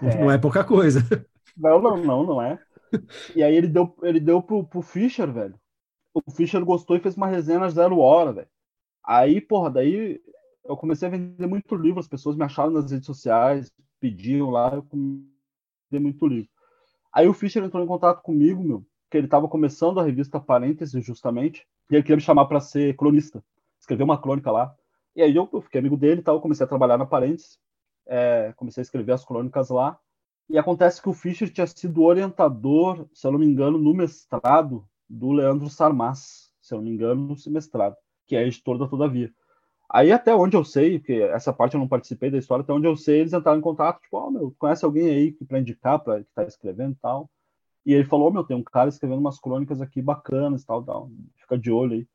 É... 0.00 0.20
Não 0.20 0.30
é 0.30 0.38
pouca 0.38 0.62
coisa. 0.62 1.00
Não, 1.56 1.82
não, 1.82 1.96
não, 1.96 2.24
não 2.24 2.42
é. 2.42 2.58
E 3.34 3.42
aí 3.42 3.54
ele 3.54 3.68
deu, 3.68 3.94
ele 4.02 4.20
deu 4.20 4.42
pro, 4.42 4.64
pro 4.64 4.82
Fischer, 4.82 5.30
velho. 5.32 5.58
O 6.14 6.30
Fischer 6.30 6.64
gostou 6.64 6.96
e 6.96 7.00
fez 7.00 7.16
uma 7.16 7.26
resenha 7.26 7.68
zero 7.70 7.98
hora, 7.98 8.32
velho. 8.32 8.48
Aí, 9.04 9.40
porra, 9.40 9.70
daí 9.70 10.20
eu 10.64 10.76
comecei 10.76 11.08
a 11.08 11.10
vender 11.10 11.46
muito 11.46 11.74
livro, 11.74 12.00
as 12.00 12.08
pessoas 12.08 12.36
me 12.36 12.44
acharam 12.44 12.70
nas 12.70 12.90
redes 12.90 13.06
sociais, 13.06 13.72
pediam 13.98 14.50
lá, 14.50 14.74
eu 14.74 14.82
comecei 14.82 15.98
muito 16.00 16.26
livro. 16.26 16.48
Aí 17.12 17.26
o 17.26 17.34
Fischer 17.34 17.62
entrou 17.62 17.82
em 17.82 17.86
contato 17.86 18.22
comigo, 18.22 18.62
meu, 18.62 18.86
que 19.10 19.16
ele 19.16 19.26
estava 19.26 19.48
começando 19.48 20.00
a 20.00 20.04
revista 20.04 20.40
Parênteses, 20.40 21.04
justamente, 21.04 21.66
e 21.90 21.94
ele 21.94 22.02
queria 22.02 22.16
me 22.16 22.22
chamar 22.22 22.46
para 22.46 22.60
ser 22.60 22.96
cronista, 22.96 23.44
escrever 23.78 24.04
uma 24.04 24.20
crônica 24.20 24.50
lá. 24.50 24.74
E 25.14 25.22
aí 25.22 25.34
eu, 25.34 25.48
eu 25.52 25.60
fiquei 25.60 25.80
amigo 25.80 25.96
dele 25.96 26.20
e 26.20 26.24
tal, 26.24 26.40
comecei 26.40 26.64
a 26.64 26.68
trabalhar 26.68 26.96
na 26.96 27.06
Parênteses, 27.06 27.58
é, 28.06 28.52
comecei 28.56 28.80
a 28.80 28.84
escrever 28.84 29.12
as 29.12 29.24
crônicas 29.24 29.68
lá. 29.68 29.98
E 30.48 30.58
acontece 30.58 31.00
que 31.00 31.08
o 31.08 31.14
Fischer 31.14 31.50
tinha 31.50 31.66
sido 31.66 32.02
orientador, 32.02 33.06
se 33.12 33.26
eu 33.26 33.32
não 33.32 33.38
me 33.38 33.46
engano, 33.46 33.78
no 33.78 33.94
mestrado 33.94 34.86
do 35.08 35.32
Leandro 35.32 35.68
Sarmas, 35.68 36.52
se 36.60 36.74
eu 36.74 36.78
não 36.78 36.84
me 36.84 36.90
engano, 36.90 37.28
no 37.28 37.52
mestrado, 37.52 37.96
que 38.26 38.36
é 38.36 38.46
editor 38.46 38.78
da 38.78 38.86
Todavia. 38.86 39.32
Aí 39.90 40.10
até 40.10 40.34
onde 40.34 40.56
eu 40.56 40.64
sei, 40.64 40.98
porque 40.98 41.14
essa 41.14 41.52
parte 41.52 41.74
eu 41.74 41.80
não 41.80 41.88
participei 41.88 42.30
da 42.30 42.38
história, 42.38 42.62
até 42.62 42.72
onde 42.72 42.86
eu 42.86 42.96
sei, 42.96 43.20
eles 43.20 43.32
entraram 43.32 43.58
em 43.58 43.62
contato, 43.62 44.00
tipo, 44.00 44.16
ó, 44.16 44.28
oh, 44.28 44.30
meu, 44.30 44.54
conhece 44.58 44.84
alguém 44.84 45.10
aí 45.10 45.32
para 45.32 45.60
indicar, 45.60 45.98
para 45.98 46.22
que 46.24 46.30
tá 46.34 46.44
escrevendo 46.44 46.92
e 46.92 46.96
tal. 46.96 47.30
E 47.84 47.92
ele 47.92 48.04
falou, 48.04 48.28
oh, 48.28 48.30
meu, 48.30 48.44
tem 48.44 48.56
um 48.56 48.62
cara 48.62 48.88
escrevendo 48.88 49.20
umas 49.20 49.38
crônicas 49.38 49.82
aqui 49.82 50.00
bacanas 50.00 50.62
e 50.62 50.66
tal, 50.66 50.82
tal. 50.82 51.10
Fica 51.36 51.58
de 51.58 51.70
olho 51.70 51.94
aí. 51.94 52.08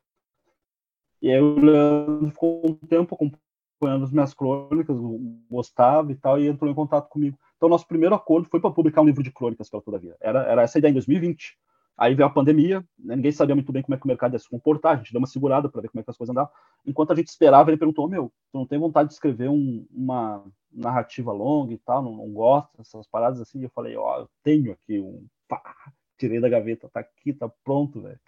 E 1.21 1.31
aí 1.31 1.39
o 1.39 1.59
Leandro 1.59 2.31
ficou 2.31 2.61
um 2.65 2.73
tempo 2.73 3.15
acompanhando 3.77 4.03
as 4.03 4.11
minhas 4.11 4.33
crônicas, 4.33 4.97
gostava 5.49 6.11
e 6.11 6.15
tal, 6.15 6.39
e 6.39 6.47
entrou 6.47 6.69
em 6.69 6.75
contato 6.75 7.07
comigo. 7.07 7.37
Então, 7.55 7.69
nosso 7.69 7.87
primeiro 7.87 8.15
acordo 8.15 8.47
foi 8.49 8.59
para 8.59 8.71
publicar 8.71 9.01
um 9.01 9.05
livro 9.05 9.23
de 9.23 9.31
crônicas 9.31 9.69
pela 9.69 9.81
Todavia. 9.81 10.15
Era, 10.19 10.43
era 10.43 10.61
essa 10.63 10.77
ideia 10.77 10.91
em 10.91 10.95
2020. 10.95 11.57
Aí 11.97 12.13
veio 12.13 12.27
a 12.27 12.31
pandemia, 12.31 12.85
né, 12.99 13.15
ninguém 13.15 13.31
sabia 13.31 13.55
muito 13.55 13.71
bem 13.71 13.81
como 13.81 13.95
é 13.95 13.97
que 13.97 14.05
o 14.05 14.07
mercado 14.07 14.33
ia 14.33 14.39
se 14.39 14.47
comportar, 14.47 14.93
a 14.93 14.95
gente 14.97 15.11
deu 15.11 15.19
uma 15.19 15.25
segurada 15.25 15.67
para 15.67 15.81
ver 15.81 15.89
como 15.89 15.99
é 15.99 16.03
que 16.03 16.11
as 16.11 16.17
coisas 16.17 16.31
andavam. 16.31 16.51
Enquanto 16.85 17.11
a 17.11 17.15
gente 17.15 17.27
esperava, 17.27 17.71
ele 17.71 17.77
perguntou: 17.77 18.07
Meu, 18.07 18.31
tu 18.51 18.59
não 18.59 18.67
tem 18.67 18.77
vontade 18.77 19.09
de 19.09 19.15
escrever 19.15 19.49
um, 19.49 19.83
uma 19.91 20.45
narrativa 20.71 21.31
longa 21.31 21.73
e 21.73 21.77
tal? 21.79 22.03
Não, 22.03 22.15
não 22.15 22.31
gosta 22.31 22.69
dessas 22.77 23.07
paradas 23.07 23.41
assim? 23.41 23.61
E 23.61 23.63
eu 23.63 23.71
falei: 23.71 23.97
Ó, 23.97 24.15
oh, 24.15 24.21
eu 24.21 24.29
tenho 24.43 24.73
aqui 24.73 24.99
um. 24.99 25.25
Pá, 25.47 25.59
tirei 26.19 26.39
da 26.39 26.47
gaveta, 26.47 26.87
tá 26.87 26.99
aqui, 26.99 27.33
tá 27.33 27.49
pronto, 27.63 27.99
velho. 27.99 28.19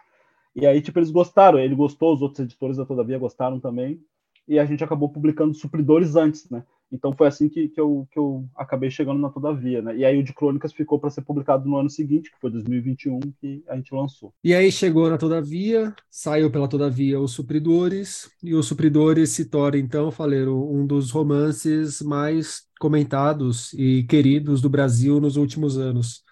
E 0.56 0.66
aí, 0.66 0.82
tipo, 0.82 0.98
eles 0.98 1.12
gostaram, 1.12 1.60
ele 1.60 1.76
gostou, 1.76 2.12
os 2.12 2.24
outros 2.24 2.40
editores 2.40 2.78
da 2.78 2.88
Todavia 2.88 3.20
gostaram 3.20 3.60
também, 3.60 4.04
e 4.50 4.58
a 4.58 4.66
gente 4.66 4.84
acabou 4.84 5.08
publicando 5.08 5.54
supridores 5.54 6.16
antes, 6.16 6.50
né? 6.50 6.64
Então 6.92 7.14
foi 7.14 7.28
assim 7.28 7.48
que, 7.48 7.68
que, 7.70 7.80
eu, 7.80 8.08
que 8.12 8.18
eu 8.18 8.50
acabei 8.56 8.90
chegando 8.90 9.20
na 9.20 9.30
Todavia, 9.30 9.80
né? 9.80 9.96
E 9.96 10.04
aí 10.04 10.18
o 10.18 10.24
de 10.24 10.34
Crônicas 10.34 10.74
ficou 10.74 11.00
para 11.00 11.12
ser 11.12 11.22
publicado 11.22 11.70
no 11.70 11.78
ano 11.78 11.90
seguinte, 11.90 12.32
que 12.32 12.40
foi 12.40 12.50
2021, 12.50 13.20
que 13.40 13.64
a 13.68 13.76
gente 13.76 13.94
lançou. 13.94 14.34
E 14.44 14.56
aí 14.56 14.72
chegou 14.72 15.08
na 15.08 15.20
Todavia, 15.20 15.94
saiu 16.10 16.50
pela 16.50 16.68
Todavia 16.68 17.20
os 17.20 17.32
Supridores, 17.32 18.32
e 18.42 18.56
os 18.56 18.66
Supridores 18.66 19.30
se 19.30 19.46
torna, 19.46 19.78
então, 19.78 20.10
Faleiro, 20.10 20.68
um 20.74 20.84
dos 20.84 21.12
romances 21.12 22.02
mais 22.02 22.64
comentados 22.80 23.72
e 23.74 24.04
queridos 24.10 24.62
do 24.62 24.70
Brasil 24.70 25.22
nos 25.22 25.36
últimos 25.36 25.78
anos. 25.78 26.24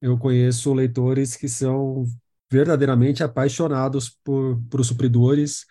Eu 0.00 0.18
conheço 0.18 0.74
leitores 0.74 1.36
que 1.36 1.48
são 1.48 2.04
verdadeiramente 2.50 3.22
apaixonados 3.22 4.10
por, 4.24 4.60
por 4.68 4.80
os 4.80 4.88
Supridores, 4.88 5.64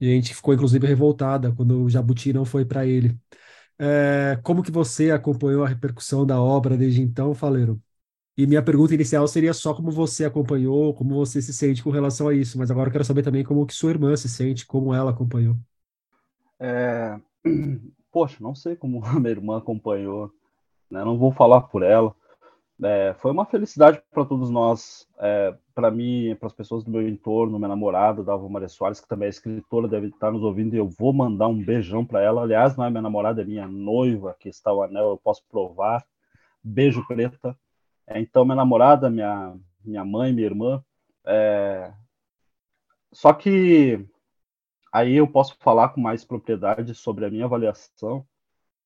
e 0.00 0.10
a 0.10 0.14
gente 0.14 0.34
ficou, 0.34 0.54
inclusive, 0.54 0.86
revoltada 0.86 1.52
quando 1.54 1.84
o 1.84 1.90
Jabuti 1.90 2.32
não 2.32 2.44
foi 2.44 2.64
para 2.64 2.86
ele. 2.86 3.18
É, 3.78 4.38
como 4.42 4.62
que 4.62 4.70
você 4.70 5.10
acompanhou 5.10 5.64
a 5.64 5.68
repercussão 5.68 6.26
da 6.26 6.40
obra 6.40 6.76
desde 6.76 7.02
então, 7.02 7.34
Faleiro? 7.34 7.80
E 8.36 8.46
minha 8.46 8.62
pergunta 8.62 8.94
inicial 8.94 9.28
seria 9.28 9.52
só 9.54 9.74
como 9.74 9.90
você 9.90 10.24
acompanhou, 10.24 10.94
como 10.94 11.14
você 11.14 11.42
se 11.42 11.52
sente 11.52 11.82
com 11.82 11.90
relação 11.90 12.28
a 12.28 12.34
isso, 12.34 12.58
mas 12.58 12.70
agora 12.70 12.88
eu 12.88 12.92
quero 12.92 13.04
saber 13.04 13.22
também 13.22 13.44
como 13.44 13.66
que 13.66 13.74
sua 13.74 13.90
irmã 13.90 14.16
se 14.16 14.28
sente, 14.28 14.66
como 14.66 14.94
ela 14.94 15.10
acompanhou. 15.10 15.56
É... 16.58 17.20
Poxa, 18.12 18.38
não 18.40 18.54
sei 18.54 18.76
como 18.76 19.04
a 19.06 19.20
minha 19.20 19.30
irmã 19.30 19.58
acompanhou, 19.58 20.32
né? 20.90 21.04
não 21.04 21.18
vou 21.18 21.32
falar 21.32 21.62
por 21.62 21.82
ela, 21.82 22.14
é, 22.82 23.14
foi 23.18 23.30
uma 23.30 23.44
felicidade 23.44 24.02
para 24.10 24.24
todos 24.24 24.50
nós, 24.50 25.06
é, 25.18 25.54
para 25.74 25.90
mim, 25.90 26.34
para 26.36 26.46
as 26.46 26.52
pessoas 26.52 26.82
do 26.84 26.90
meu 26.90 27.06
entorno, 27.06 27.58
minha 27.58 27.68
namorada, 27.68 28.22
Dalva 28.22 28.48
Maria 28.48 28.68
Soares, 28.68 29.00
que 29.00 29.08
também 29.08 29.26
é 29.26 29.30
escritora, 29.30 29.88
deve 29.88 30.08
estar 30.08 30.30
nos 30.30 30.42
ouvindo, 30.42 30.74
e 30.74 30.78
eu 30.78 30.88
vou 30.88 31.12
mandar 31.12 31.48
um 31.48 31.62
beijão 31.62 32.04
para 32.04 32.22
ela. 32.22 32.42
Aliás, 32.42 32.76
não 32.76 32.84
é 32.84 32.90
minha 32.90 33.02
namorada, 33.02 33.42
é 33.42 33.44
minha 33.44 33.66
noiva, 33.68 34.36
que 34.38 34.48
está 34.48 34.72
o 34.72 34.82
anel, 34.82 35.10
eu 35.10 35.18
posso 35.18 35.44
provar. 35.48 36.04
Beijo, 36.62 37.06
preta. 37.06 37.56
É, 38.06 38.20
então, 38.20 38.44
minha 38.44 38.56
namorada, 38.56 39.10
minha, 39.10 39.56
minha 39.84 40.04
mãe, 40.04 40.32
minha 40.32 40.46
irmã. 40.46 40.84
É... 41.24 41.92
Só 43.12 43.32
que 43.32 44.06
aí 44.92 45.16
eu 45.16 45.26
posso 45.26 45.56
falar 45.60 45.90
com 45.90 46.00
mais 46.00 46.24
propriedade 46.24 46.94
sobre 46.94 47.24
a 47.24 47.30
minha 47.30 47.44
avaliação. 47.44 48.26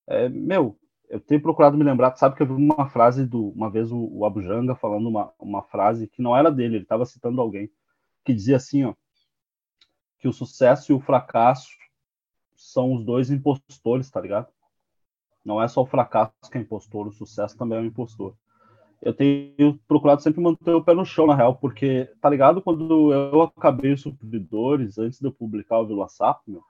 É, 0.07 0.29
meu, 0.29 0.79
eu 1.15 1.21
tenho 1.21 1.41
procurado 1.41 1.79
me 1.79 1.85
lembrar, 1.85 2.17
sabe 2.17 2.35
que 2.35 2.43
eu 2.43 2.47
vi 2.49 2.55
uma 2.55 2.89
frase 2.89 3.25
do, 3.25 3.51
uma 3.51 3.71
vez 3.71 3.93
o, 3.93 4.09
o 4.13 4.25
Abu 4.25 4.43
Janga 4.43 4.75
falando 4.75 5.09
uma, 5.09 5.33
uma 5.39 5.63
frase 5.63 6.09
que 6.09 6.21
não 6.21 6.37
era 6.37 6.51
dele, 6.51 6.75
ele 6.75 6.83
estava 6.83 7.07
citando 7.07 7.41
alguém, 7.41 7.71
que 8.25 8.35
dizia 8.35 8.57
assim, 8.57 8.83
ó, 8.83 8.95
que 10.19 10.27
o 10.27 10.33
sucesso 10.33 10.91
e 10.91 10.95
o 10.95 10.99
fracasso 10.99 11.69
são 12.57 12.93
os 12.93 13.05
dois 13.05 13.31
impostores, 13.31 14.11
tá 14.11 14.21
ligado? 14.21 14.49
Não 15.45 15.63
é 15.63 15.69
só 15.69 15.83
o 15.83 15.87
fracasso 15.87 16.33
que 16.51 16.59
é 16.59 16.61
impostor, 16.61 17.07
o 17.07 17.13
sucesso 17.13 17.57
também 17.57 17.79
é 17.79 17.83
um 17.83 17.87
impostor. 17.87 18.35
Eu 19.01 19.15
tenho 19.15 19.79
procurado 19.87 20.21
sempre 20.21 20.41
manter 20.41 20.75
o 20.75 20.83
pé 20.83 20.95
no 20.95 21.05
chão, 21.05 21.29
na 21.29 21.37
real, 21.37 21.55
porque, 21.55 22.11
tá 22.21 22.29
ligado? 22.29 22.61
Quando 22.61 23.13
eu 23.13 23.41
acabei 23.41 23.93
os 23.93 24.03
supridores, 24.03 24.99
antes 24.99 25.21
de 25.21 25.29
eu 25.29 25.33
publicar 25.33 25.79
o 25.79 25.87
Vila 25.87 26.09
Sapo, 26.09 26.43
meu, 26.49 26.65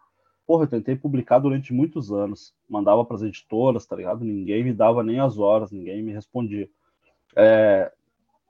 Porra, 0.47 0.65
eu 0.65 0.69
tentei 0.69 0.95
publicar 0.95 1.39
durante 1.39 1.73
muitos 1.73 2.13
anos. 2.13 2.55
Mandava 2.69 3.05
para 3.05 3.17
as 3.17 3.23
editoras, 3.23 3.87
tá 3.87 3.97
ligado? 3.97 4.25
Ninguém 4.25 4.63
me 4.63 4.73
dava 4.73 5.03
nem 5.03 5.21
as 5.21 5.39
horas, 5.39 5.71
ninguém 5.71 6.03
me 6.03 6.13
respondia. 6.13 6.69
É... 7.35 7.91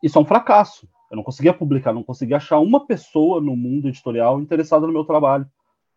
Isso 0.02 0.18
é 0.18 0.20
um 0.20 0.26
fracasso. 0.26 0.88
Eu 1.10 1.16
não 1.16 1.22
conseguia 1.22 1.54
publicar, 1.54 1.92
não 1.92 2.02
conseguia 2.02 2.38
achar 2.38 2.58
uma 2.58 2.86
pessoa 2.86 3.40
no 3.40 3.56
mundo 3.56 3.88
editorial 3.88 4.40
interessada 4.40 4.86
no 4.86 4.92
meu 4.92 5.04
trabalho. 5.04 5.46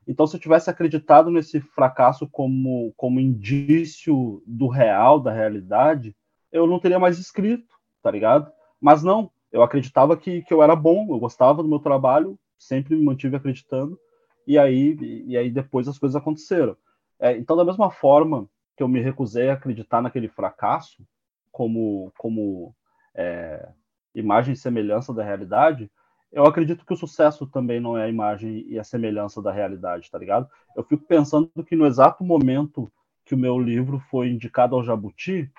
Então, 0.07 0.25
se 0.25 0.37
eu 0.37 0.39
tivesse 0.39 0.69
acreditado 0.69 1.29
nesse 1.29 1.59
fracasso 1.59 2.27
como, 2.27 2.93
como 2.95 3.19
indício 3.19 4.41
do 4.45 4.67
real, 4.67 5.19
da 5.19 5.33
realidade, 5.33 6.15
eu 6.51 6.65
não 6.65 6.79
teria 6.79 6.99
mais 6.99 7.17
escrito, 7.19 7.67
tá 8.01 8.09
ligado? 8.09 8.49
Mas 8.79 9.03
não, 9.03 9.29
eu 9.51 9.61
acreditava 9.61 10.15
que, 10.15 10.41
que 10.43 10.53
eu 10.53 10.63
era 10.63 10.75
bom, 10.75 11.07
eu 11.09 11.19
gostava 11.19 11.61
do 11.61 11.67
meu 11.67 11.79
trabalho, 11.79 12.39
sempre 12.57 12.95
me 12.95 13.03
mantive 13.03 13.35
acreditando, 13.35 13.99
e 14.47 14.57
aí, 14.57 14.97
e 15.27 15.37
aí 15.37 15.51
depois 15.51 15.87
as 15.87 15.99
coisas 15.99 16.15
aconteceram. 16.15 16.77
É, 17.19 17.35
então, 17.35 17.57
da 17.57 17.65
mesma 17.65 17.91
forma 17.91 18.49
que 18.75 18.81
eu 18.81 18.87
me 18.87 19.01
recusei 19.01 19.49
a 19.49 19.53
acreditar 19.53 20.01
naquele 20.01 20.29
fracasso 20.29 21.05
como, 21.51 22.13
como 22.17 22.73
é, 23.13 23.67
imagem 24.15 24.53
e 24.53 24.57
semelhança 24.57 25.13
da 25.13 25.23
realidade, 25.23 25.91
eu 26.31 26.45
acredito 26.45 26.85
que 26.85 26.93
o 26.93 26.97
sucesso 26.97 27.45
também 27.47 27.79
não 27.79 27.97
é 27.97 28.05
a 28.05 28.09
imagem 28.09 28.65
e 28.67 28.79
a 28.79 28.83
semelhança 28.83 29.41
da 29.41 29.51
realidade, 29.51 30.09
tá 30.09 30.17
ligado? 30.17 30.47
Eu 30.75 30.83
fico 30.83 31.03
pensando 31.05 31.49
que 31.65 31.75
no 31.75 31.85
exato 31.85 32.23
momento 32.23 32.91
que 33.25 33.35
o 33.35 33.37
meu 33.37 33.59
livro 33.59 33.99
foi 34.09 34.29
indicado 34.29 34.75
ao 34.75 34.83
Jabuti, 34.83 35.51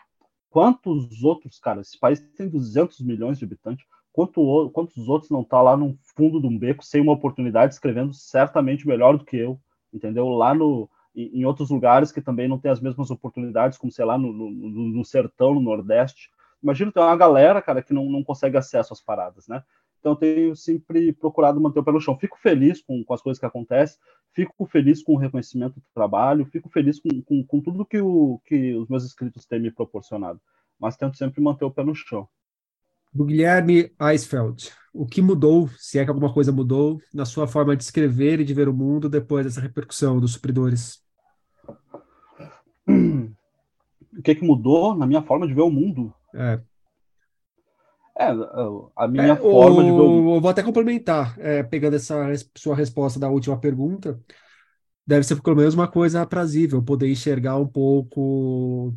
quantos 0.49 1.23
outros, 1.23 1.59
cara, 1.59 1.81
esse 1.81 1.99
país 1.99 2.21
tem 2.37 2.49
200 2.49 3.01
milhões 3.01 3.39
de 3.39 3.45
habitantes, 3.45 3.87
quanto, 4.19 4.71
quantos 4.71 5.09
outros 5.09 5.31
não 5.31 5.45
tá 5.45 5.63
lá 5.63 5.77
no 5.77 5.97
fundo 6.17 6.41
de 6.41 6.47
um 6.49 6.59
beco 6.59 6.85
sem 6.85 7.01
uma 7.01 7.13
oportunidade 7.13 7.75
escrevendo 7.75 8.13
certamente 8.13 8.89
melhor 8.89 9.17
do 9.17 9.25
que 9.25 9.37
eu, 9.37 9.61
entendeu? 9.95 10.29
Lá 10.31 10.53
no 10.53 10.91
em 11.15 11.45
outros 11.45 11.71
lugares 11.71 12.13
que 12.13 12.21
também 12.21 12.47
não 12.47 12.59
tem 12.59 12.71
as 12.71 12.81
mesmas 12.81 13.11
oportunidades, 13.11 13.79
como 13.79 13.91
sei 13.91 14.05
lá 14.05 14.17
no, 14.17 14.33
no, 14.33 14.51
no 14.51 15.05
sertão, 15.05 15.55
no 15.55 15.61
Nordeste. 15.61 16.31
Imagina 16.63 16.93
tem 16.93 17.03
uma 17.03 17.17
galera, 17.17 17.63
cara, 17.63 17.83
que 17.83 17.93
não, 17.93 18.09
não 18.11 18.23
consegue 18.23 18.57
acesso 18.57 18.93
às 18.93 19.01
paradas, 19.01 19.49
né? 19.49 19.63
Então 19.99 20.13
eu 20.13 20.17
tenho 20.17 20.57
sempre 20.57 21.13
procurado 21.13 21.61
manter 21.61 21.81
o 21.81 21.85
pé 21.85 21.91
no 21.91 22.01
chão. 22.01 22.17
Fico 22.17 22.39
feliz 22.39 22.83
com, 22.83 23.03
com 23.05 23.15
as 23.15 23.23
coisas 23.23 23.39
que 23.39 23.47
acontecem, 23.47 23.99
fico 24.33 24.67
feliz 24.67 25.03
com 25.03 25.15
o 25.15 25.17
reconhecimento 25.17 25.75
do 25.75 25.87
trabalho, 25.95 26.47
fico 26.47 26.69
feliz 26.69 27.01
com, 27.01 27.23
com, 27.23 27.45
com 27.45 27.61
tudo 27.61 27.87
que, 27.87 28.01
o, 28.01 28.41
que 28.45 28.75
os 28.75 28.89
meus 28.89 29.05
inscritos 29.05 29.47
têm 29.47 29.61
me 29.61 29.71
proporcionado. 29.71 30.41
Mas 30.79 30.97
tento 30.97 31.17
sempre 31.17 31.41
manter 31.41 31.65
o 31.65 31.71
pé 31.71 31.85
no 31.85 31.95
chão 31.95 32.29
do 33.13 33.25
Guilherme 33.25 33.93
Eisfeld. 34.01 34.73
O 34.93 35.07
que 35.07 35.23
mudou, 35.23 35.69
se 35.77 35.99
é 35.99 36.05
que 36.05 36.11
alguma 36.11 36.33
coisa 36.33 36.51
mudou, 36.51 37.01
na 37.13 37.25
sua 37.25 37.47
forma 37.47 37.77
de 37.77 37.85
escrever 37.85 38.41
e 38.41 38.45
de 38.45 38.55
ver 38.55 38.69
o 38.69 38.75
mundo 38.75 39.09
depois 39.09 39.45
dessa 39.45 39.61
repercussão 39.61 40.19
dos 40.19 40.33
supridores? 40.33 41.03
O 42.87 44.23
que, 44.23 44.35
que 44.35 44.45
mudou 44.45 44.97
na 44.97 45.07
minha 45.07 45.23
forma 45.23 45.47
de 45.47 45.55
ver 45.55 45.63
o 45.63 45.71
mundo? 45.71 46.13
É. 46.35 46.61
É, 48.19 48.31
a 48.97 49.07
minha 49.07 49.35
é, 49.35 49.37
forma 49.37 49.85
de 49.85 49.91
ver 49.91 49.97
o 49.97 50.09
mundo. 50.09 50.35
Eu 50.35 50.41
vou 50.41 50.51
até 50.51 50.63
complementar, 50.63 51.39
é, 51.39 51.63
pegando 51.63 51.95
essa 51.95 52.17
sua 52.57 52.75
resposta 52.75 53.21
da 53.21 53.29
última 53.29 53.57
pergunta. 53.61 54.19
Deve 55.07 55.25
ser 55.25 55.41
pelo 55.41 55.57
menos 55.57 55.75
uma 55.75 55.87
coisa 55.87 56.23
aprazível, 56.23 56.83
poder 56.83 57.09
enxergar 57.09 57.57
um 57.57 57.67
pouco 57.67 58.93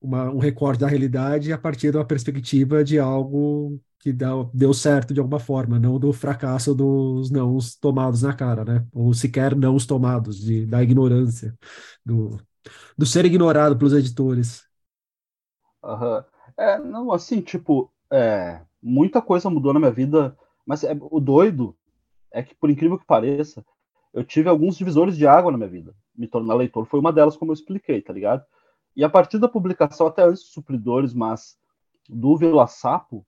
uma, 0.00 0.30
um 0.30 0.38
recorte 0.38 0.80
da 0.80 0.86
realidade 0.86 1.52
a 1.52 1.58
partir 1.58 1.90
de 1.90 1.98
uma 1.98 2.04
perspectiva 2.04 2.84
de 2.84 2.98
algo 2.98 3.80
que 3.98 4.12
deu, 4.12 4.50
deu 4.54 4.72
certo 4.72 5.12
de 5.12 5.20
alguma 5.20 5.40
forma, 5.40 5.78
não 5.78 5.98
do 5.98 6.12
fracasso 6.12 6.74
dos 6.74 7.30
não 7.30 7.58
tomados 7.80 8.22
na 8.22 8.32
cara, 8.32 8.64
né? 8.64 8.86
Ou 8.92 9.12
sequer 9.12 9.56
não 9.56 9.74
os 9.74 9.86
tomados, 9.86 10.38
de, 10.38 10.64
da 10.66 10.82
ignorância, 10.82 11.56
do, 12.04 12.38
do 12.96 13.04
ser 13.04 13.24
ignorado 13.24 13.76
pelos 13.76 13.92
editores. 13.92 14.64
Uhum. 15.82 16.22
É, 16.56 16.78
não, 16.78 17.12
assim, 17.12 17.40
tipo, 17.40 17.90
é, 18.10 18.60
muita 18.82 19.20
coisa 19.20 19.50
mudou 19.50 19.72
na 19.72 19.80
minha 19.80 19.92
vida, 19.92 20.36
mas 20.64 20.84
é, 20.84 20.96
o 21.00 21.20
doido 21.20 21.76
é 22.32 22.42
que, 22.42 22.54
por 22.54 22.70
incrível 22.70 22.98
que 22.98 23.06
pareça, 23.06 23.64
eu 24.12 24.24
tive 24.24 24.48
alguns 24.48 24.76
divisores 24.76 25.16
de 25.16 25.26
água 25.26 25.50
na 25.50 25.58
minha 25.58 25.70
vida. 25.70 25.94
Me 26.16 26.26
tornar 26.26 26.54
leitor 26.54 26.86
foi 26.86 27.00
uma 27.00 27.12
delas, 27.12 27.36
como 27.36 27.50
eu 27.50 27.54
expliquei, 27.54 28.00
tá 28.00 28.12
ligado? 28.12 28.44
E 28.98 29.04
a 29.04 29.08
partir 29.08 29.38
da 29.38 29.46
publicação, 29.46 30.08
até 30.08 30.24
antes 30.24 30.42
dos 30.42 30.52
supridores, 30.52 31.14
mas 31.14 31.56
do 32.08 32.36
Vila 32.36 32.66
Sapo, 32.66 33.24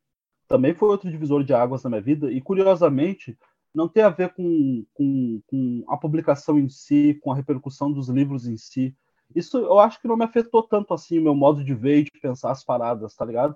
também 0.49 0.75
foi 0.75 0.89
outro 0.89 1.09
divisor 1.09 1.45
de 1.45 1.55
águas 1.55 1.85
na 1.85 1.91
minha 1.91 2.03
vida. 2.03 2.29
E 2.33 2.41
curiosamente, 2.41 3.39
não 3.73 3.89
tem 3.89 4.03
a 4.03 4.09
ver 4.09 4.35
com, 4.35 4.85
com, 4.93 5.41
com 5.47 5.85
a 5.87 5.97
publicação 5.97 6.59
em 6.59 6.69
si, 6.69 7.21
com 7.23 7.31
a 7.31 7.37
repercussão 7.37 7.93
dos 7.93 8.09
livros 8.09 8.49
em 8.49 8.57
si. 8.57 8.97
Isso 9.33 9.59
eu 9.59 9.79
acho 9.79 10.01
que 10.01 10.09
não 10.09 10.17
me 10.17 10.25
afetou 10.25 10.61
tanto 10.65 10.93
assim 10.93 11.21
o 11.21 11.23
meu 11.23 11.37
modo 11.37 11.63
de 11.63 11.73
ver 11.73 12.01
e 12.01 12.03
de 12.03 12.21
pensar 12.21 12.51
as 12.51 12.65
paradas, 12.65 13.15
tá 13.15 13.25
ligado? 13.25 13.55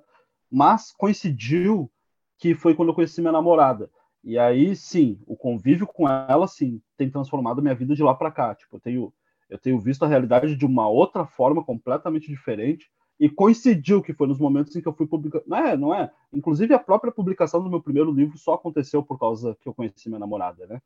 Mas 0.49 0.93
coincidiu 0.93 1.91
que 2.39 2.55
foi 2.55 2.77
quando 2.77 2.91
eu 2.91 2.95
conheci 2.95 3.21
minha 3.21 3.33
namorada. 3.33 3.91
E 4.23 4.39
aí, 4.39 4.77
sim, 4.77 5.21
o 5.27 5.37
convívio 5.37 5.85
com 5.85 6.09
ela, 6.09 6.47
sim, 6.47 6.81
tem 6.97 7.11
transformado 7.11 7.61
minha 7.61 7.75
vida 7.75 7.93
de 7.93 8.05
lá 8.05 8.15
para 8.15 8.31
cá. 8.31 8.55
Tipo, 8.55 8.77
eu 8.77 8.81
tenho, 8.81 9.12
eu 9.49 9.59
tenho 9.59 9.79
visto 9.79 10.05
a 10.05 10.09
realidade 10.09 10.57
de 10.57 10.67
uma 10.67 10.89
outra 10.89 11.27
forma 11.27 11.63
completamente 11.63 12.29
diferente. 12.29 12.91
E 13.19 13.29
coincidiu 13.29 14.03
que 14.03 14.13
foi 14.13 14.27
nos 14.27 14.41
momentos 14.41 14.75
em 14.75 14.81
que 14.81 14.89
eu 14.89 14.93
fui 14.93 15.07
publicar. 15.07 15.41
Não 15.47 15.57
é, 15.57 15.77
não 15.77 15.95
é. 15.95 16.11
Inclusive, 16.33 16.75
a 16.75 16.79
própria 16.81 17.13
publicação 17.13 17.63
do 17.63 17.71
meu 17.71 17.81
primeiro 17.81 18.11
livro 18.11 18.37
só 18.37 18.55
aconteceu 18.55 19.05
por 19.05 19.19
causa 19.19 19.57
que 19.61 19.69
eu 19.69 19.75
conheci 19.75 20.09
minha 20.09 20.19
namorada, 20.19 20.67
né? 20.67 20.83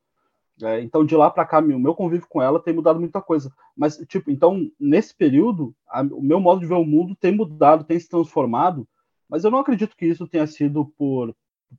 É, 0.63 0.83
então, 0.83 1.05
de 1.05 1.15
lá 1.15 1.31
para 1.31 1.47
cá, 1.47 1.61
o 1.61 1.79
meu 1.79 1.95
convívio 1.95 2.27
com 2.29 2.43
ela 2.43 2.61
tem 2.61 2.75
mudado 2.75 2.99
muita 2.99 3.23
coisa. 3.23 3.53
Mas, 3.77 3.97
tipo, 4.09 4.31
então, 4.31 4.71
nesse 4.79 5.15
período, 5.15 5.75
a, 5.89 6.03
o 6.03 6.23
meu 6.23 6.41
modo 6.41 6.61
de 6.61 6.67
ver 6.67 6.75
o 6.75 6.85
mundo 6.85 7.15
tem 7.15 7.35
mudado, 7.35 7.85
tem 7.85 7.99
se 7.99 8.09
transformado. 8.09 8.87
Mas 9.29 9.45
eu 9.45 9.51
não 9.51 9.61
acredito 9.61 9.97
que 9.97 10.07
isso 10.07 10.27
tenha 10.27 10.47
sido 10.47 10.85
por 10.99 11.35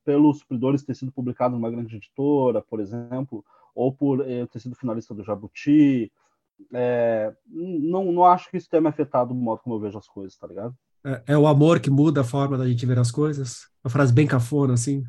pelos 0.06 0.40
supridores 0.40 0.84
ter 0.84 0.96
sido 0.96 1.12
publicado 1.12 1.56
numa 1.56 1.70
grande 1.70 1.96
editora, 1.96 2.62
por 2.62 2.80
exemplo, 2.80 3.44
ou 3.74 3.92
por 3.92 4.28
eu 4.28 4.48
ter 4.48 4.60
sido 4.60 4.76
finalista 4.76 5.14
do 5.14 5.24
Jabuti. 5.24 6.12
É, 6.74 7.34
não, 7.48 8.12
não 8.12 8.26
acho 8.26 8.50
que 8.50 8.58
isso 8.58 8.70
tenha 8.70 8.82
me 8.82 8.90
afetado 8.90 9.34
do 9.34 9.40
modo 9.40 9.62
como 9.62 9.76
eu 9.76 9.80
vejo 9.80 9.98
as 9.98 10.08
coisas, 10.08 10.38
tá 10.38 10.48
ligado? 10.48 10.76
É, 11.06 11.24
é 11.28 11.38
o 11.38 11.48
amor 11.48 11.80
que 11.80 11.90
muda 11.90 12.22
a 12.22 12.26
forma 12.26 12.58
da 12.58 12.68
gente 12.68 12.86
ver 12.86 13.00
as 13.00 13.12
coisas? 13.12 13.68
Uma 13.84 13.90
frase 13.90 14.14
bem 14.14 14.28
cafona, 14.28 14.74
assim. 14.74 15.04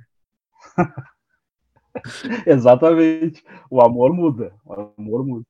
Exatamente. 2.46 3.42
O 3.70 3.80
amor 3.80 4.12
muda. 4.12 4.53
O 4.64 4.72
amor 4.72 5.26
muda. 5.26 5.46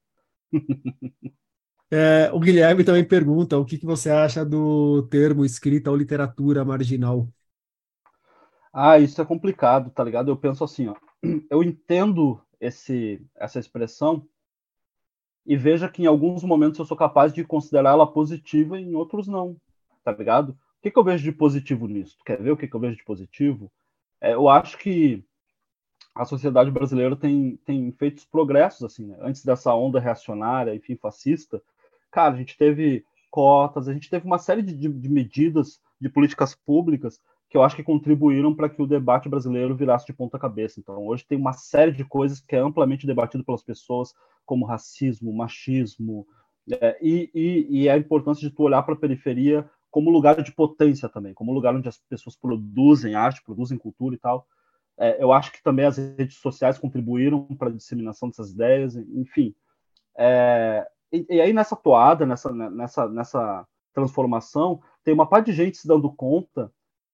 É, 1.92 2.30
o 2.32 2.38
Guilherme 2.38 2.84
também 2.84 3.04
pergunta 3.04 3.58
o 3.58 3.64
que, 3.64 3.76
que 3.76 3.84
você 3.84 4.10
acha 4.10 4.44
do 4.44 5.02
termo 5.08 5.44
escrita 5.44 5.90
ou 5.90 5.96
literatura 5.96 6.64
marginal. 6.64 7.28
Ah, 8.72 8.98
isso 8.98 9.20
é 9.20 9.24
complicado, 9.24 9.90
tá 9.90 10.04
ligado? 10.04 10.30
Eu 10.30 10.36
penso 10.36 10.62
assim, 10.62 10.86
ó. 10.86 10.94
Eu 11.50 11.62
entendo 11.64 12.40
esse, 12.60 13.20
essa 13.34 13.58
expressão 13.58 14.24
e 15.46 15.56
veja 15.56 15.88
que 15.88 16.02
em 16.02 16.06
alguns 16.06 16.42
momentos 16.44 16.78
eu 16.78 16.84
sou 16.84 16.96
capaz 16.96 17.32
de 17.32 17.44
considerá-la 17.44 18.06
positiva 18.06 18.78
e 18.78 18.84
em 18.84 18.94
outros 18.94 19.26
não, 19.26 19.56
tá 20.04 20.12
ligado? 20.12 20.50
O 20.50 20.82
que, 20.82 20.90
que 20.90 20.98
eu 20.98 21.04
vejo 21.04 21.24
de 21.24 21.32
positivo 21.32 21.86
nisso? 21.86 22.18
Quer 22.24 22.40
ver 22.40 22.52
o 22.52 22.56
que, 22.56 22.66
que 22.66 22.74
eu 22.74 22.80
vejo 22.80 22.96
de 22.96 23.04
positivo? 23.04 23.70
É, 24.20 24.34
eu 24.34 24.48
acho 24.48 24.78
que 24.78 25.24
a 26.14 26.24
sociedade 26.24 26.70
brasileira 26.70 27.16
tem, 27.16 27.56
tem 27.64 27.92
feito 27.92 28.26
progressos, 28.30 28.82
assim, 28.82 29.06
né? 29.06 29.16
Antes 29.20 29.44
dessa 29.44 29.74
onda 29.74 30.00
reacionária, 30.00 30.74
enfim, 30.74 30.96
fascista, 30.96 31.62
cara, 32.10 32.34
a 32.34 32.36
gente 32.36 32.56
teve 32.56 33.04
cotas, 33.30 33.88
a 33.88 33.92
gente 33.92 34.10
teve 34.10 34.26
uma 34.26 34.38
série 34.38 34.62
de, 34.62 34.74
de, 34.74 34.88
de 34.88 35.08
medidas 35.08 35.80
de 36.00 36.08
políticas 36.08 36.54
públicas 36.54 37.20
que 37.50 37.56
eu 37.56 37.64
acho 37.64 37.74
que 37.74 37.82
contribuíram 37.82 38.54
para 38.54 38.68
que 38.68 38.80
o 38.80 38.86
debate 38.86 39.28
brasileiro 39.28 39.74
virasse 39.74 40.06
de 40.06 40.12
ponta 40.12 40.38
cabeça. 40.38 40.78
Então, 40.78 41.04
hoje 41.04 41.26
tem 41.26 41.36
uma 41.36 41.52
série 41.52 41.90
de 41.90 42.04
coisas 42.04 42.40
que 42.40 42.54
é 42.54 42.60
amplamente 42.60 43.08
debatido 43.08 43.44
pelas 43.44 43.62
pessoas, 43.62 44.14
como 44.46 44.64
racismo, 44.64 45.32
machismo, 45.32 46.24
é, 46.80 46.96
e, 47.02 47.28
e, 47.34 47.82
e, 47.82 47.88
a 47.88 47.98
importância 47.98 48.48
de 48.48 48.54
tu 48.54 48.62
olhar 48.62 48.84
para 48.84 48.94
a 48.94 48.96
periferia 48.96 49.68
como 49.90 50.10
lugar 50.10 50.40
de 50.40 50.52
potência 50.52 51.08
também, 51.08 51.34
como 51.34 51.52
lugar 51.52 51.74
onde 51.74 51.88
as 51.88 51.98
pessoas 51.98 52.36
produzem 52.36 53.16
arte, 53.16 53.42
produzem 53.42 53.76
cultura 53.76 54.14
e 54.14 54.18
tal. 54.18 54.46
É, 54.96 55.20
eu 55.20 55.32
acho 55.32 55.50
que 55.50 55.60
também 55.60 55.86
as 55.86 55.96
redes 55.96 56.36
sociais 56.36 56.78
contribuíram 56.78 57.44
para 57.58 57.68
a 57.68 57.72
disseminação 57.72 58.28
dessas 58.28 58.52
ideias, 58.52 58.94
enfim. 58.94 59.52
É, 60.16 60.86
e, 61.12 61.26
e, 61.28 61.40
aí 61.40 61.52
nessa 61.52 61.74
toada, 61.74 62.24
nessa, 62.24 62.52
nessa, 62.52 63.08
nessa 63.08 63.66
transformação, 63.92 64.80
tem 65.02 65.12
uma 65.12 65.26
parte 65.26 65.46
de 65.46 65.52
gente 65.52 65.78
se 65.78 65.88
dando 65.88 66.12
conta 66.12 66.70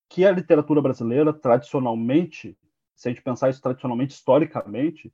que 0.09 0.25
a 0.25 0.31
literatura 0.31 0.81
brasileira, 0.81 1.33
tradicionalmente, 1.33 2.57
se 2.95 3.09
a 3.09 3.13
gente 3.13 3.23
pensar 3.23 3.51
isso 3.51 3.61
tradicionalmente, 3.61 4.15
historicamente, 4.15 5.13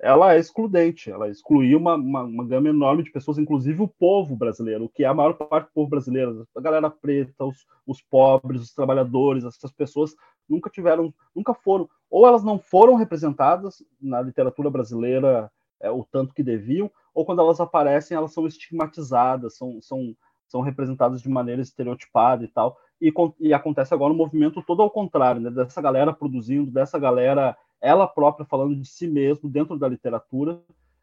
ela 0.00 0.34
é 0.34 0.38
excludente, 0.38 1.10
ela 1.10 1.28
excluiu 1.28 1.78
uma, 1.78 1.94
uma, 1.94 2.22
uma, 2.22 2.46
gama 2.46 2.68
enorme 2.68 3.02
de 3.02 3.12
pessoas, 3.12 3.38
inclusive 3.38 3.80
o 3.80 3.88
povo 3.88 4.36
brasileiro, 4.36 4.88
que 4.88 5.04
é 5.04 5.06
a 5.06 5.14
maior 5.14 5.34
parte 5.34 5.68
do 5.68 5.72
povo 5.72 5.88
brasileiro, 5.88 6.46
a 6.54 6.60
galera 6.60 6.90
preta, 6.90 7.44
os, 7.44 7.64
os 7.86 8.02
pobres, 8.02 8.60
os 8.60 8.74
trabalhadores, 8.74 9.44
essas 9.44 9.72
pessoas 9.72 10.14
nunca 10.48 10.68
tiveram, 10.68 11.14
nunca 11.34 11.54
foram, 11.54 11.88
ou 12.10 12.26
elas 12.26 12.42
não 12.42 12.58
foram 12.58 12.96
representadas 12.96 13.82
na 14.00 14.20
literatura 14.20 14.68
brasileira 14.68 15.50
é, 15.80 15.90
o 15.90 16.04
tanto 16.04 16.34
que 16.34 16.42
deviam, 16.42 16.90
ou 17.14 17.24
quando 17.24 17.40
elas 17.40 17.60
aparecem, 17.60 18.16
elas 18.16 18.32
são 18.32 18.46
estigmatizadas, 18.46 19.56
são, 19.56 19.80
são, 19.80 20.14
são 20.54 20.60
representadas 20.60 21.20
de 21.20 21.28
maneira 21.28 21.60
estereotipada 21.60 22.44
e 22.44 22.48
tal 22.48 22.78
e, 23.00 23.12
e 23.40 23.52
acontece 23.52 23.92
agora 23.92 24.12
um 24.12 24.16
movimento 24.16 24.62
todo 24.62 24.80
ao 24.80 24.88
contrário, 24.88 25.40
né? 25.40 25.50
dessa 25.50 25.82
galera 25.82 26.12
produzindo, 26.12 26.70
dessa 26.70 26.96
galera 26.96 27.56
ela 27.80 28.06
própria 28.06 28.46
falando 28.46 28.76
de 28.76 28.86
si 28.86 29.08
mesmo 29.08 29.50
dentro 29.50 29.76
da 29.76 29.88
literatura. 29.88 30.62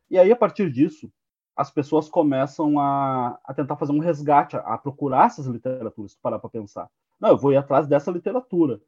E 0.10 0.18
aí, 0.18 0.32
a 0.32 0.36
partir 0.36 0.72
disso, 0.72 1.12
as 1.56 1.70
pessoas 1.70 2.10
começam 2.10 2.80
a, 2.80 3.38
a 3.44 3.54
tentar 3.54 3.76
fazer 3.76 3.92
um 3.92 4.00
resgate, 4.00 4.56
a, 4.56 4.62
a 4.62 4.78
procurar 4.78 5.28
essas 5.28 5.46
literaturas, 5.46 6.16
parar 6.16 6.40
para 6.40 6.50
pensar. 6.50 6.90
Não, 7.20 7.30
eu 7.30 7.38
vou 7.38 7.52
ir 7.52 7.58
atrás 7.58 7.86
dessa 7.86 8.10
literatura. 8.10 8.82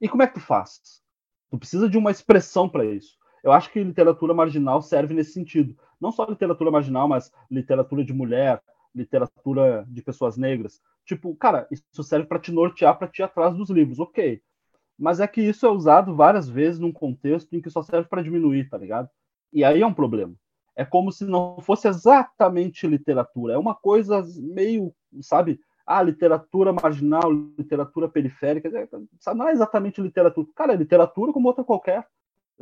E 0.00 0.08
como 0.08 0.22
é 0.22 0.26
que 0.26 0.34
tu 0.34 0.40
faz? 0.40 1.02
Tu 1.50 1.58
precisa 1.58 1.88
de 1.88 1.98
uma 1.98 2.10
expressão 2.10 2.68
para 2.68 2.84
isso. 2.84 3.16
Eu 3.42 3.52
acho 3.52 3.70
que 3.70 3.82
literatura 3.82 4.32
marginal 4.32 4.80
serve 4.80 5.12
nesse 5.12 5.32
sentido. 5.32 5.76
Não 6.00 6.12
só 6.12 6.24
literatura 6.24 6.70
marginal, 6.70 7.08
mas 7.08 7.32
literatura 7.50 8.04
de 8.04 8.12
mulher, 8.12 8.62
literatura 8.94 9.84
de 9.88 10.02
pessoas 10.02 10.36
negras. 10.36 10.80
Tipo, 11.04 11.34
cara, 11.36 11.66
isso 11.70 12.02
serve 12.02 12.26
para 12.26 12.38
te 12.38 12.52
nortear, 12.52 12.96
para 12.98 13.08
te 13.08 13.20
ir 13.20 13.24
atrás 13.24 13.54
dos 13.54 13.70
livros, 13.70 13.98
ok. 13.98 14.40
Mas 14.98 15.20
é 15.20 15.26
que 15.26 15.42
isso 15.42 15.66
é 15.66 15.70
usado 15.70 16.14
várias 16.14 16.48
vezes 16.48 16.78
num 16.78 16.92
contexto 16.92 17.54
em 17.54 17.60
que 17.60 17.70
só 17.70 17.82
serve 17.82 18.08
para 18.08 18.22
diminuir, 18.22 18.68
tá 18.68 18.78
ligado? 18.78 19.08
E 19.52 19.64
aí 19.64 19.82
é 19.82 19.86
um 19.86 19.94
problema. 19.94 20.34
É 20.76 20.84
como 20.84 21.12
se 21.12 21.24
não 21.24 21.60
fosse 21.60 21.86
exatamente 21.88 22.86
literatura. 22.86 23.54
É 23.54 23.58
uma 23.58 23.74
coisa 23.74 24.24
meio, 24.38 24.94
sabe? 25.20 25.60
Ah, 25.86 26.02
literatura 26.02 26.72
marginal, 26.72 27.30
literatura 27.30 28.08
periférica. 28.08 28.70
Sabe? 29.20 29.38
Não 29.38 29.48
é 29.48 29.52
exatamente 29.52 30.00
literatura. 30.00 30.48
Cara, 30.54 30.72
é 30.72 30.76
literatura 30.76 31.32
como 31.32 31.46
outra 31.46 31.62
qualquer, 31.62 32.06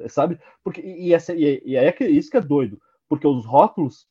sabe? 0.09 0.39
Porque, 0.62 0.80
e, 0.80 1.14
essa, 1.14 1.35
e, 1.35 1.62
e 1.64 1.76
é 1.76 1.91
que, 1.93 2.05
isso 2.05 2.30
que 2.30 2.37
é 2.37 2.41
doido. 2.41 2.80
Porque 3.09 3.26
os 3.26 3.47
rótulos 3.47 4.07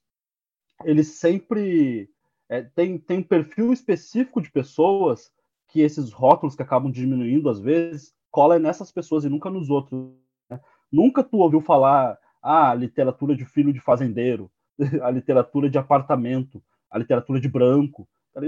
ele 0.83 1.03
sempre 1.03 2.09
é, 2.49 2.61
tem, 2.61 2.97
tem 2.97 3.19
um 3.19 3.23
perfil 3.23 3.71
específico 3.71 4.41
de 4.41 4.51
pessoas 4.51 5.31
que 5.69 5.81
esses 5.81 6.11
rótulos 6.11 6.55
que 6.55 6.61
acabam 6.61 6.91
diminuindo 6.91 7.49
às 7.49 7.59
vezes 7.59 8.13
cola 8.29 8.59
nessas 8.59 8.91
pessoas 8.91 9.23
e 9.23 9.29
nunca 9.29 9.49
nos 9.49 9.69
outros. 9.69 10.11
Né? 10.49 10.59
Nunca 10.91 11.23
tu 11.23 11.37
ouviu 11.37 11.61
falar 11.61 12.17
ah, 12.41 12.71
a 12.71 12.73
literatura 12.73 13.35
de 13.35 13.45
filho 13.45 13.71
de 13.71 13.79
fazendeiro, 13.79 14.51
a 15.01 15.09
literatura 15.09 15.69
de 15.69 15.77
apartamento, 15.77 16.61
a 16.89 16.97
literatura 16.97 17.39
de 17.39 17.47
branco, 17.47 18.07
tá 18.33 18.41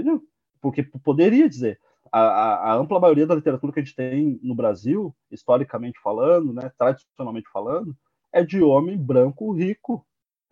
porque 0.60 0.82
poderia 0.82 1.48
dizer. 1.48 1.78
A, 2.12 2.20
a, 2.20 2.54
a, 2.70 2.74
ampla 2.74 3.00
maioria 3.00 3.26
da 3.26 3.34
literatura 3.34 3.72
que 3.72 3.80
a 3.80 3.82
gente 3.82 3.96
tem 3.96 4.38
no 4.42 4.54
Brasil, 4.54 5.14
historicamente 5.30 5.98
falando, 6.00 6.52
né, 6.52 6.70
tradicionalmente 6.78 7.48
falando, 7.52 7.96
é 8.32 8.44
de 8.44 8.62
homem 8.62 8.96
branco 8.96 9.52
rico, 9.52 10.06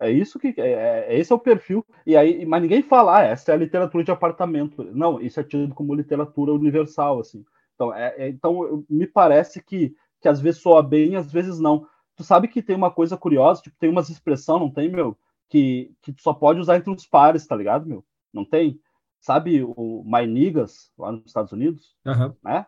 é 0.07 0.11
isso 0.11 0.39
que 0.39 0.53
é, 0.57 1.07
é, 1.07 1.17
esse 1.17 1.31
é 1.31 1.35
o 1.35 1.39
perfil. 1.39 1.85
E 2.05 2.15
aí, 2.15 2.45
mas 2.45 2.61
ninguém 2.61 2.81
fala, 2.81 3.19
ah, 3.19 3.23
essa 3.23 3.51
é 3.51 3.55
a 3.55 3.57
literatura 3.57 4.03
de 4.03 4.11
apartamento. 4.11 4.83
Não, 4.93 5.19
isso 5.19 5.39
é 5.39 5.43
tido 5.43 5.73
como 5.73 5.95
literatura 5.95 6.53
universal, 6.53 7.19
assim. 7.19 7.45
Então, 7.75 7.93
é, 7.93 8.13
é, 8.17 8.29
então 8.29 8.83
me 8.89 9.07
parece 9.07 9.61
que, 9.63 9.95
que 10.21 10.27
às 10.27 10.39
vezes 10.39 10.61
soa 10.61 10.83
bem, 10.83 11.15
às 11.15 11.31
vezes 11.31 11.59
não. 11.59 11.87
Tu 12.15 12.23
sabe 12.23 12.47
que 12.47 12.61
tem 12.61 12.75
uma 12.75 12.91
coisa 12.91 13.17
curiosa, 13.17 13.61
tipo, 13.61 13.75
tem 13.79 13.89
umas 13.89 14.09
expressão, 14.09 14.59
não 14.59 14.69
tem, 14.69 14.89
meu, 14.89 15.17
que, 15.49 15.91
que 16.01 16.13
tu 16.13 16.21
só 16.21 16.33
pode 16.33 16.59
usar 16.59 16.77
entre 16.77 16.91
os 16.91 17.07
pares, 17.07 17.47
tá 17.47 17.55
ligado, 17.55 17.87
meu? 17.87 18.03
Não 18.31 18.45
tem? 18.45 18.79
sabe 19.23 19.63
o 19.63 20.03
My 20.05 20.27
Niggas, 20.27 20.91
lá 20.97 21.11
nos 21.11 21.25
Estados 21.25 21.53
Unidos? 21.53 21.95
Uhum. 22.05 22.35
Né? 22.43 22.65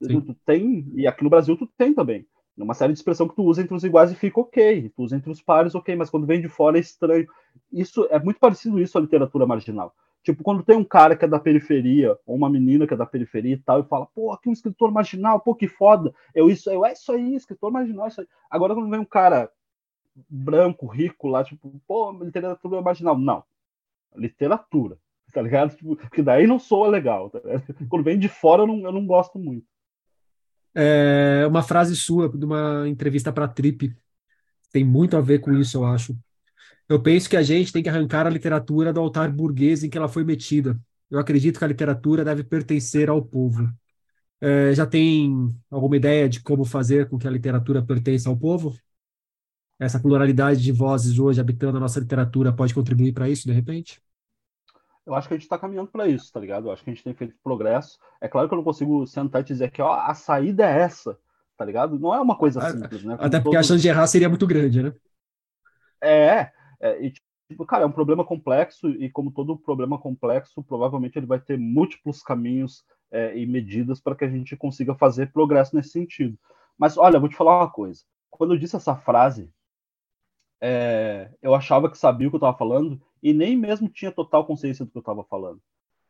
Tu, 0.00 0.22
tu, 0.22 0.34
tem, 0.46 0.90
e 0.94 1.06
aqui 1.06 1.22
no 1.22 1.28
Brasil 1.28 1.56
tu 1.56 1.66
tem 1.76 1.92
também. 1.92 2.26
Uma 2.58 2.74
série 2.74 2.92
de 2.92 2.98
expressão 2.98 3.28
que 3.28 3.36
tu 3.36 3.44
usa 3.44 3.62
entre 3.62 3.74
os 3.74 3.84
iguais 3.84 4.10
e 4.10 4.16
fica 4.16 4.40
ok. 4.40 4.90
Tu 4.94 5.02
usa 5.02 5.16
entre 5.16 5.30
os 5.30 5.40
pares, 5.40 5.74
ok, 5.74 5.94
mas 5.94 6.10
quando 6.10 6.26
vem 6.26 6.40
de 6.40 6.48
fora 6.48 6.76
é 6.76 6.80
estranho. 6.80 7.26
Isso 7.72 8.06
é 8.10 8.18
muito 8.18 8.40
parecido 8.40 8.80
isso 8.80 8.98
à 8.98 9.00
literatura 9.00 9.46
marginal. 9.46 9.94
Tipo, 10.22 10.42
quando 10.42 10.62
tem 10.62 10.76
um 10.76 10.84
cara 10.84 11.16
que 11.16 11.24
é 11.24 11.28
da 11.28 11.38
periferia, 11.38 12.18
ou 12.26 12.36
uma 12.36 12.50
menina 12.50 12.86
que 12.86 12.94
é 12.94 12.96
da 12.96 13.06
periferia 13.06 13.54
e 13.54 13.58
tal, 13.58 13.80
e 13.80 13.84
fala, 13.84 14.06
pô, 14.06 14.32
aqui 14.32 14.48
um 14.48 14.52
escritor 14.52 14.90
marginal, 14.90 15.40
pô, 15.40 15.54
que 15.54 15.68
foda. 15.68 16.12
Eu, 16.34 16.50
isso, 16.50 16.68
eu, 16.70 16.84
é 16.84 16.92
isso 16.92 17.12
aí, 17.12 17.34
escritor 17.34 17.70
marginal, 17.70 18.06
é 18.06 18.08
isso 18.08 18.20
aí. 18.20 18.26
Agora, 18.50 18.74
quando 18.74 18.90
vem 18.90 19.00
um 19.00 19.04
cara 19.04 19.50
branco, 20.28 20.86
rico 20.86 21.28
lá, 21.28 21.44
tipo, 21.44 21.80
pô, 21.86 22.12
literatura 22.22 22.82
marginal. 22.82 23.16
Não. 23.18 23.44
Literatura, 24.16 24.98
tá 25.32 25.40
ligado? 25.40 25.76
Tipo, 25.76 25.96
porque 25.96 26.22
daí 26.22 26.46
não 26.46 26.58
soa 26.58 26.88
legal. 26.88 27.30
Tá 27.30 27.40
quando 27.88 28.04
vem 28.04 28.18
de 28.18 28.28
fora, 28.28 28.62
eu 28.62 28.66
não, 28.66 28.80
eu 28.80 28.92
não 28.92 29.06
gosto 29.06 29.38
muito. 29.38 29.66
É 30.80 31.46
uma 31.46 31.62
frase 31.62 31.96
sua 31.96 32.28
de 32.28 32.44
uma 32.44 32.88
entrevista 32.88 33.32
para 33.32 33.48
Trip 33.48 33.94
tem 34.72 34.84
muito 34.84 35.16
a 35.16 35.20
ver 35.20 35.40
com 35.40 35.52
isso, 35.54 35.78
eu 35.78 35.84
acho. 35.86 36.16
Eu 36.88 37.02
penso 37.02 37.28
que 37.30 37.36
a 37.36 37.42
gente 37.42 37.72
tem 37.72 37.82
que 37.82 37.88
arrancar 37.88 38.26
a 38.26 38.30
literatura 38.30 38.92
do 38.92 39.00
altar 39.00 39.32
burguês 39.32 39.84
em 39.84 39.90
que 39.90 39.98
ela 39.98 40.08
foi 40.08 40.24
metida. 40.24 40.80
Eu 41.10 41.18
acredito 41.18 41.58
que 41.58 41.64
a 41.64 41.68
literatura 41.68 42.24
deve 42.24 42.44
pertencer 42.44 43.10
ao 43.10 43.22
povo. 43.24 43.70
É, 44.40 44.74
já 44.74 44.86
tem 44.86 45.48
alguma 45.70 45.96
ideia 45.96 46.28
de 46.28 46.40
como 46.42 46.64
fazer 46.64 47.08
com 47.08 47.18
que 47.18 47.28
a 47.28 47.30
literatura 47.30 47.82
pertença 47.84 48.28
ao 48.30 48.36
povo? 48.38 48.76
Essa 49.78 49.98
pluralidade 50.00 50.62
de 50.62 50.70
vozes 50.72 51.18
hoje 51.18 51.40
habitando 51.40 51.78
a 51.78 51.80
nossa 51.80 51.98
literatura 52.00 52.52
pode 52.52 52.72
contribuir 52.74 53.12
para 53.12 53.28
isso, 53.28 53.46
de 53.46 53.52
repente? 53.52 54.00
Eu 55.08 55.14
acho 55.14 55.26
que 55.26 55.32
a 55.32 55.36
gente 55.38 55.44
está 55.44 55.58
caminhando 55.58 55.88
para 55.88 56.06
isso, 56.06 56.30
tá 56.30 56.38
ligado? 56.38 56.68
Eu 56.68 56.72
acho 56.72 56.84
que 56.84 56.90
a 56.90 56.92
gente 56.92 57.02
tem 57.02 57.14
feito 57.14 57.34
progresso. 57.42 57.98
É 58.20 58.28
claro 58.28 58.46
que 58.46 58.52
eu 58.52 58.58
não 58.58 58.64
consigo 58.64 59.06
sentar 59.06 59.40
e 59.40 59.44
dizer 59.44 59.70
que 59.70 59.80
ó, 59.80 59.94
a 59.94 60.12
saída 60.12 60.68
é 60.68 60.82
essa, 60.82 61.18
tá 61.56 61.64
ligado? 61.64 61.98
Não 61.98 62.14
é 62.14 62.20
uma 62.20 62.36
coisa 62.36 62.60
ah, 62.60 62.70
simples, 62.70 63.02
né? 63.02 63.16
Como 63.16 63.26
Até 63.26 63.38
porque 63.38 63.56
todo... 63.56 63.60
a 63.60 63.62
chance 63.62 63.80
de 63.80 63.88
errar 63.88 64.06
seria 64.06 64.28
muito 64.28 64.46
grande, 64.46 64.82
né? 64.82 64.92
É, 66.02 66.50
é 66.78 67.06
e, 67.06 67.12
tipo, 67.48 67.64
cara, 67.64 67.84
é 67.84 67.86
um 67.86 67.92
problema 67.92 68.22
complexo 68.22 68.90
e 68.90 69.08
como 69.08 69.32
todo 69.32 69.56
problema 69.56 69.98
complexo, 69.98 70.62
provavelmente 70.62 71.18
ele 71.18 71.26
vai 71.26 71.40
ter 71.40 71.58
múltiplos 71.58 72.22
caminhos 72.22 72.84
é, 73.10 73.34
e 73.34 73.46
medidas 73.46 74.02
para 74.02 74.14
que 74.14 74.26
a 74.26 74.28
gente 74.28 74.54
consiga 74.58 74.94
fazer 74.94 75.32
progresso 75.32 75.74
nesse 75.74 75.88
sentido. 75.88 76.38
Mas 76.76 76.98
olha, 76.98 77.18
vou 77.18 77.30
te 77.30 77.36
falar 77.36 77.60
uma 77.60 77.70
coisa. 77.70 78.02
Quando 78.28 78.52
eu 78.52 78.58
disse 78.58 78.76
essa 78.76 78.94
frase, 78.94 79.50
é, 80.60 81.30
eu 81.40 81.54
achava 81.54 81.90
que 81.90 81.96
sabia 81.96 82.28
o 82.28 82.30
que 82.30 82.36
eu 82.36 82.38
estava 82.38 82.58
falando 82.58 83.00
e 83.22 83.32
nem 83.32 83.56
mesmo 83.56 83.88
tinha 83.88 84.12
total 84.12 84.44
consciência 84.44 84.84
do 84.84 84.90
que 84.90 84.98
eu 84.98 85.00
estava 85.00 85.24
falando. 85.24 85.60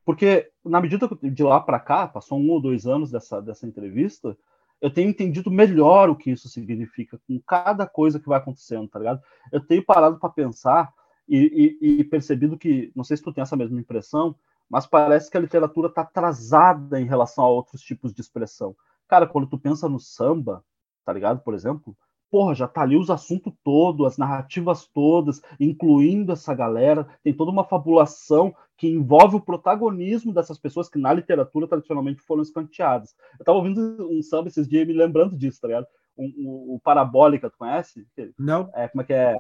Porque, 0.05 0.51
na 0.65 0.81
medida 0.81 1.09
de 1.23 1.43
lá 1.43 1.61
para 1.61 1.79
cá, 1.79 2.09
passou 2.09 2.39
um 2.39 2.51
ou 2.51 2.61
dois 2.61 2.87
anos 2.87 3.11
dessa, 3.11 3.43
dessa 3.43 3.67
entrevista, 3.67 4.37
eu 4.81 4.91
tenho 4.91 5.11
entendido 5.11 5.51
melhor 5.51 6.09
o 6.09 6.17
que 6.17 6.31
isso 6.31 6.49
significa 6.49 7.21
com 7.27 7.39
cada 7.41 7.87
coisa 7.87 8.19
que 8.19 8.29
vai 8.29 8.39
acontecendo, 8.39 8.89
tá 8.89 8.99
ligado? 8.99 9.21
Eu 9.53 9.61
tenho 9.61 9.85
parado 9.85 10.19
para 10.19 10.31
pensar 10.31 10.93
e, 11.29 11.77
e, 11.81 12.01
e, 12.01 12.05
percebido 12.05 12.57
que, 12.57 12.91
não 12.95 13.05
sei 13.05 13.17
se 13.17 13.23
tu 13.23 13.33
tem 13.33 13.43
essa 13.43 13.57
mesma 13.57 13.79
impressão, 13.79 14.35
mas 14.69 14.87
parece 14.87 15.31
que 15.31 15.37
a 15.37 15.41
literatura 15.41 15.89
está 15.89 16.03
atrasada 16.03 17.01
em 17.01 17.05
relação 17.05 17.45
a 17.45 17.49
outros 17.49 17.83
tipos 17.83 18.13
de 18.15 18.21
expressão. 18.21 18.75
Cara, 19.07 19.27
quando 19.27 19.49
tu 19.49 19.59
pensa 19.59 19.89
no 19.89 19.99
samba, 19.99 20.65
tá 21.05 21.13
ligado? 21.13 21.41
Por 21.41 21.55
exemplo, 21.55 21.97
porra, 22.31 22.55
já 22.55 22.69
tá 22.69 22.83
ali 22.83 22.97
os 22.97 23.11
assuntos 23.11 23.53
todos, 23.65 24.07
as 24.07 24.19
narrativas 24.19 24.87
todas, 24.87 25.41
incluindo 25.59 26.33
essa 26.33 26.55
galera, 26.55 27.09
tem 27.23 27.33
toda 27.33 27.51
uma 27.51 27.65
fabulação 27.65 28.55
que 28.77 28.89
envolve 28.89 29.37
o 29.37 29.41
protagonismo 29.41 30.33
dessas 30.33 30.59
pessoas 30.59 30.89
que 30.89 30.99
na 30.99 31.13
literatura 31.13 31.67
tradicionalmente 31.67 32.21
foram 32.23 32.43
escanteadas. 32.43 33.15
Eu 33.39 33.45
tava 33.45 33.59
ouvindo 33.59 34.09
um 34.11 34.23
samba 34.23 34.49
esses 34.49 34.69
dias 34.69 34.87
me 34.87 34.93
lembrando 34.93 35.37
disso, 35.37 35.61
tá 35.61 35.69
ligado? 35.69 35.87
Um, 36.17 36.25
um, 36.25 36.75
o 36.75 36.81
Parabólica, 36.83 37.51
tu 37.51 37.59
conhece? 37.59 38.07
Não. 38.39 38.71
É, 38.75 38.89
como 38.89 39.03
é 39.03 39.05
que 39.05 39.13
é? 39.13 39.37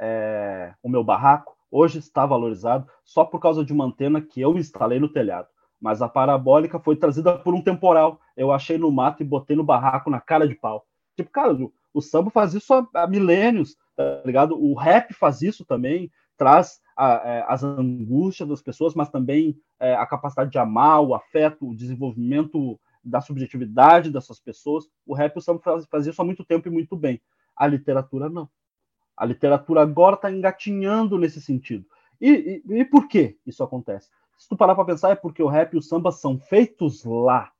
é? 0.00 0.74
O 0.82 0.88
meu 0.88 1.02
barraco 1.02 1.56
hoje 1.70 1.98
está 1.98 2.24
valorizado 2.24 2.88
só 3.04 3.24
por 3.24 3.40
causa 3.40 3.64
de 3.64 3.72
uma 3.72 3.84
antena 3.84 4.20
que 4.20 4.40
eu 4.40 4.56
instalei 4.56 5.00
no 5.00 5.08
telhado. 5.08 5.48
Mas 5.80 6.00
a 6.00 6.08
parabólica 6.08 6.78
foi 6.78 6.96
trazida 6.96 7.36
por 7.36 7.52
um 7.52 7.60
temporal. 7.60 8.20
Eu 8.36 8.52
achei 8.52 8.78
no 8.78 8.90
mato 8.90 9.22
e 9.22 9.26
botei 9.26 9.56
no 9.56 9.64
barraco 9.64 10.08
na 10.08 10.20
cara 10.20 10.48
de 10.48 10.54
pau. 10.54 10.86
Tipo, 11.16 11.30
cara, 11.30 11.54
o 11.94 12.02
samba 12.02 12.30
faz 12.30 12.52
isso 12.52 12.74
há, 12.74 12.86
há 12.94 13.06
milênios, 13.06 13.76
tá 13.96 14.22
ligado? 14.26 14.60
O 14.60 14.74
rap 14.74 15.14
faz 15.14 15.40
isso 15.40 15.64
também, 15.64 16.10
traz 16.36 16.80
a, 16.96 17.14
é, 17.24 17.44
as 17.48 17.62
angústias 17.62 18.48
das 18.48 18.60
pessoas, 18.60 18.94
mas 18.94 19.08
também 19.08 19.56
é, 19.78 19.94
a 19.94 20.04
capacidade 20.04 20.50
de 20.50 20.58
amar, 20.58 21.00
o 21.00 21.14
afeto, 21.14 21.68
o 21.68 21.74
desenvolvimento 21.74 22.78
da 23.02 23.20
subjetividade 23.20 24.10
dessas 24.10 24.40
pessoas. 24.40 24.84
O 25.06 25.14
rap 25.14 25.36
e 25.36 25.38
o 25.38 25.42
samba 25.42 25.60
faz, 25.60 25.86
faz 25.86 26.06
isso 26.06 26.20
há 26.20 26.24
muito 26.24 26.44
tempo 26.44 26.68
e 26.68 26.70
muito 26.70 26.96
bem. 26.96 27.20
A 27.56 27.66
literatura 27.66 28.28
não. 28.28 28.48
A 29.16 29.24
literatura 29.24 29.82
agora 29.82 30.16
está 30.16 30.30
engatinhando 30.30 31.16
nesse 31.16 31.40
sentido. 31.40 31.86
E, 32.20 32.62
e, 32.66 32.80
e, 32.80 32.84
por 32.84 33.06
que 33.06 33.38
isso 33.46 33.62
acontece? 33.62 34.10
Se 34.36 34.48
tu 34.48 34.56
parar 34.56 34.74
para 34.74 34.84
pensar, 34.84 35.10
é 35.10 35.14
porque 35.14 35.42
o 35.42 35.48
rap 35.48 35.74
e 35.74 35.78
o 35.78 35.82
samba 35.82 36.10
são 36.10 36.38
feitos 36.38 37.04
lá, 37.04 37.52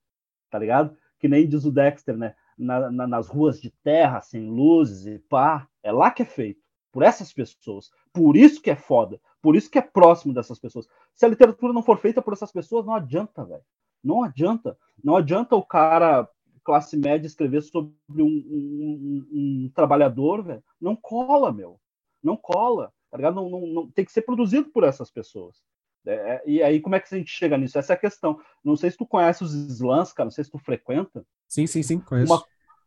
tá 0.50 0.58
ligado? 0.58 0.96
Que 1.18 1.28
nem 1.28 1.48
diz 1.48 1.64
o 1.64 1.70
Dexter, 1.70 2.16
né? 2.16 2.34
Na, 2.56 2.90
na, 2.90 3.06
nas 3.06 3.28
ruas 3.28 3.60
de 3.60 3.70
terra, 3.82 4.20
sem 4.20 4.48
luzes 4.48 5.06
e 5.06 5.18
pá. 5.18 5.68
É 5.82 5.92
lá 5.92 6.10
que 6.10 6.22
é 6.22 6.26
feito. 6.26 6.60
Por 6.92 7.02
essas 7.02 7.32
pessoas. 7.32 7.90
Por 8.12 8.36
isso 8.36 8.62
que 8.62 8.70
é 8.70 8.76
foda. 8.76 9.20
Por 9.42 9.56
isso 9.56 9.70
que 9.70 9.78
é 9.78 9.82
próximo 9.82 10.32
dessas 10.32 10.58
pessoas. 10.58 10.86
Se 11.14 11.26
a 11.26 11.28
literatura 11.28 11.72
não 11.72 11.82
for 11.82 11.98
feita 11.98 12.22
por 12.22 12.32
essas 12.32 12.52
pessoas, 12.52 12.86
não 12.86 12.94
adianta, 12.94 13.44
velho. 13.44 13.64
Não 14.02 14.22
adianta. 14.22 14.78
Não 15.02 15.16
adianta 15.16 15.56
o 15.56 15.62
cara, 15.62 16.28
classe 16.62 16.96
média, 16.96 17.26
escrever 17.26 17.62
sobre 17.62 17.92
um, 18.22 18.26
um, 18.26 18.26
um, 18.26 19.28
um 19.32 19.70
trabalhador, 19.74 20.42
velho. 20.42 20.62
Não 20.80 20.94
cola, 20.94 21.52
meu. 21.52 21.80
Não 22.22 22.36
cola. 22.36 22.92
Tá? 23.10 23.30
Não, 23.30 23.48
não, 23.48 23.66
não, 23.66 23.90
tem 23.90 24.04
que 24.04 24.12
ser 24.12 24.22
produzido 24.22 24.70
por 24.70 24.84
essas 24.84 25.10
pessoas. 25.10 25.62
É, 26.06 26.14
é, 26.14 26.42
e 26.46 26.62
aí, 26.62 26.80
como 26.80 26.94
é 26.94 27.00
que 27.00 27.14
a 27.14 27.18
gente 27.18 27.30
chega 27.30 27.56
nisso? 27.56 27.78
Essa 27.78 27.92
é 27.92 27.96
a 27.96 28.00
questão. 28.00 28.38
Não 28.62 28.76
sei 28.76 28.90
se 28.90 28.96
tu 28.96 29.06
conhece 29.06 29.42
os 29.42 29.54
slams, 29.54 30.12
cara, 30.12 30.26
não 30.26 30.30
sei 30.30 30.44
se 30.44 30.50
tu 30.50 30.58
frequenta. 30.58 31.24
Sim, 31.54 31.68
sim, 31.68 31.84
sim, 31.84 32.00
conheço. 32.00 32.34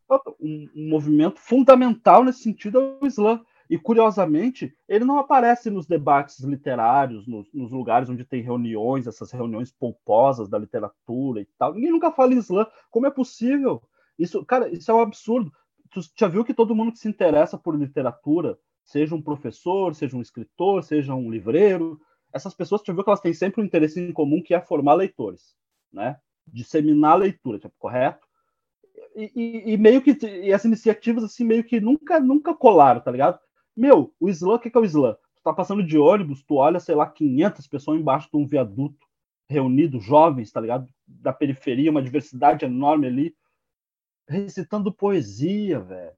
Uma, 0.09 0.21
um, 0.41 0.69
um, 0.75 0.89
movimento 0.89 1.39
fundamental 1.39 2.21
nesse 2.21 2.41
sentido 2.41 2.77
é 2.81 2.97
o 3.01 3.07
slam. 3.07 3.41
E, 3.69 3.77
curiosamente, 3.77 4.75
ele 4.89 5.05
não 5.05 5.19
aparece 5.19 5.69
nos 5.69 5.87
debates 5.87 6.41
literários, 6.41 7.25
nos, 7.25 7.47
nos, 7.53 7.71
lugares 7.71 8.09
onde 8.09 8.25
tem 8.25 8.41
reuniões, 8.41 9.07
essas 9.07 9.31
reuniões 9.31 9.71
pomposas 9.71 10.49
da 10.49 10.57
literatura 10.57 11.39
e 11.39 11.47
tal. 11.57 11.73
Ninguém 11.73 11.91
nunca 11.91 12.11
fala 12.11 12.33
em 12.33 12.39
slam. 12.39 12.67
Como 12.91 13.07
é 13.07 13.09
possível? 13.09 13.81
Isso, 14.19 14.43
cara, 14.43 14.67
isso 14.67 14.91
é 14.91 14.93
um 14.93 14.99
absurdo. 14.99 15.49
Tu 15.89 16.01
já 16.17 16.27
viu 16.27 16.43
que 16.43 16.53
todo 16.53 16.75
mundo 16.75 16.91
que 16.91 16.99
se 16.99 17.07
interessa 17.07 17.57
por 17.57 17.73
literatura, 17.73 18.59
seja 18.83 19.15
um 19.15 19.21
professor, 19.21 19.95
seja 19.95 20.17
um 20.17 20.21
escritor, 20.21 20.83
seja 20.83 21.15
um 21.15 21.31
livreiro, 21.31 22.01
essas 22.33 22.53
pessoas, 22.53 22.81
tu 22.81 22.93
viu 22.93 23.01
que 23.01 23.09
elas 23.09 23.21
têm 23.21 23.33
sempre 23.33 23.61
um 23.61 23.65
interesse 23.65 24.01
em 24.01 24.11
comum 24.11 24.43
que 24.43 24.53
é 24.53 24.59
formar 24.59 24.95
leitores, 24.95 25.55
né? 25.89 26.19
Disseminar 26.45 27.13
a 27.13 27.15
leitura, 27.15 27.59
tipo, 27.59 27.73
correto? 27.79 28.26
E, 29.19 29.73
e, 29.73 29.77
meio 29.77 29.99
que 29.99 30.15
e 30.25 30.53
as 30.53 30.63
iniciativas 30.63 31.23
assim 31.23 31.43
meio 31.43 31.63
que 31.63 31.79
nunca 31.79 32.19
nunca 32.19 32.53
colaram, 32.53 33.01
tá 33.01 33.09
ligado? 33.09 33.39
Meu, 33.75 34.13
o 34.19 34.29
slam, 34.29 34.55
o 34.55 34.59
que, 34.59 34.69
que 34.69 34.77
é 34.77 34.81
o 34.81 34.85
slam? 34.85 35.15
Tu 35.35 35.41
tá 35.43 35.51
passando 35.51 35.83
de 35.83 35.97
ônibus, 35.97 36.43
tu 36.43 36.55
olha, 36.55 36.79
sei 36.79 36.93
lá, 36.93 37.09
500 37.09 37.65
pessoas 37.67 37.99
embaixo 37.99 38.29
de 38.31 38.37
um 38.37 38.45
viaduto, 38.45 39.07
reunidos, 39.49 40.03
jovens, 40.03 40.51
tá 40.51 40.61
ligado? 40.61 40.87
Da 41.07 41.33
periferia, 41.33 41.89
uma 41.89 42.01
diversidade 42.01 42.63
enorme 42.63 43.07
ali, 43.07 43.35
recitando 44.27 44.93
poesia, 44.93 45.79
velho. 45.79 46.15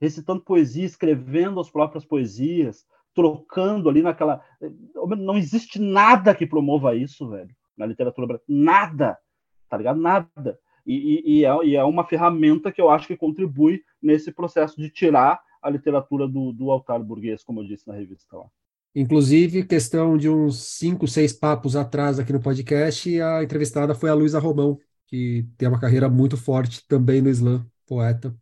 Recitando 0.00 0.40
poesia, 0.40 0.86
escrevendo 0.86 1.60
as 1.60 1.70
próprias 1.70 2.04
poesias, 2.04 2.84
trocando 3.14 3.88
ali 3.88 4.02
naquela. 4.02 4.42
Não 5.18 5.36
existe 5.36 5.78
nada 5.78 6.34
que 6.34 6.46
promova 6.46 6.96
isso, 6.96 7.28
velho, 7.28 7.54
na 7.76 7.86
literatura 7.86 8.26
brasileira. 8.26 8.64
Nada, 8.64 9.18
tá 9.68 9.76
ligado? 9.76 10.00
Nada. 10.00 10.58
E, 10.86 10.94
e, 10.94 11.38
e, 11.38 11.44
é, 11.44 11.64
e, 11.64 11.76
é, 11.76 11.84
uma 11.84 12.04
ferramenta 12.04 12.72
que 12.72 12.80
eu 12.80 12.90
acho 12.90 13.06
que 13.06 13.16
contribui 13.16 13.82
nesse 14.02 14.32
processo 14.32 14.76
de 14.76 14.90
tirar 14.90 15.40
a 15.62 15.70
literatura 15.70 16.26
do, 16.26 16.52
do 16.52 16.70
altar 16.70 17.02
burguês, 17.02 17.44
como 17.44 17.60
eu 17.60 17.66
disse 17.66 17.86
na 17.86 17.94
revista 17.94 18.36
lá. 18.36 18.46
Inclusive, 18.94 19.64
questão 19.64 20.16
de 20.16 20.28
uns 20.28 20.64
cinco, 20.64 21.06
seis 21.06 21.32
papos 21.32 21.76
atrás 21.76 22.18
aqui 22.18 22.32
no 22.32 22.40
podcast, 22.40 23.20
a 23.20 23.42
entrevistada 23.42 23.94
foi 23.94 24.10
a 24.10 24.14
Luísa 24.14 24.40
Romão, 24.40 24.78
que 25.06 25.46
tem 25.56 25.68
uma 25.68 25.78
carreira 25.78 26.08
muito 26.08 26.36
forte 26.36 26.84
também 26.88 27.20
no 27.20 27.30
slam, 27.30 27.64
poeta. 27.86 28.34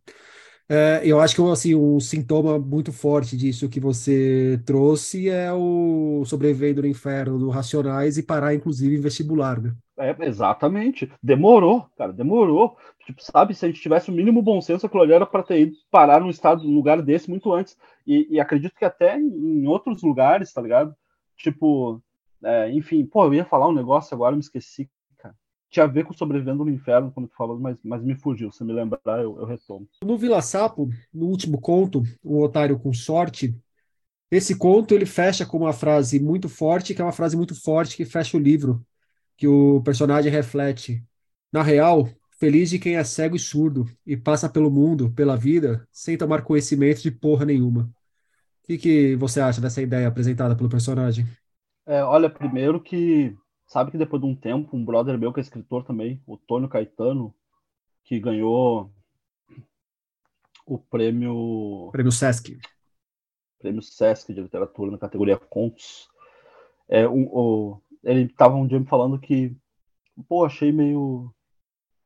É, 0.71 1.01
eu 1.03 1.19
acho 1.19 1.35
que 1.35 1.41
assim, 1.41 1.73
um 1.73 1.99
sintoma 1.99 2.59
muito 2.59 2.91
forte 2.93 3.35
disso 3.35 3.67
que 3.67 3.79
você 3.79 4.61
trouxe 4.65 5.27
é 5.27 5.51
o 5.51 6.23
sobrevivendo 6.25 6.83
no 6.83 6.87
inferno 6.87 7.39
do 7.39 7.49
Racionais 7.49 8.19
e 8.19 8.23
parar, 8.23 8.53
inclusive, 8.53 8.95
em 8.95 9.01
vestibular, 9.01 9.59
né? 9.59 9.75
É, 9.99 10.15
exatamente. 10.25 11.11
Demorou, 11.21 11.85
cara, 11.97 12.13
demorou. 12.13 12.77
Tipo, 13.05 13.21
sabe, 13.21 13.53
se 13.53 13.65
a 13.65 13.67
gente 13.67 13.81
tivesse 13.81 14.09
o 14.09 14.13
mínimo 14.13 14.41
bom 14.41 14.61
senso, 14.61 14.85
aquilo 14.85 15.03
ali 15.03 15.13
era 15.13 15.25
para 15.25 15.43
ter 15.43 15.59
ido 15.61 15.75
parar 15.91 16.21
num 16.21 16.29
estado, 16.29 16.63
num 16.63 16.73
lugar 16.73 17.01
desse 17.01 17.29
muito 17.29 17.51
antes. 17.53 17.77
E, 18.07 18.27
e 18.31 18.39
acredito 18.39 18.75
que 18.75 18.85
até 18.85 19.17
em 19.19 19.67
outros 19.67 20.01
lugares, 20.01 20.53
tá 20.53 20.61
ligado? 20.61 20.95
Tipo, 21.37 22.01
É, 22.43 22.71
enfim, 22.71 23.05
pô, 23.05 23.25
eu 23.25 23.33
ia 23.33 23.43
falar 23.45 23.67
um 23.67 23.73
negócio 23.73 24.15
agora, 24.15 24.33
me 24.35 24.41
esqueci, 24.41 24.89
cara. 25.17 25.35
Tinha 25.69 25.83
a 25.83 25.87
ver 25.87 26.05
com 26.05 26.13
Sobrevivendo 26.13 26.63
no 26.63 26.71
Inferno, 26.71 27.11
quando 27.11 27.27
tu 27.27 27.35
falou, 27.35 27.59
mas, 27.59 27.77
mas 27.83 28.01
me 28.01 28.15
fugiu. 28.15 28.51
Se 28.51 28.63
me 28.63 28.71
lembrar, 28.71 29.21
eu, 29.21 29.37
eu 29.39 29.45
retomo. 29.45 29.85
No 30.01 30.17
Vila 30.17 30.41
Sapo, 30.41 30.89
no 31.13 31.25
último 31.27 31.59
conto, 31.59 32.01
O 32.23 32.41
Otário 32.41 32.79
com 32.79 32.93
Sorte, 32.93 33.53
esse 34.31 34.57
conto 34.57 34.93
ele 34.93 35.05
fecha 35.05 35.45
com 35.45 35.57
uma 35.57 35.73
frase 35.73 36.19
muito 36.19 36.47
forte, 36.47 36.93
que 36.93 37.01
é 37.01 37.05
uma 37.05 37.11
frase 37.11 37.35
muito 37.35 37.59
forte 37.61 37.97
que 37.97 38.05
fecha 38.05 38.37
o 38.37 38.39
livro, 38.39 38.81
que 39.39 39.47
o 39.47 39.81
personagem 39.81 40.29
reflete. 40.29 41.01
Na 41.51 41.63
real, 41.63 42.09
feliz 42.37 42.69
de 42.69 42.77
quem 42.77 42.97
é 42.97 43.03
cego 43.05 43.37
e 43.37 43.39
surdo 43.39 43.85
e 44.05 44.17
passa 44.17 44.49
pelo 44.49 44.69
mundo, 44.69 45.11
pela 45.13 45.37
vida, 45.37 45.87
sem 45.89 46.17
tomar 46.17 46.43
conhecimento 46.43 47.01
de 47.01 47.09
porra 47.09 47.45
nenhuma. 47.45 47.83
O 47.83 48.67
que, 48.67 48.77
que 48.77 49.15
você 49.15 49.39
acha 49.39 49.61
dessa 49.61 49.81
ideia 49.81 50.09
apresentada 50.09 50.57
pelo 50.57 50.69
personagem? 50.69 51.25
É, 51.85 52.03
olha, 52.03 52.29
primeiro 52.29 52.81
que 52.81 53.33
sabe 53.65 53.91
que 53.91 53.97
depois 53.97 54.21
de 54.21 54.27
um 54.27 54.35
tempo, 54.35 54.75
um 54.75 54.83
brother 54.83 55.17
meu 55.17 55.31
que 55.31 55.39
é 55.39 55.41
escritor 55.41 55.85
também, 55.85 56.21
o 56.27 56.35
Tônio 56.37 56.67
Caetano, 56.67 57.33
que 58.03 58.19
ganhou 58.19 58.91
o 60.65 60.77
prêmio. 60.77 61.89
Prêmio 61.93 62.11
Sesc. 62.11 62.59
Prêmio 63.57 63.81
Sesc 63.81 64.33
de 64.33 64.41
literatura 64.41 64.91
na 64.91 64.97
categoria 64.97 65.37
Contos. 65.37 66.09
É, 66.89 67.07
um, 67.07 67.23
o, 67.31 67.81
ele 68.03 68.23
estava 68.23 68.55
um 68.55 68.67
dia 68.67 68.79
me 68.79 68.85
falando 68.85 69.19
que, 69.19 69.55
pô, 70.27 70.45
achei 70.45 70.71
meio. 70.71 71.33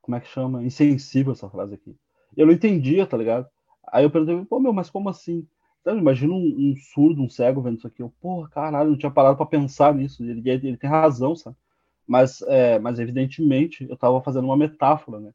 Como 0.02 0.16
é 0.16 0.20
que 0.20 0.28
chama? 0.28 0.64
Insensível 0.64 1.34
essa 1.34 1.50
frase 1.50 1.76
aqui. 1.76 1.96
Eu 2.36 2.46
não 2.46 2.54
entendia, 2.54 3.06
tá 3.06 3.16
ligado? 3.16 3.48
Aí 3.92 4.04
eu 4.04 4.10
perguntei, 4.10 4.46
pô, 4.46 4.60
meu, 4.60 4.74
mas 4.74 4.90
como 4.90 5.10
assim? 5.10 5.48
Então, 5.82 5.98
imagina 5.98 6.34
um, 6.34 6.38
um, 6.38 6.76
surdo, 6.78 7.22
um 7.22 7.30
cego 7.30 7.62
vendo 7.62 7.78
isso 7.78 7.88
aqui. 7.88 8.02
Eu, 8.02 8.14
porra, 8.22 8.50
caralho, 8.50 8.92
não 8.92 8.98
tinha 8.98 9.12
parado 9.12 9.38
para 9.38 9.46
pensar 9.46 9.94
nisso. 9.94 10.24
Ele, 10.24 10.42
ele, 10.50 10.78
tem 10.78 10.90
razão, 10.90 11.36
sabe? 11.36 11.56
Mas, 12.08 12.42
é, 12.44 12.80
mas 12.80 13.00
evidentemente, 13.00 13.86
eu 13.88 13.94
estava 13.94 14.22
fazendo 14.22 14.46
uma 14.46 14.58
metáfora, 14.58 15.20
né? 15.20 15.32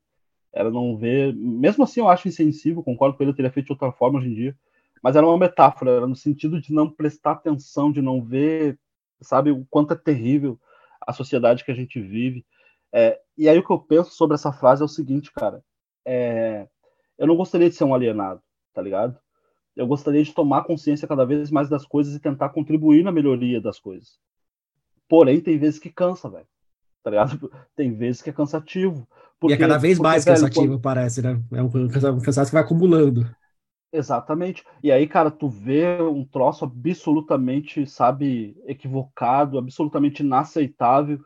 Era 0.52 0.70
não 0.70 0.96
ver. 0.96 1.34
Mesmo 1.34 1.84
assim, 1.84 2.00
eu 2.00 2.08
acho 2.08 2.28
insensível, 2.28 2.82
concordo 2.82 3.16
com 3.16 3.22
ele, 3.22 3.30
eu 3.30 3.36
teria 3.36 3.50
feito 3.50 3.66
de 3.66 3.72
outra 3.72 3.92
forma 3.92 4.18
hoje 4.18 4.28
em 4.28 4.34
dia. 4.34 4.56
Mas 5.02 5.16
era 5.16 5.26
uma 5.26 5.38
metáfora, 5.38 5.92
era 5.92 6.06
no 6.06 6.16
sentido 6.16 6.60
de 6.60 6.72
não 6.72 6.90
prestar 6.90 7.32
atenção, 7.32 7.92
de 7.92 8.02
não 8.02 8.22
ver, 8.22 8.78
sabe, 9.20 9.50
o 9.50 9.66
quanto 9.70 9.92
é 9.92 9.96
terrível 9.96 10.58
a 11.06 11.12
sociedade 11.12 11.64
que 11.64 11.70
a 11.70 11.74
gente 11.74 12.00
vive. 12.00 12.44
É, 12.92 13.20
e 13.36 13.48
aí 13.48 13.58
o 13.58 13.64
que 13.64 13.72
eu 13.72 13.78
penso 13.78 14.10
sobre 14.12 14.34
essa 14.34 14.52
frase 14.52 14.82
é 14.82 14.84
o 14.84 14.88
seguinte, 14.88 15.32
cara. 15.32 15.62
É, 16.04 16.66
eu 17.16 17.26
não 17.26 17.36
gostaria 17.36 17.68
de 17.68 17.76
ser 17.76 17.84
um 17.84 17.94
alienado, 17.94 18.42
tá 18.72 18.80
ligado? 18.80 19.18
eu 19.78 19.86
gostaria 19.86 20.22
de 20.22 20.34
tomar 20.34 20.64
consciência 20.64 21.06
cada 21.06 21.24
vez 21.24 21.52
mais 21.52 21.68
das 21.68 21.86
coisas 21.86 22.12
e 22.12 22.18
tentar 22.18 22.48
contribuir 22.48 23.04
na 23.04 23.12
melhoria 23.12 23.60
das 23.60 23.78
coisas. 23.78 24.18
Porém, 25.08 25.40
tem 25.40 25.56
vezes 25.56 25.78
que 25.78 25.88
cansa, 25.88 26.28
velho. 26.28 26.46
Tá 27.02 27.10
ligado? 27.10 27.50
Tem 27.76 27.94
vezes 27.94 28.20
que 28.20 28.28
é 28.28 28.32
cansativo. 28.32 29.08
Porque, 29.38 29.54
e 29.54 29.56
é 29.56 29.58
cada 29.58 29.78
vez 29.78 29.96
porque, 29.96 30.08
mais 30.08 30.24
velho, 30.24 30.36
cansativo, 30.36 30.66
quando... 30.74 30.80
parece, 30.80 31.22
né? 31.22 31.40
É 31.52 31.62
um 31.62 31.70
cansaço 32.20 32.50
que 32.50 32.54
vai 32.54 32.62
acumulando. 32.62 33.24
Exatamente. 33.92 34.64
E 34.82 34.92
aí, 34.92 35.06
cara, 35.06 35.30
tu 35.30 35.48
vê 35.48 36.00
um 36.02 36.24
troço 36.24 36.64
absolutamente, 36.64 37.86
sabe, 37.86 38.54
equivocado, 38.66 39.58
absolutamente 39.58 40.22
inaceitável, 40.22 41.18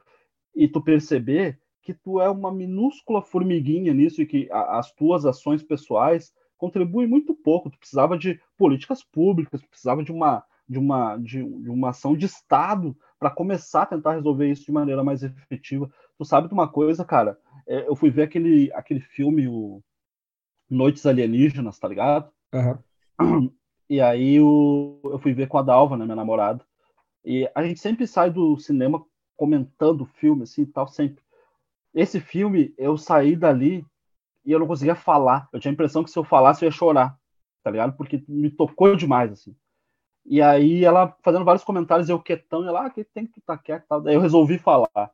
e 0.54 0.68
tu 0.68 0.82
perceber 0.82 1.60
que 1.82 1.94
tu 1.94 2.20
é 2.20 2.30
uma 2.30 2.52
minúscula 2.52 3.22
formiguinha 3.22 3.94
nisso 3.94 4.22
e 4.22 4.26
que 4.26 4.48
as 4.52 4.92
tuas 4.94 5.26
ações 5.26 5.62
pessoais 5.62 6.32
contribui 6.58 7.06
muito 7.06 7.34
pouco. 7.34 7.70
Tu 7.70 7.78
precisava 7.78 8.18
de 8.18 8.40
políticas 8.58 9.02
públicas, 9.04 9.62
precisava 9.62 10.04
de 10.04 10.12
uma, 10.12 10.44
de 10.68 10.78
uma, 10.78 11.16
de, 11.18 11.44
de 11.44 11.70
uma 11.70 11.90
ação 11.90 12.16
de 12.16 12.26
Estado 12.26 12.96
para 13.18 13.30
começar 13.30 13.82
a 13.82 13.86
tentar 13.86 14.14
resolver 14.14 14.50
isso 14.50 14.66
de 14.66 14.72
maneira 14.72 15.04
mais 15.04 15.22
efetiva. 15.22 15.90
Tu 16.18 16.24
sabe 16.24 16.48
de 16.48 16.54
uma 16.54 16.68
coisa, 16.68 17.04
cara? 17.04 17.38
É, 17.66 17.88
eu 17.88 17.96
fui 17.96 18.10
ver 18.10 18.24
aquele, 18.24 18.72
aquele 18.74 19.00
filme, 19.00 19.48
o 19.48 19.82
Noites 20.70 21.06
Alienígenas, 21.06 21.78
tá 21.78 21.88
ligado? 21.88 22.30
Uhum. 22.53 23.53
E 23.88 24.00
aí 24.00 24.40
o, 24.40 24.98
eu 25.05 25.18
fui 25.18 25.34
ver 25.34 25.48
com 25.48 25.59
a 25.59 25.62
Dalva, 25.62 25.98
né, 25.98 26.05
minha 26.07 26.16
namorada. 26.16 26.64
E 27.22 27.46
a 27.55 27.62
gente 27.62 27.78
sempre 27.78 28.07
sai 28.07 28.30
do 28.30 28.57
cinema 28.57 29.05
comentando 29.36 30.00
o 30.00 30.07
filme, 30.07 30.44
assim, 30.44 30.64
tal, 30.64 30.88
sempre. 30.88 31.22
Esse 31.94 32.18
filme, 32.18 32.74
eu 32.78 32.96
saí 32.96 33.36
dali 33.36 33.84
e 34.46 34.53
eu 34.53 34.59
não 34.59 34.66
conseguia 34.66 34.94
falar. 34.94 35.46
Eu 35.53 35.61
tinha 35.61 35.70
a 35.70 35.74
impressão 35.74 36.03
que 36.03 36.11
se 36.11 36.18
eu 36.18 36.24
falasse 36.24 36.64
eu 36.64 36.68
ia 36.68 36.72
chorar, 36.72 37.18
tá 37.62 37.70
ligado? 37.70 37.94
Porque 37.94 38.24
me 38.26 38.50
tocou 38.50 38.96
demais, 38.96 39.30
assim. 39.30 39.55
E 40.24 40.40
aí 40.40 40.84
ela 40.84 41.14
fazendo 41.22 41.44
vários 41.44 41.64
comentários, 41.64 42.09
eu 42.09 42.18
quietão, 42.18 42.64
e 42.64 42.68
ela, 42.68 42.86
ah, 42.86 42.90
que 42.90 43.05
tem 43.05 43.26
que 43.26 43.40
estar 43.40 43.57
tá 43.57 43.62
quieto, 43.62 43.84
tal. 43.88 44.00
Daí 44.00 44.14
eu 44.14 44.20
resolvi 44.20 44.57
falar. 44.59 45.11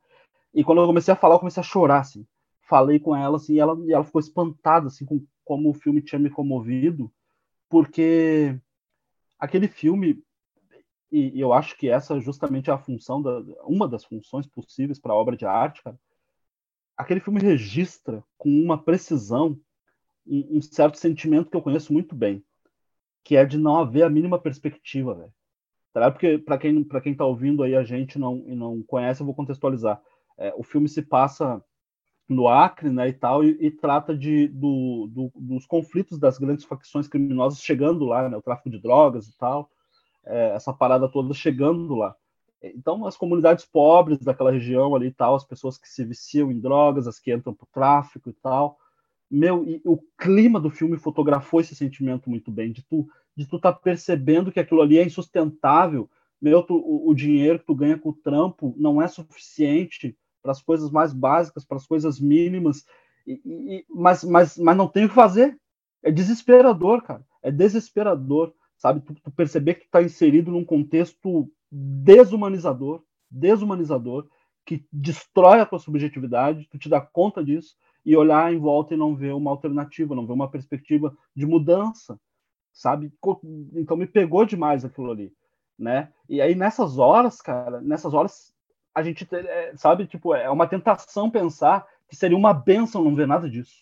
E 0.54 0.62
quando 0.62 0.80
eu 0.80 0.86
comecei 0.86 1.12
a 1.12 1.16
falar, 1.16 1.34
eu 1.34 1.40
comecei 1.40 1.60
a 1.60 1.64
chorar, 1.64 2.00
assim. 2.00 2.24
Falei 2.62 3.00
com 3.00 3.16
ela, 3.16 3.36
assim, 3.36 3.54
e 3.54 3.58
ela, 3.58 3.76
e 3.86 3.92
ela 3.92 4.04
ficou 4.04 4.20
espantada, 4.20 4.86
assim, 4.86 5.04
com 5.04 5.24
como 5.44 5.70
o 5.70 5.74
filme 5.74 6.02
tinha 6.02 6.18
me 6.18 6.28
comovido, 6.28 7.10
porque 7.68 8.58
aquele 9.38 9.68
filme, 9.68 10.22
e, 11.10 11.38
eu 11.38 11.52
acho 11.52 11.76
que 11.76 11.88
essa 11.88 12.20
justamente 12.20 12.70
é 12.70 12.72
a 12.72 12.78
função, 12.78 13.22
da, 13.22 13.40
uma 13.64 13.88
das 13.88 14.04
funções 14.04 14.46
possíveis 14.46 14.98
para 14.98 15.12
a 15.12 15.16
obra 15.16 15.36
de 15.36 15.44
arte, 15.44 15.82
cara, 15.82 15.98
aquele 16.96 17.20
filme 17.20 17.40
registra 17.40 18.24
com 18.36 18.48
uma 18.48 18.82
precisão 18.82 19.58
um, 20.26 20.58
um, 20.58 20.62
certo 20.62 20.98
sentimento 20.98 21.50
que 21.50 21.56
eu 21.56 21.62
conheço 21.62 21.92
muito 21.92 22.14
bem, 22.14 22.44
que 23.24 23.36
é 23.36 23.44
de 23.44 23.56
não 23.56 23.78
haver 23.78 24.02
a 24.02 24.10
mínima 24.10 24.38
perspectiva, 24.38 25.14
velho. 25.14 25.32
Tá? 25.92 26.10
Porque 26.10 26.38
para 26.38 26.58
quem 26.58 26.84
para 26.84 27.00
quem 27.00 27.14
tá 27.14 27.24
ouvindo 27.24 27.62
aí 27.62 27.74
a 27.74 27.82
gente 27.82 28.18
não 28.18 28.44
e 28.46 28.54
não 28.54 28.82
conhece, 28.82 29.22
eu 29.22 29.26
vou 29.26 29.34
contextualizar. 29.34 30.02
É, 30.36 30.52
o 30.56 30.62
filme 30.62 30.88
se 30.88 31.02
passa 31.02 31.62
no 32.28 32.46
Acre, 32.46 32.90
né, 32.90 33.08
e 33.08 33.12
tal, 33.12 33.42
e, 33.42 33.56
e 33.60 33.70
trata 33.70 34.16
de 34.16 34.48
do, 34.48 35.08
do, 35.10 35.32
dos 35.34 35.66
conflitos 35.66 36.18
das 36.18 36.38
grandes 36.38 36.64
facções 36.64 37.08
criminosas 37.08 37.62
chegando 37.62 38.04
lá, 38.04 38.28
né, 38.28 38.36
o 38.36 38.42
tráfico 38.42 38.68
de 38.68 38.78
drogas 38.78 39.26
e 39.28 39.38
tal, 39.38 39.70
é, 40.26 40.50
essa 40.54 40.72
parada 40.72 41.08
toda 41.08 41.32
chegando 41.32 41.94
lá. 41.94 42.14
Então, 42.62 43.06
as 43.06 43.16
comunidades 43.16 43.64
pobres 43.64 44.18
daquela 44.18 44.50
região 44.50 44.94
ali 44.94 45.06
e 45.06 45.14
tal, 45.14 45.36
as 45.36 45.44
pessoas 45.44 45.78
que 45.78 45.88
se 45.88 46.04
viciam 46.04 46.50
em 46.50 46.58
drogas, 46.58 47.06
as 47.06 47.18
que 47.18 47.32
entram 47.32 47.54
para 47.54 47.64
o 47.64 47.68
tráfico 47.72 48.28
e 48.28 48.32
tal. 48.32 48.76
Meu, 49.30 49.64
e 49.64 49.80
o 49.84 49.98
clima 50.18 50.58
do 50.58 50.68
filme 50.68 50.96
fotografou 50.96 51.60
esse 51.60 51.74
sentimento 51.74 52.28
muito 52.28 52.50
bem, 52.50 52.72
de 52.72 52.82
tu 52.82 53.08
de 53.38 53.46
tu 53.46 53.56
tá 53.56 53.72
percebendo 53.72 54.50
que 54.50 54.58
aquilo 54.58 54.82
ali 54.82 54.98
é 54.98 55.04
insustentável. 55.04 56.10
Meu, 56.42 56.60
tu, 56.60 56.74
o, 56.74 57.08
o 57.08 57.14
dinheiro 57.14 57.60
que 57.60 57.66
tu 57.66 57.74
ganha 57.74 57.96
com 57.96 58.08
o 58.08 58.12
trampo 58.12 58.74
não 58.76 59.00
é 59.00 59.06
suficiente 59.06 60.18
para 60.42 60.52
as 60.52 60.62
coisas 60.62 60.90
mais 60.90 61.12
básicas, 61.12 61.64
para 61.64 61.76
as 61.76 61.86
coisas 61.86 62.20
mínimas, 62.20 62.84
e, 63.26 63.40
e, 63.44 63.86
mas, 63.88 64.24
mas, 64.24 64.56
mas 64.56 64.76
não 64.76 64.88
tem 64.88 65.04
o 65.04 65.08
que 65.08 65.14
fazer. 65.14 65.58
É 66.02 66.10
desesperador, 66.10 67.02
cara. 67.02 67.24
É 67.42 67.50
desesperador, 67.50 68.54
sabe? 68.76 69.00
Tu, 69.00 69.14
tu 69.14 69.30
perceber 69.30 69.74
que 69.74 69.84
está 69.84 70.02
inserido 70.02 70.50
num 70.50 70.64
contexto 70.64 71.50
desumanizador, 71.70 73.02
desumanizador, 73.30 74.26
que 74.64 74.84
destrói 74.92 75.60
a 75.60 75.66
tua 75.66 75.78
subjetividade, 75.78 76.68
tu 76.70 76.78
te 76.78 76.88
dá 76.88 77.00
conta 77.00 77.44
disso 77.44 77.76
e 78.04 78.16
olhar 78.16 78.52
em 78.52 78.58
volta 78.58 78.94
e 78.94 78.96
não 78.96 79.14
ver 79.14 79.34
uma 79.34 79.50
alternativa, 79.50 80.14
não 80.14 80.26
ver 80.26 80.32
uma 80.32 80.50
perspectiva 80.50 81.16
de 81.34 81.46
mudança, 81.46 82.18
sabe? 82.72 83.12
Então 83.74 83.96
me 83.96 84.06
pegou 84.06 84.44
demais 84.44 84.84
aquilo 84.84 85.10
ali, 85.10 85.32
né? 85.78 86.12
E 86.28 86.40
aí 86.40 86.54
nessas 86.54 86.98
horas, 86.98 87.40
cara, 87.40 87.80
nessas 87.80 88.14
horas 88.14 88.54
a 88.98 89.02
gente, 89.02 89.26
é, 89.32 89.72
sabe, 89.76 90.06
tipo, 90.06 90.34
é 90.34 90.50
uma 90.50 90.66
tentação 90.66 91.30
pensar 91.30 91.86
que 92.08 92.16
seria 92.16 92.36
uma 92.36 92.52
benção 92.52 93.04
não 93.04 93.14
ver 93.14 93.26
nada 93.26 93.48
disso. 93.48 93.76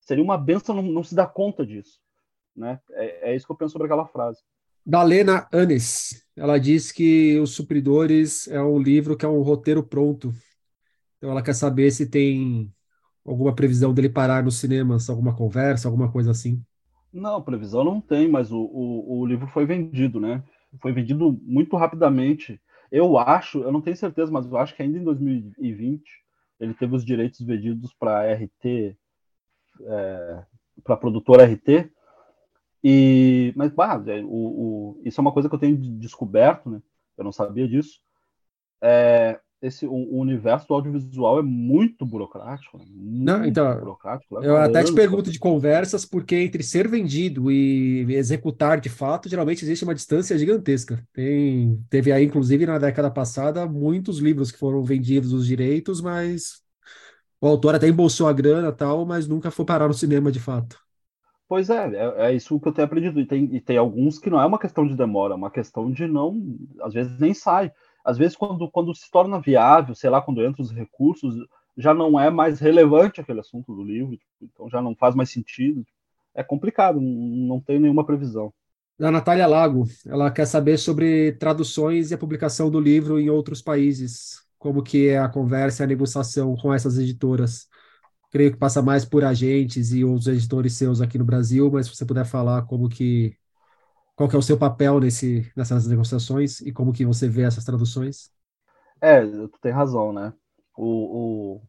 Seria 0.00 0.24
uma 0.24 0.38
benção 0.38 0.74
não, 0.74 0.82
não 0.82 1.02
se 1.02 1.14
dar 1.14 1.26
conta 1.26 1.64
disso, 1.66 2.00
né? 2.56 2.80
É, 2.92 3.32
é 3.32 3.36
isso 3.36 3.46
que 3.46 3.52
eu 3.52 3.56
penso 3.56 3.72
sobre 3.72 3.86
aquela 3.86 4.06
frase 4.06 4.40
da 4.88 5.02
Lena 5.02 5.46
Anes. 5.52 6.24
Ela 6.34 6.58
diz 6.58 6.90
que 6.90 7.38
Os 7.40 7.50
Supridores 7.50 8.48
é 8.48 8.62
um 8.62 8.78
livro 8.78 9.18
que 9.18 9.26
é 9.26 9.28
um 9.28 9.42
roteiro 9.42 9.82
pronto. 9.82 10.32
Então 11.18 11.30
ela 11.30 11.42
quer 11.42 11.52
saber 11.52 11.90
se 11.90 12.08
tem 12.08 12.72
alguma 13.22 13.54
previsão 13.54 13.92
dele 13.92 14.08
parar 14.08 14.42
nos 14.42 14.56
cinemas, 14.56 15.10
alguma 15.10 15.36
conversa, 15.36 15.88
alguma 15.88 16.10
coisa 16.10 16.30
assim. 16.30 16.62
Não, 17.12 17.42
previsão 17.42 17.84
não 17.84 18.00
tem, 18.00 18.28
mas 18.28 18.50
o, 18.50 18.58
o, 18.58 19.20
o 19.20 19.26
livro 19.26 19.46
foi 19.48 19.66
vendido, 19.66 20.18
né? 20.18 20.42
Foi 20.80 20.90
vendido 20.90 21.38
muito 21.42 21.76
rapidamente. 21.76 22.58
Eu 22.90 23.18
acho, 23.18 23.60
eu 23.62 23.70
não 23.72 23.80
tenho 23.80 23.96
certeza, 23.96 24.30
mas 24.30 24.46
eu 24.46 24.56
acho 24.56 24.74
que 24.74 24.82
ainda 24.82 24.98
em 24.98 25.04
2020 25.04 26.02
ele 26.60 26.74
teve 26.74 26.96
os 26.96 27.04
direitos 27.04 27.40
vendidos 27.40 27.92
para 27.92 28.32
RT, 28.32 28.96
é, 29.82 30.44
para 30.82 30.96
produtora 30.96 31.44
RT, 31.44 31.90
e, 32.82 33.52
mas, 33.56 33.72
bah, 33.72 34.02
é, 34.06 34.20
o, 34.22 34.28
o, 34.28 35.02
isso 35.04 35.20
é 35.20 35.22
uma 35.22 35.32
coisa 35.32 35.48
que 35.48 35.54
eu 35.54 35.58
tenho 35.58 35.76
descoberto, 35.76 36.70
né? 36.70 36.80
Eu 37.16 37.24
não 37.24 37.32
sabia 37.32 37.66
disso. 37.66 38.00
É, 38.80 39.40
esse 39.60 39.86
o, 39.86 40.18
universo 40.18 40.68
do 40.68 40.74
audiovisual 40.74 41.38
é 41.38 41.42
muito 41.42 42.06
burocrático. 42.06 42.78
Né? 42.78 42.84
Muito 42.88 43.24
Não, 43.24 43.44
então, 43.44 43.78
burocrático. 43.78 44.42
Eu 44.42 44.56
até 44.56 44.84
te 44.84 44.92
pergunto 44.92 45.30
de 45.30 45.38
conversas, 45.38 46.04
porque 46.04 46.36
entre 46.36 46.62
ser 46.62 46.88
vendido 46.88 47.50
e 47.50 48.06
executar 48.14 48.80
de 48.80 48.88
fato, 48.88 49.28
geralmente 49.28 49.64
existe 49.64 49.84
uma 49.84 49.94
distância 49.94 50.38
gigantesca. 50.38 51.04
Tem, 51.12 51.82
teve 51.90 52.12
aí, 52.12 52.24
inclusive, 52.24 52.66
na 52.66 52.78
década 52.78 53.10
passada, 53.10 53.66
muitos 53.66 54.18
livros 54.18 54.52
que 54.52 54.58
foram 54.58 54.82
vendidos 54.82 55.32
os 55.32 55.46
direitos, 55.46 56.00
mas 56.00 56.62
o 57.40 57.46
autor 57.46 57.74
até 57.74 57.88
embolsou 57.88 58.28
a 58.28 58.32
grana 58.32 58.72
tal, 58.72 59.04
mas 59.04 59.26
nunca 59.26 59.50
foi 59.50 59.64
parar 59.64 59.88
no 59.88 59.94
cinema 59.94 60.30
de 60.30 60.40
fato. 60.40 60.78
Pois 61.48 61.70
é, 61.70 61.94
é, 61.94 62.26
é, 62.26 62.34
isso 62.34 62.60
que 62.60 62.68
eu 62.68 62.72
tenho 62.72 62.86
aprendido. 62.86 63.18
E 63.18 63.26
tem, 63.26 63.44
e 63.54 63.60
tem 63.60 63.78
alguns 63.78 64.18
que 64.18 64.28
não 64.28 64.40
é 64.40 64.44
uma 64.44 64.58
questão 64.58 64.86
de 64.86 64.94
demora, 64.94 65.32
é 65.32 65.36
uma 65.36 65.50
questão 65.50 65.90
de 65.90 66.06
não, 66.06 66.38
às 66.82 66.92
vezes 66.92 67.18
nem 67.18 67.32
sai 67.32 67.72
às 68.08 68.16
vezes 68.16 68.34
quando, 68.34 68.70
quando 68.70 68.94
se 68.94 69.10
torna 69.10 69.38
viável, 69.38 69.94
sei 69.94 70.08
lá, 70.08 70.18
quando 70.22 70.42
entra 70.42 70.62
os 70.62 70.72
recursos, 70.72 71.34
já 71.76 71.92
não 71.92 72.18
é 72.18 72.30
mais 72.30 72.58
relevante 72.58 73.20
aquele 73.20 73.40
assunto 73.40 73.74
do 73.74 73.84
livro, 73.84 74.16
tipo, 74.16 74.32
então 74.40 74.70
já 74.70 74.80
não 74.80 74.96
faz 74.96 75.14
mais 75.14 75.28
sentido. 75.28 75.84
É 76.34 76.42
complicado, 76.42 77.02
não 77.02 77.60
tem 77.60 77.78
nenhuma 77.78 78.06
previsão. 78.06 78.50
Da 78.98 79.10
Natália 79.10 79.46
Lago, 79.46 79.84
ela 80.06 80.30
quer 80.30 80.46
saber 80.46 80.78
sobre 80.78 81.32
traduções 81.32 82.10
e 82.10 82.14
a 82.14 82.18
publicação 82.18 82.70
do 82.70 82.80
livro 82.80 83.20
em 83.20 83.28
outros 83.28 83.60
países, 83.60 84.40
como 84.58 84.82
que 84.82 85.08
é 85.08 85.18
a 85.18 85.28
conversa 85.28 85.82
e 85.82 85.84
a 85.84 85.88
negociação 85.88 86.56
com 86.56 86.72
essas 86.72 86.96
editoras. 86.96 87.66
Creio 88.30 88.52
que 88.52 88.56
passa 88.58 88.80
mais 88.80 89.04
por 89.04 89.22
agentes 89.22 89.92
e 89.92 90.02
outros 90.02 90.28
editores 90.28 90.72
seus 90.72 91.02
aqui 91.02 91.18
no 91.18 91.26
Brasil, 91.26 91.70
mas 91.70 91.86
se 91.86 91.94
você 91.94 92.06
puder 92.06 92.24
falar 92.24 92.62
como 92.62 92.88
que 92.88 93.36
qual 94.18 94.28
que 94.28 94.34
é 94.34 94.38
o 94.38 94.42
seu 94.42 94.58
papel 94.58 94.98
nesse, 94.98 95.48
nessas 95.54 95.86
negociações 95.86 96.60
e 96.62 96.72
como 96.72 96.92
que 96.92 97.06
você 97.06 97.28
vê 97.28 97.42
essas 97.42 97.64
traduções? 97.64 98.32
É, 99.00 99.24
tu 99.24 99.60
tem 99.62 99.70
razão, 99.70 100.12
né? 100.12 100.34
O, 100.76 101.60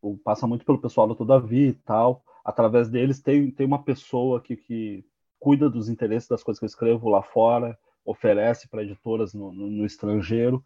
o, 0.00 0.10
o 0.10 0.18
passa 0.18 0.46
muito 0.46 0.64
pelo 0.64 0.80
pessoal 0.80 1.08
do 1.08 1.16
Todavia 1.16 1.66
e 1.66 1.72
tal. 1.72 2.22
Através 2.44 2.88
deles 2.88 3.20
tem, 3.20 3.50
tem 3.50 3.66
uma 3.66 3.82
pessoa 3.82 4.40
que, 4.40 4.54
que 4.54 5.04
cuida 5.40 5.68
dos 5.68 5.88
interesses 5.88 6.28
das 6.28 6.44
coisas 6.44 6.60
que 6.60 6.64
eu 6.64 6.68
escrevo 6.68 7.08
lá 7.08 7.24
fora, 7.24 7.76
oferece 8.04 8.68
para 8.68 8.84
editoras 8.84 9.34
no, 9.34 9.50
no, 9.52 9.68
no 9.68 9.84
estrangeiro. 9.84 10.64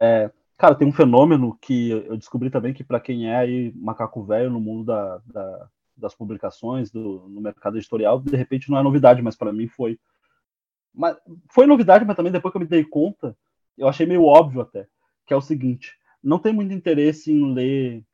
É, 0.00 0.30
cara, 0.56 0.74
tem 0.74 0.88
um 0.88 0.92
fenômeno 0.92 1.58
que 1.60 1.90
eu 1.90 2.16
descobri 2.16 2.48
também 2.48 2.72
que 2.72 2.82
para 2.82 3.00
quem 3.00 3.28
é 3.28 3.36
aí 3.36 3.70
macaco 3.76 4.24
velho 4.24 4.48
no 4.48 4.58
mundo 4.58 4.86
da, 4.86 5.20
da, 5.26 5.68
das 5.94 6.14
publicações, 6.14 6.90
do, 6.90 7.28
no 7.28 7.42
mercado 7.42 7.76
editorial, 7.76 8.18
de 8.18 8.34
repente 8.34 8.70
não 8.70 8.78
é 8.78 8.82
novidade, 8.82 9.20
mas 9.20 9.36
para 9.36 9.52
mim 9.52 9.68
foi 9.68 10.00
mas 10.94 11.16
foi 11.50 11.66
novidade, 11.66 12.04
mas 12.04 12.16
também 12.16 12.32
depois 12.32 12.52
que 12.52 12.56
eu 12.56 12.60
me 12.60 12.66
dei 12.66 12.84
conta, 12.84 13.36
eu 13.76 13.88
achei 13.88 14.06
meio 14.06 14.24
óbvio 14.24 14.60
até, 14.60 14.86
que 15.26 15.32
é 15.32 15.36
o 15.36 15.40
seguinte: 15.40 15.96
não 16.22 16.38
tem 16.38 16.52
muito 16.52 16.72
interesse 16.72 17.32
em 17.32 17.52
ler. 17.52 18.04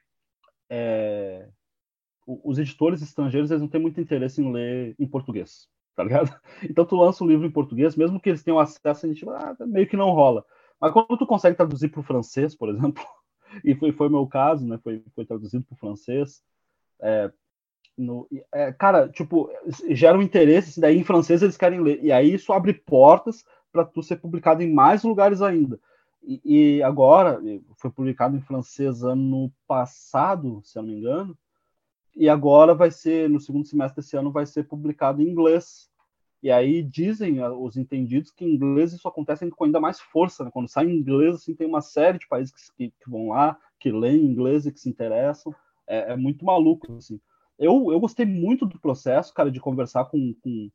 É, 0.68 1.48
os 2.26 2.58
editores 2.58 3.02
estrangeiros 3.02 3.50
eles 3.50 3.60
não 3.60 3.68
têm 3.68 3.80
muito 3.80 4.00
interesse 4.00 4.42
em 4.42 4.52
ler 4.52 4.96
em 4.98 5.06
português, 5.06 5.68
tá 5.94 6.02
ligado? 6.02 6.34
Então 6.68 6.84
tu 6.84 6.96
lança 6.96 7.22
um 7.22 7.28
livro 7.28 7.46
em 7.46 7.50
português, 7.50 7.94
mesmo 7.94 8.20
que 8.20 8.28
eles 8.28 8.42
tenham 8.42 8.58
acesso, 8.58 9.06
a 9.06 9.08
gente 9.08 9.28
ah, 9.28 9.56
meio 9.60 9.86
que 9.86 9.96
não 9.96 10.10
rola. 10.10 10.44
Mas 10.80 10.92
quando 10.92 11.16
tu 11.16 11.26
consegue 11.26 11.56
traduzir 11.56 11.88
para 11.88 12.00
o 12.00 12.04
francês, 12.04 12.54
por 12.54 12.68
exemplo, 12.74 13.04
e 13.64 13.74
foi, 13.74 13.92
foi 13.92 14.08
meu 14.08 14.26
caso, 14.26 14.66
né? 14.66 14.78
Foi, 14.78 15.02
foi 15.14 15.24
traduzido 15.24 15.64
para 15.64 15.74
o 15.74 15.78
francês. 15.78 16.42
É, 17.00 17.32
no, 17.96 18.28
é, 18.52 18.72
cara, 18.72 19.08
tipo, 19.08 19.50
gera 19.88 20.18
um 20.18 20.22
interesse, 20.22 20.80
daí 20.80 20.98
em 20.98 21.04
francês 21.04 21.42
eles 21.42 21.56
querem 21.56 21.80
ler. 21.80 22.02
E 22.02 22.12
aí 22.12 22.34
isso 22.34 22.52
abre 22.52 22.74
portas 22.74 23.44
para 23.72 23.84
tu 23.84 24.02
ser 24.02 24.16
publicado 24.16 24.62
em 24.62 24.72
mais 24.72 25.02
lugares 25.02 25.40
ainda. 25.40 25.80
E, 26.22 26.40
e, 26.44 26.82
agora, 26.82 27.40
foi 27.76 27.90
publicado 27.90 28.36
em 28.36 28.40
francês 28.40 29.02
ano 29.02 29.52
passado, 29.66 30.60
se 30.64 30.76
eu 30.78 30.82
não 30.82 30.90
me 30.90 30.98
engano, 30.98 31.38
e 32.14 32.28
agora 32.28 32.74
vai 32.74 32.90
ser, 32.90 33.30
no 33.30 33.38
segundo 33.38 33.66
semestre 33.66 34.02
desse 34.02 34.16
ano, 34.16 34.32
vai 34.32 34.44
ser 34.44 34.64
publicado 34.64 35.22
em 35.22 35.28
inglês. 35.28 35.88
E 36.42 36.50
aí 36.50 36.82
dizem 36.82 37.42
os 37.42 37.76
entendidos 37.76 38.30
que 38.30 38.44
em 38.44 38.54
inglês 38.54 38.92
isso 38.92 39.06
acontece 39.06 39.48
com 39.50 39.64
ainda 39.64 39.80
mais 39.80 40.00
força, 40.00 40.44
né? 40.44 40.50
Quando 40.52 40.68
sai 40.68 40.86
em 40.86 40.96
inglês, 40.96 41.36
assim, 41.36 41.54
tem 41.54 41.66
uma 41.66 41.80
série 41.80 42.18
de 42.18 42.28
países 42.28 42.70
que, 42.70 42.90
que 42.90 43.10
vão 43.10 43.28
lá, 43.28 43.58
que 43.78 43.90
leem 43.90 44.24
inglês 44.24 44.66
e 44.66 44.72
que 44.72 44.80
se 44.80 44.88
interessam. 44.88 45.54
É, 45.86 46.12
é 46.12 46.16
muito 46.16 46.44
maluco, 46.44 46.92
assim 46.96 47.20
eu, 47.58 47.92
eu 47.92 48.00
gostei 48.00 48.26
muito 48.26 48.66
do 48.66 48.78
processo, 48.78 49.32
cara, 49.32 49.50
de 49.50 49.60
conversar 49.60 50.04
com. 50.06 50.34
com... 50.42 50.70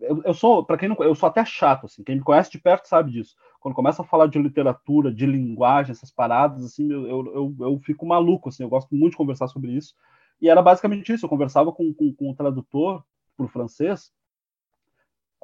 Eu, 0.00 0.22
eu, 0.24 0.34
sou, 0.34 0.64
para 0.64 0.78
quem 0.78 0.88
não 0.88 0.96
eu 1.00 1.14
sou 1.14 1.28
até 1.28 1.44
chato, 1.44 1.84
assim, 1.86 2.02
quem 2.02 2.16
me 2.16 2.22
conhece 2.22 2.50
de 2.50 2.58
perto 2.58 2.88
sabe 2.88 3.12
disso. 3.12 3.36
Quando 3.60 3.74
começa 3.74 4.00
a 4.00 4.04
falar 4.04 4.26
de 4.28 4.38
literatura, 4.38 5.12
de 5.12 5.26
linguagem, 5.26 5.92
essas 5.92 6.10
paradas, 6.10 6.64
assim, 6.64 6.90
eu, 6.90 7.06
eu, 7.06 7.56
eu, 7.60 7.80
fico 7.80 8.06
maluco, 8.06 8.48
assim, 8.48 8.62
eu 8.62 8.68
gosto 8.68 8.94
muito 8.94 9.12
de 9.12 9.18
conversar 9.18 9.46
sobre 9.48 9.72
isso. 9.72 9.94
E 10.40 10.48
era 10.48 10.62
basicamente 10.62 11.12
isso, 11.12 11.26
eu 11.26 11.30
conversava 11.30 11.70
com, 11.70 11.92
com, 11.92 12.14
com 12.14 12.30
o 12.30 12.34
tradutor 12.34 13.04
pro 13.36 13.46
francês 13.46 14.10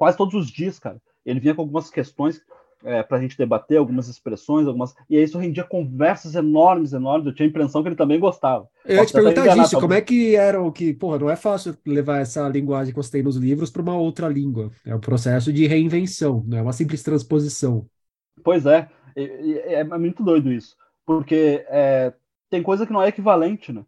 quase 0.01 0.17
todos 0.17 0.33
os 0.33 0.49
dias, 0.49 0.79
cara. 0.79 0.99
Ele 1.23 1.39
vinha 1.39 1.53
com 1.53 1.61
algumas 1.61 1.91
questões 1.91 2.43
é, 2.83 3.03
para 3.03 3.17
a 3.17 3.21
gente 3.21 3.37
debater 3.37 3.77
algumas 3.77 4.07
expressões, 4.07 4.67
algumas. 4.67 4.93
E 5.09 5.17
aí 5.17 5.23
isso 5.23 5.37
rendia 5.37 5.63
conversas 5.63 6.35
enormes, 6.35 6.93
enormes. 6.93 7.27
Eu 7.27 7.35
tinha 7.35 7.47
a 7.47 7.49
impressão 7.49 7.81
que 7.81 7.89
ele 7.89 7.95
também 7.95 8.19
gostava. 8.19 8.67
Eu 8.85 8.97
ia 8.97 9.05
te 9.05 9.13
perguntar 9.13 9.47
disso, 9.55 9.79
como 9.79 9.93
é 9.93 10.01
que 10.01 10.35
era 10.35 10.61
o 10.61 10.71
que. 10.71 10.93
Porra, 10.93 11.19
não 11.19 11.29
é 11.29 11.35
fácil 11.35 11.77
levar 11.85 12.19
essa 12.19 12.47
linguagem 12.49 12.93
que 12.93 13.01
você 13.01 13.11
tem 13.11 13.23
nos 13.23 13.35
livros 13.35 13.69
para 13.69 13.81
uma 13.81 13.95
outra 13.95 14.27
língua. 14.27 14.71
É 14.85 14.95
um 14.95 14.99
processo 14.99 15.51
de 15.51 15.67
reinvenção, 15.67 16.43
não 16.47 16.57
é 16.57 16.61
uma 16.61 16.73
simples 16.73 17.03
transposição. 17.03 17.85
Pois 18.43 18.65
é, 18.65 18.89
é, 19.15 19.73
é 19.73 19.83
muito 19.83 20.23
doido 20.23 20.51
isso. 20.51 20.75
Porque 21.05 21.65
é, 21.69 22.13
tem 22.49 22.63
coisa 22.63 22.85
que 22.85 22.93
não 22.93 23.01
é 23.01 23.07
equivalente, 23.07 23.71
né? 23.71 23.83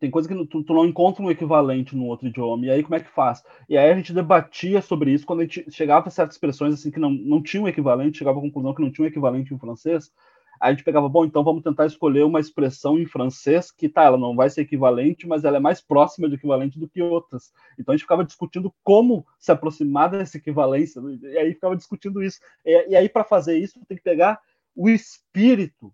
Tem 0.00 0.10
coisa 0.10 0.28
que 0.28 0.46
tu, 0.46 0.62
tu, 0.62 0.74
não 0.74 0.86
encontra 0.86 1.22
um 1.22 1.30
equivalente 1.30 1.96
no 1.96 2.06
outro 2.06 2.28
idioma. 2.28 2.66
E 2.66 2.70
aí, 2.70 2.82
como 2.82 2.94
é 2.94 3.00
que 3.00 3.10
faz? 3.10 3.42
E 3.68 3.76
aí 3.76 3.90
a 3.90 3.96
gente 3.96 4.12
debatia 4.12 4.80
sobre 4.80 5.10
isso 5.10 5.26
quando 5.26 5.40
a 5.40 5.42
gente 5.42 5.68
chegava 5.70 6.06
a 6.06 6.10
certas 6.10 6.36
expressões 6.36 6.74
assim 6.74 6.90
que 6.90 7.00
não, 7.00 7.10
não 7.10 7.42
tinham 7.42 7.64
um 7.64 7.68
equivalente, 7.68 8.18
chegava 8.18 8.38
à 8.38 8.42
conclusão 8.42 8.74
que 8.74 8.82
não 8.82 8.92
tinha 8.92 9.04
um 9.04 9.08
equivalente 9.08 9.52
em 9.52 9.58
francês. 9.58 10.12
Aí 10.60 10.70
a 10.70 10.72
gente 10.72 10.84
pegava, 10.84 11.08
bom, 11.08 11.24
então 11.24 11.44
vamos 11.44 11.62
tentar 11.62 11.86
escolher 11.86 12.24
uma 12.24 12.40
expressão 12.40 12.98
em 12.98 13.06
francês 13.06 13.70
que, 13.70 13.88
tá, 13.88 14.04
ela 14.04 14.18
não 14.18 14.34
vai 14.34 14.50
ser 14.50 14.62
equivalente, 14.62 15.26
mas 15.26 15.44
ela 15.44 15.56
é 15.56 15.60
mais 15.60 15.80
próxima 15.80 16.28
do 16.28 16.34
equivalente 16.34 16.78
do 16.78 16.88
que 16.88 17.00
outras. 17.00 17.52
Então 17.78 17.92
a 17.92 17.96
gente 17.96 18.04
ficava 18.04 18.24
discutindo 18.24 18.72
como 18.82 19.24
se 19.38 19.52
aproximar 19.52 20.10
dessa 20.10 20.36
equivalência, 20.36 21.00
e 21.22 21.38
aí 21.38 21.54
ficava 21.54 21.76
discutindo 21.76 22.22
isso. 22.22 22.40
E, 22.64 22.90
e 22.90 22.96
aí, 22.96 23.08
para 23.08 23.24
fazer 23.24 23.56
isso, 23.56 23.80
tem 23.86 23.96
que 23.96 24.02
pegar 24.02 24.40
o 24.74 24.88
espírito 24.88 25.92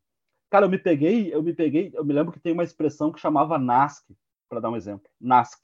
Cara, 0.54 0.66
eu 0.66 0.70
me 0.70 0.78
peguei, 0.78 1.34
eu 1.34 1.42
me 1.42 1.52
peguei, 1.52 1.90
eu 1.92 2.04
me 2.04 2.12
lembro 2.12 2.32
que 2.32 2.38
tem 2.38 2.52
uma 2.52 2.62
expressão 2.62 3.10
que 3.10 3.18
chamava 3.18 3.58
NASC, 3.58 4.04
para 4.48 4.60
dar 4.60 4.70
um 4.70 4.76
exemplo. 4.76 5.10
NASC, 5.20 5.58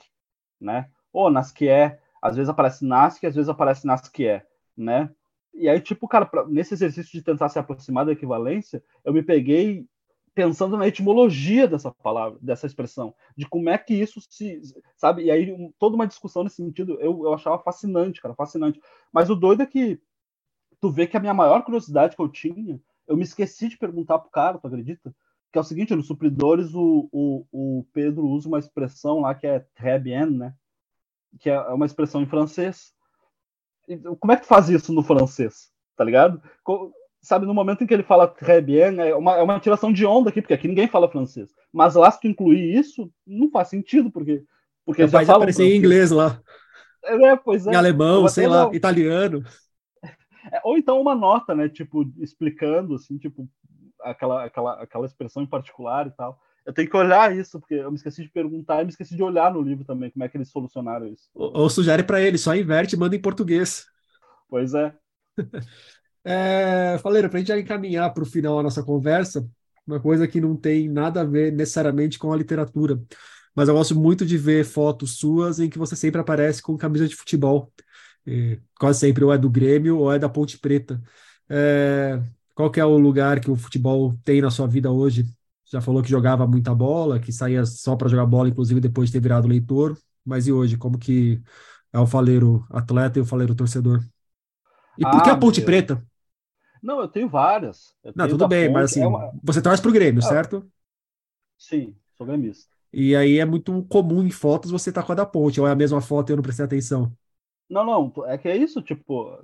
né? 0.60 0.90
Ou 1.12 1.30
NASC 1.30 1.62
é, 1.62 2.00
às 2.20 2.34
vezes 2.34 2.48
aparece 2.48 2.84
NASC, 2.84 3.24
às 3.24 3.36
vezes 3.36 3.48
aparece 3.48 3.86
NASC 3.86 4.18
é, 4.18 4.44
né? 4.76 5.08
E 5.54 5.68
aí, 5.68 5.80
tipo, 5.80 6.08
cara, 6.08 6.26
pra, 6.26 6.44
nesse 6.44 6.74
exercício 6.74 7.12
de 7.12 7.22
tentar 7.22 7.48
se 7.50 7.56
aproximar 7.56 8.04
da 8.04 8.10
equivalência, 8.10 8.82
eu 9.04 9.12
me 9.12 9.22
peguei 9.22 9.86
pensando 10.34 10.76
na 10.76 10.88
etimologia 10.88 11.68
dessa 11.68 11.92
palavra, 11.92 12.36
dessa 12.42 12.66
expressão, 12.66 13.14
de 13.36 13.48
como 13.48 13.70
é 13.70 13.78
que 13.78 13.94
isso 13.94 14.20
se, 14.28 14.60
sabe? 14.96 15.22
E 15.22 15.30
aí 15.30 15.52
um, 15.52 15.72
toda 15.78 15.94
uma 15.94 16.08
discussão 16.08 16.42
nesse 16.42 16.56
sentido, 16.56 17.00
eu, 17.00 17.26
eu 17.26 17.32
achava 17.32 17.60
fascinante, 17.60 18.20
cara, 18.20 18.34
fascinante. 18.34 18.80
Mas 19.12 19.30
o 19.30 19.36
doido 19.36 19.62
é 19.62 19.66
que 19.66 20.00
tu 20.80 20.90
vê 20.90 21.06
que 21.06 21.16
a 21.16 21.20
minha 21.20 21.32
maior 21.32 21.62
curiosidade 21.62 22.16
que 22.16 22.22
eu 22.22 22.28
tinha 22.28 22.80
eu 23.10 23.16
me 23.16 23.24
esqueci 23.24 23.68
de 23.68 23.76
perguntar 23.76 24.20
pro 24.20 24.30
cara, 24.30 24.56
tu 24.56 24.68
acredita? 24.68 25.12
Que 25.52 25.58
é 25.58 25.60
o 25.60 25.64
seguinte, 25.64 25.96
nos 25.96 26.06
supridores 26.06 26.72
o, 26.74 27.08
o, 27.10 27.44
o 27.50 27.86
Pedro 27.92 28.24
usa 28.24 28.46
uma 28.46 28.60
expressão 28.60 29.20
lá 29.20 29.34
que 29.34 29.48
é 29.48 29.58
très 29.74 30.00
bien, 30.00 30.26
né? 30.26 30.54
Que 31.40 31.50
é 31.50 31.60
uma 31.60 31.86
expressão 31.86 32.22
em 32.22 32.26
francês. 32.26 32.92
Como 34.20 34.32
é 34.32 34.36
que 34.36 34.42
tu 34.42 34.48
faz 34.48 34.68
isso 34.68 34.92
no 34.92 35.02
francês? 35.02 35.72
Tá 35.96 36.04
ligado? 36.04 36.40
Sabe, 37.20 37.46
no 37.46 37.52
momento 37.52 37.82
em 37.82 37.86
que 37.86 37.92
ele 37.92 38.04
fala 38.04 38.28
très 38.28 38.64
bien, 38.64 39.00
é 39.00 39.12
uma, 39.14 39.34
é 39.34 39.42
uma 39.42 39.58
tiração 39.58 39.92
de 39.92 40.06
onda 40.06 40.30
aqui, 40.30 40.40
porque 40.40 40.54
aqui 40.54 40.68
ninguém 40.68 40.86
fala 40.86 41.10
francês. 41.10 41.52
Mas 41.72 41.96
lá, 41.96 42.08
se 42.12 42.20
tu 42.20 42.28
incluir 42.28 42.78
isso, 42.78 43.12
não 43.26 43.50
faz 43.50 43.68
sentido, 43.68 44.08
porque. 44.08 44.44
porque 44.84 45.04
vai 45.06 45.24
aparecer 45.24 45.64
em 45.64 45.76
inglês 45.76 46.12
lá. 46.12 46.40
É, 47.02 47.34
pois 47.34 47.66
é. 47.66 47.72
Em 47.72 47.74
alemão, 47.74 48.28
sei 48.28 48.46
lá, 48.46 48.70
italiano. 48.72 49.42
É, 50.52 50.60
ou 50.64 50.78
então 50.78 51.00
uma 51.00 51.14
nota, 51.14 51.54
né? 51.54 51.68
Tipo, 51.68 52.10
explicando, 52.18 52.94
assim, 52.94 53.18
tipo, 53.18 53.48
aquela, 54.02 54.44
aquela, 54.44 54.82
aquela 54.82 55.06
expressão 55.06 55.42
em 55.42 55.46
particular 55.46 56.06
e 56.06 56.10
tal. 56.10 56.40
Eu 56.64 56.72
tenho 56.72 56.88
que 56.88 56.96
olhar 56.96 57.34
isso, 57.34 57.58
porque 57.58 57.74
eu 57.74 57.90
me 57.90 57.96
esqueci 57.96 58.22
de 58.22 58.28
perguntar 58.28 58.82
e 58.82 58.84
me 58.84 58.90
esqueci 58.90 59.16
de 59.16 59.22
olhar 59.22 59.52
no 59.52 59.62
livro 59.62 59.84
também 59.84 60.10
como 60.10 60.24
é 60.24 60.28
que 60.28 60.36
eles 60.36 60.50
solucionaram 60.50 61.06
isso. 61.06 61.28
Ou, 61.34 61.56
ou 61.56 61.70
sugere 61.70 62.02
para 62.02 62.20
ele, 62.20 62.38
só 62.38 62.54
inverte 62.54 62.94
e 62.94 62.98
manda 62.98 63.16
em 63.16 63.20
português. 63.20 63.86
Pois 64.48 64.74
é. 64.74 64.94
é 66.24 66.98
Faleiro, 67.02 67.28
para 67.28 67.38
a 67.38 67.40
gente 67.40 67.48
já 67.48 67.58
encaminhar 67.58 68.12
para 68.12 68.22
o 68.22 68.26
final 68.26 68.58
a 68.58 68.62
nossa 68.62 68.82
conversa, 68.82 69.48
uma 69.86 69.98
coisa 69.98 70.28
que 70.28 70.40
não 70.40 70.54
tem 70.54 70.88
nada 70.88 71.22
a 71.22 71.24
ver 71.24 71.52
necessariamente 71.52 72.18
com 72.18 72.32
a 72.32 72.36
literatura, 72.36 73.00
mas 73.54 73.68
eu 73.68 73.74
gosto 73.74 73.98
muito 73.98 74.24
de 74.24 74.36
ver 74.36 74.64
fotos 74.64 75.18
suas 75.18 75.58
em 75.58 75.68
que 75.68 75.78
você 75.78 75.96
sempre 75.96 76.20
aparece 76.20 76.62
com 76.62 76.76
camisa 76.76 77.08
de 77.08 77.16
futebol. 77.16 77.72
Quase 78.78 79.00
sempre 79.00 79.24
ou 79.24 79.32
é 79.32 79.38
do 79.38 79.50
Grêmio 79.50 79.98
ou 79.98 80.12
é 80.12 80.18
da 80.18 80.28
Ponte 80.28 80.58
Preta. 80.58 81.02
É, 81.48 82.22
qual 82.54 82.70
que 82.70 82.80
é 82.80 82.84
o 82.84 82.98
lugar 82.98 83.40
que 83.40 83.50
o 83.50 83.56
futebol 83.56 84.16
tem 84.24 84.40
na 84.40 84.50
sua 84.50 84.66
vida 84.66 84.90
hoje? 84.90 85.24
Já 85.64 85.80
falou 85.80 86.02
que 86.02 86.10
jogava 86.10 86.46
muita 86.46 86.74
bola, 86.74 87.18
que 87.18 87.32
saía 87.32 87.64
só 87.64 87.96
para 87.96 88.08
jogar 88.08 88.26
bola, 88.26 88.48
inclusive 88.48 88.80
depois 88.80 89.08
de 89.08 89.14
ter 89.14 89.20
virado 89.20 89.48
leitor. 89.48 89.96
Mas 90.24 90.46
e 90.46 90.52
hoje, 90.52 90.76
como 90.76 90.98
que 90.98 91.40
é 91.92 91.98
o 91.98 92.06
faleiro 92.06 92.66
atleta 92.70 93.18
e 93.18 93.22
o 93.22 93.26
faleiro 93.26 93.54
torcedor? 93.54 94.00
E 94.98 95.02
por 95.02 95.22
que 95.22 95.30
a 95.30 95.36
Ponte 95.36 95.60
meu. 95.60 95.66
Preta? 95.66 96.04
Não, 96.82 97.00
eu 97.00 97.08
tenho 97.08 97.28
várias. 97.28 97.94
Eu 98.02 98.12
não, 98.16 98.28
tudo 98.28 98.48
bem, 98.48 98.66
ponte, 98.66 98.74
mas 98.74 98.90
assim, 98.90 99.02
é 99.02 99.06
uma... 99.06 99.30
você 99.42 99.60
torce 99.60 99.82
pro 99.82 99.92
Grêmio, 99.92 100.20
ah, 100.20 100.26
certo? 100.26 100.70
Sim, 101.58 101.94
sou 102.16 102.26
gremista. 102.26 102.70
E 102.92 103.14
aí 103.14 103.38
é 103.38 103.44
muito 103.44 103.82
comum 103.84 104.24
em 104.24 104.30
fotos 104.30 104.70
você 104.70 104.90
estar 104.90 105.02
tá 105.02 105.06
com 105.06 105.12
a 105.12 105.14
da 105.14 105.26
ponte, 105.26 105.60
ou 105.60 105.68
é 105.68 105.70
a 105.70 105.76
mesma 105.76 106.00
foto 106.00 106.30
e 106.30 106.32
eu 106.32 106.36
não 106.36 106.42
prestei 106.42 106.64
atenção. 106.64 107.12
Não, 107.70 107.84
não, 107.84 108.12
é 108.26 108.36
que 108.36 108.48
é 108.48 108.56
isso, 108.56 108.82
tipo, 108.82 109.38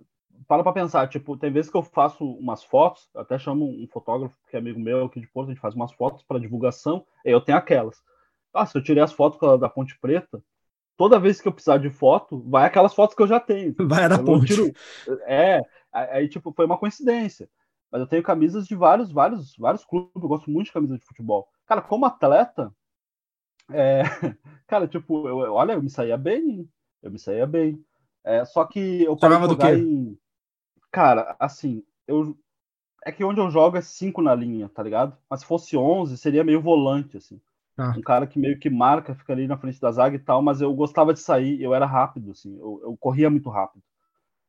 para 0.49 0.63
pra 0.63 0.73
pensar, 0.73 1.09
tipo, 1.09 1.37
tem 1.37 1.53
vezes 1.53 1.71
que 1.71 1.77
eu 1.77 1.83
faço 1.83 2.25
umas 2.25 2.65
fotos, 2.65 3.09
até 3.15 3.39
chamo 3.39 3.65
um 3.65 3.87
fotógrafo 3.87 4.37
que 4.51 4.57
é 4.57 4.59
amigo 4.59 4.81
meu 4.81 5.07
aqui 5.07 5.21
de 5.21 5.29
Porto, 5.29 5.49
a 5.49 5.53
gente 5.53 5.61
faz 5.61 5.75
umas 5.75 5.93
fotos 5.93 6.23
para 6.25 6.41
divulgação, 6.41 7.07
e 7.25 7.31
eu 7.31 7.41
tenho 7.41 7.57
aquelas. 7.57 8.03
Ah, 8.53 8.67
se 8.67 8.77
eu 8.77 8.83
tirei 8.83 9.03
as 9.03 9.13
fotos 9.13 9.39
da 9.61 9.69
Ponte 9.69 9.99
Preta, 10.01 10.43
toda 10.97 11.21
vez 11.21 11.41
que 11.41 11.49
eu 11.49 11.53
precisar 11.53 11.79
de 11.79 11.91
foto, 11.91 12.43
vai 12.49 12.67
aquelas 12.67 12.95
fotos 12.95 13.15
que 13.15 13.23
eu 13.23 13.27
já 13.27 13.39
tenho. 13.39 13.75
Vai 13.89 14.09
da 14.09 14.19
ponte. 14.19 14.47
Tiro, 14.47 14.73
é, 15.27 15.63
aí 15.93 16.29
tipo, 16.29 16.53
foi 16.53 16.65
uma 16.65 16.79
coincidência. 16.79 17.49
Mas 17.91 18.01
eu 18.01 18.07
tenho 18.07 18.23
camisas 18.23 18.67
de 18.67 18.75
vários, 18.75 19.13
vários, 19.13 19.57
vários 19.57 19.85
clubes, 19.85 20.11
eu 20.17 20.29
gosto 20.29 20.51
muito 20.51 20.67
de 20.67 20.73
camisas 20.73 20.99
de 20.99 21.07
futebol. 21.07 21.47
Cara, 21.67 21.81
como 21.81 22.05
atleta, 22.05 22.73
é, 23.71 24.03
cara, 24.67 24.89
tipo, 24.89 25.29
eu, 25.29 25.37
olha, 25.53 25.73
eu 25.73 25.83
me 25.83 25.91
saía 25.91 26.17
bem, 26.17 26.69
eu 27.03 27.11
me 27.11 27.19
saía 27.19 27.47
bem. 27.47 27.83
É, 28.27 28.45
só 28.45 28.65
que 28.65 29.05
eu 29.05 29.17
parava 29.17 29.47
do 29.47 29.57
quê? 29.57 29.69
Em... 29.69 30.19
Cara, 30.91 31.37
assim, 31.39 31.83
eu 32.07 32.37
é 33.07 33.13
que 33.13 33.23
onde 33.23 33.41
eu 33.41 33.49
jogo 33.49 33.77
é 33.77 33.81
5 33.81 34.21
na 34.21 34.35
linha, 34.35 34.69
tá 34.69 34.83
ligado? 34.83 35.17
Mas 35.31 35.41
se 35.41 35.47
fosse 35.47 35.77
11, 35.77 36.19
seria 36.19 36.43
meio 36.43 36.61
volante, 36.61 37.17
assim. 37.17 37.41
Ah. 37.79 37.95
Um 37.97 38.01
cara 38.01 38.27
que 38.27 38.37
meio 38.37 38.59
que 38.59 38.69
marca, 38.69 39.15
fica 39.15 39.33
ali 39.33 39.47
na 39.47 39.57
frente 39.57 39.81
da 39.81 39.93
zaga 39.93 40.17
e 40.17 40.19
tal, 40.19 40.43
mas 40.43 40.61
eu 40.61 40.75
gostava 40.75 41.15
de 41.15 41.21
sair, 41.21 41.63
eu 41.63 41.73
era 41.73 41.87
rápido, 41.87 42.33
assim, 42.33 42.59
eu, 42.59 42.81
eu 42.83 42.97
corria 42.99 43.31
muito 43.31 43.49
rápido, 43.49 43.85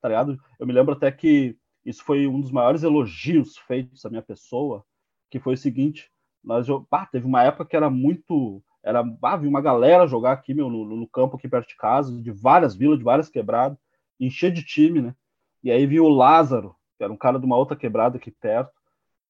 tá 0.01 0.07
ligado? 0.07 0.39
Eu 0.57 0.65
me 0.65 0.73
lembro 0.73 0.93
até 0.93 1.11
que 1.11 1.55
isso 1.85 2.03
foi 2.03 2.25
um 2.25 2.41
dos 2.41 2.51
maiores 2.51 2.81
elogios 2.83 3.57
feitos 3.57 4.03
à 4.05 4.09
minha 4.09 4.21
pessoa, 4.23 4.83
que 5.29 5.39
foi 5.39 5.53
o 5.53 5.57
seguinte, 5.57 6.09
nós, 6.43 6.67
ah, 6.91 7.05
teve 7.05 7.27
uma 7.27 7.43
época 7.43 7.65
que 7.65 7.75
era 7.75 7.89
muito, 7.89 8.63
era, 8.83 9.03
ah, 9.21 9.37
vi 9.37 9.47
uma 9.47 9.61
galera 9.61 10.07
jogar 10.07 10.31
aqui, 10.31 10.53
meu, 10.53 10.69
no, 10.69 10.85
no 10.85 11.07
campo 11.07 11.35
aqui 11.35 11.47
perto 11.47 11.69
de 11.69 11.75
casa, 11.75 12.11
de 12.21 12.31
várias 12.31 12.75
vilas, 12.75 12.97
de 12.97 13.03
várias 13.03 13.29
quebradas, 13.29 13.77
encher 14.19 14.51
de 14.51 14.63
time, 14.63 15.01
né? 15.01 15.15
E 15.63 15.71
aí 15.71 15.85
vi 15.85 15.99
o 15.99 16.07
Lázaro, 16.07 16.75
que 16.97 17.03
era 17.03 17.11
um 17.11 17.17
cara 17.17 17.39
de 17.39 17.45
uma 17.45 17.57
outra 17.57 17.75
quebrada 17.75 18.17
aqui 18.17 18.31
perto, 18.31 18.71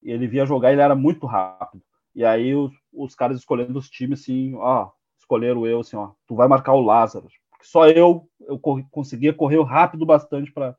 e 0.04 0.12
ele 0.12 0.28
via 0.28 0.45
jogar, 0.45 0.72
ele 0.72 0.82
era 0.82 0.95
muito 0.95 1.26
rápido. 1.26 1.84
E 2.14 2.24
aí 2.24 2.54
os, 2.56 2.72
os 2.93 3.16
caras 3.16 3.38
escolhendo 3.38 3.78
os 3.78 3.89
times 3.89 4.22
assim, 4.22 4.56
ó, 4.56 4.91
escolheram 5.18 5.66
eu 5.66 5.80
assim, 5.80 5.95
ó, 5.95 6.12
tu 6.26 6.36
vai 6.36 6.48
marcar 6.48 6.74
o 6.74 6.82
Lázaro. 6.82 7.28
Porque 7.50 7.66
só 7.66 7.88
eu 7.88 8.28
eu 8.41 8.60
conseguia 8.91 9.34
correr 9.34 9.62
rápido 9.64 10.06
bastante 10.06 10.52
para 10.52 10.76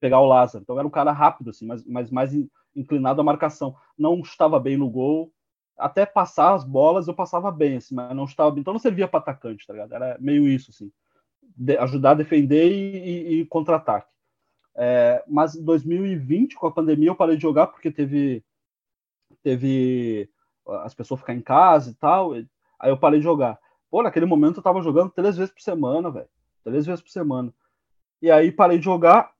pegar 0.00 0.20
o 0.20 0.26
Lázaro. 0.26 0.62
Então 0.62 0.78
era 0.78 0.86
um 0.86 0.90
cara 0.90 1.12
rápido 1.12 1.50
assim, 1.50 1.66
mas, 1.66 1.84
mas 1.84 2.10
mais 2.10 2.32
inclinado 2.74 3.20
à 3.20 3.24
marcação. 3.24 3.74
Não 3.98 4.20
estava 4.20 4.60
bem 4.60 4.76
no 4.76 4.90
gol, 4.90 5.32
até 5.78 6.06
passar 6.06 6.54
as 6.54 6.64
bolas 6.64 7.06
eu 7.06 7.14
passava 7.14 7.50
bem 7.50 7.76
assim, 7.76 7.94
mas 7.94 8.14
não 8.14 8.24
estava 8.24 8.50
bem. 8.50 8.60
Então 8.60 8.72
não 8.72 8.80
servia 8.80 9.06
para 9.06 9.20
atacante, 9.20 9.66
tá 9.66 9.72
ligado? 9.72 9.94
Era 9.94 10.16
meio 10.20 10.48
isso 10.48 10.70
assim, 10.70 10.90
de, 11.56 11.76
ajudar 11.78 12.12
a 12.12 12.14
defender 12.14 12.70
e, 12.70 12.96
e, 12.98 13.40
e 13.40 13.46
contra-ataque. 13.46 14.08
É, 14.74 15.24
mas 15.26 15.54
em 15.54 15.64
2020, 15.64 16.54
com 16.54 16.66
a 16.66 16.72
pandemia, 16.72 17.08
eu 17.08 17.14
parei 17.14 17.36
de 17.36 17.42
jogar 17.42 17.68
porque 17.68 17.90
teve 17.90 18.44
teve 19.42 20.28
as 20.82 20.94
pessoas 20.94 21.20
ficar 21.20 21.34
em 21.34 21.40
casa 21.40 21.90
e 21.90 21.94
tal. 21.94 22.34
Aí 22.34 22.90
eu 22.90 22.98
parei 22.98 23.20
de 23.20 23.24
jogar. 23.24 23.58
Pô, 23.90 24.02
naquele 24.02 24.26
momento 24.26 24.58
eu 24.58 24.62
tava 24.62 24.82
jogando 24.82 25.10
três 25.10 25.36
vezes 25.36 25.52
por 25.52 25.62
semana, 25.62 26.10
velho. 26.10 26.28
Três 26.64 26.84
vezes 26.84 27.00
por 27.00 27.10
semana. 27.10 27.54
E 28.20 28.30
aí 28.30 28.50
parei 28.50 28.78
de 28.78 28.84
jogar. 28.84 29.32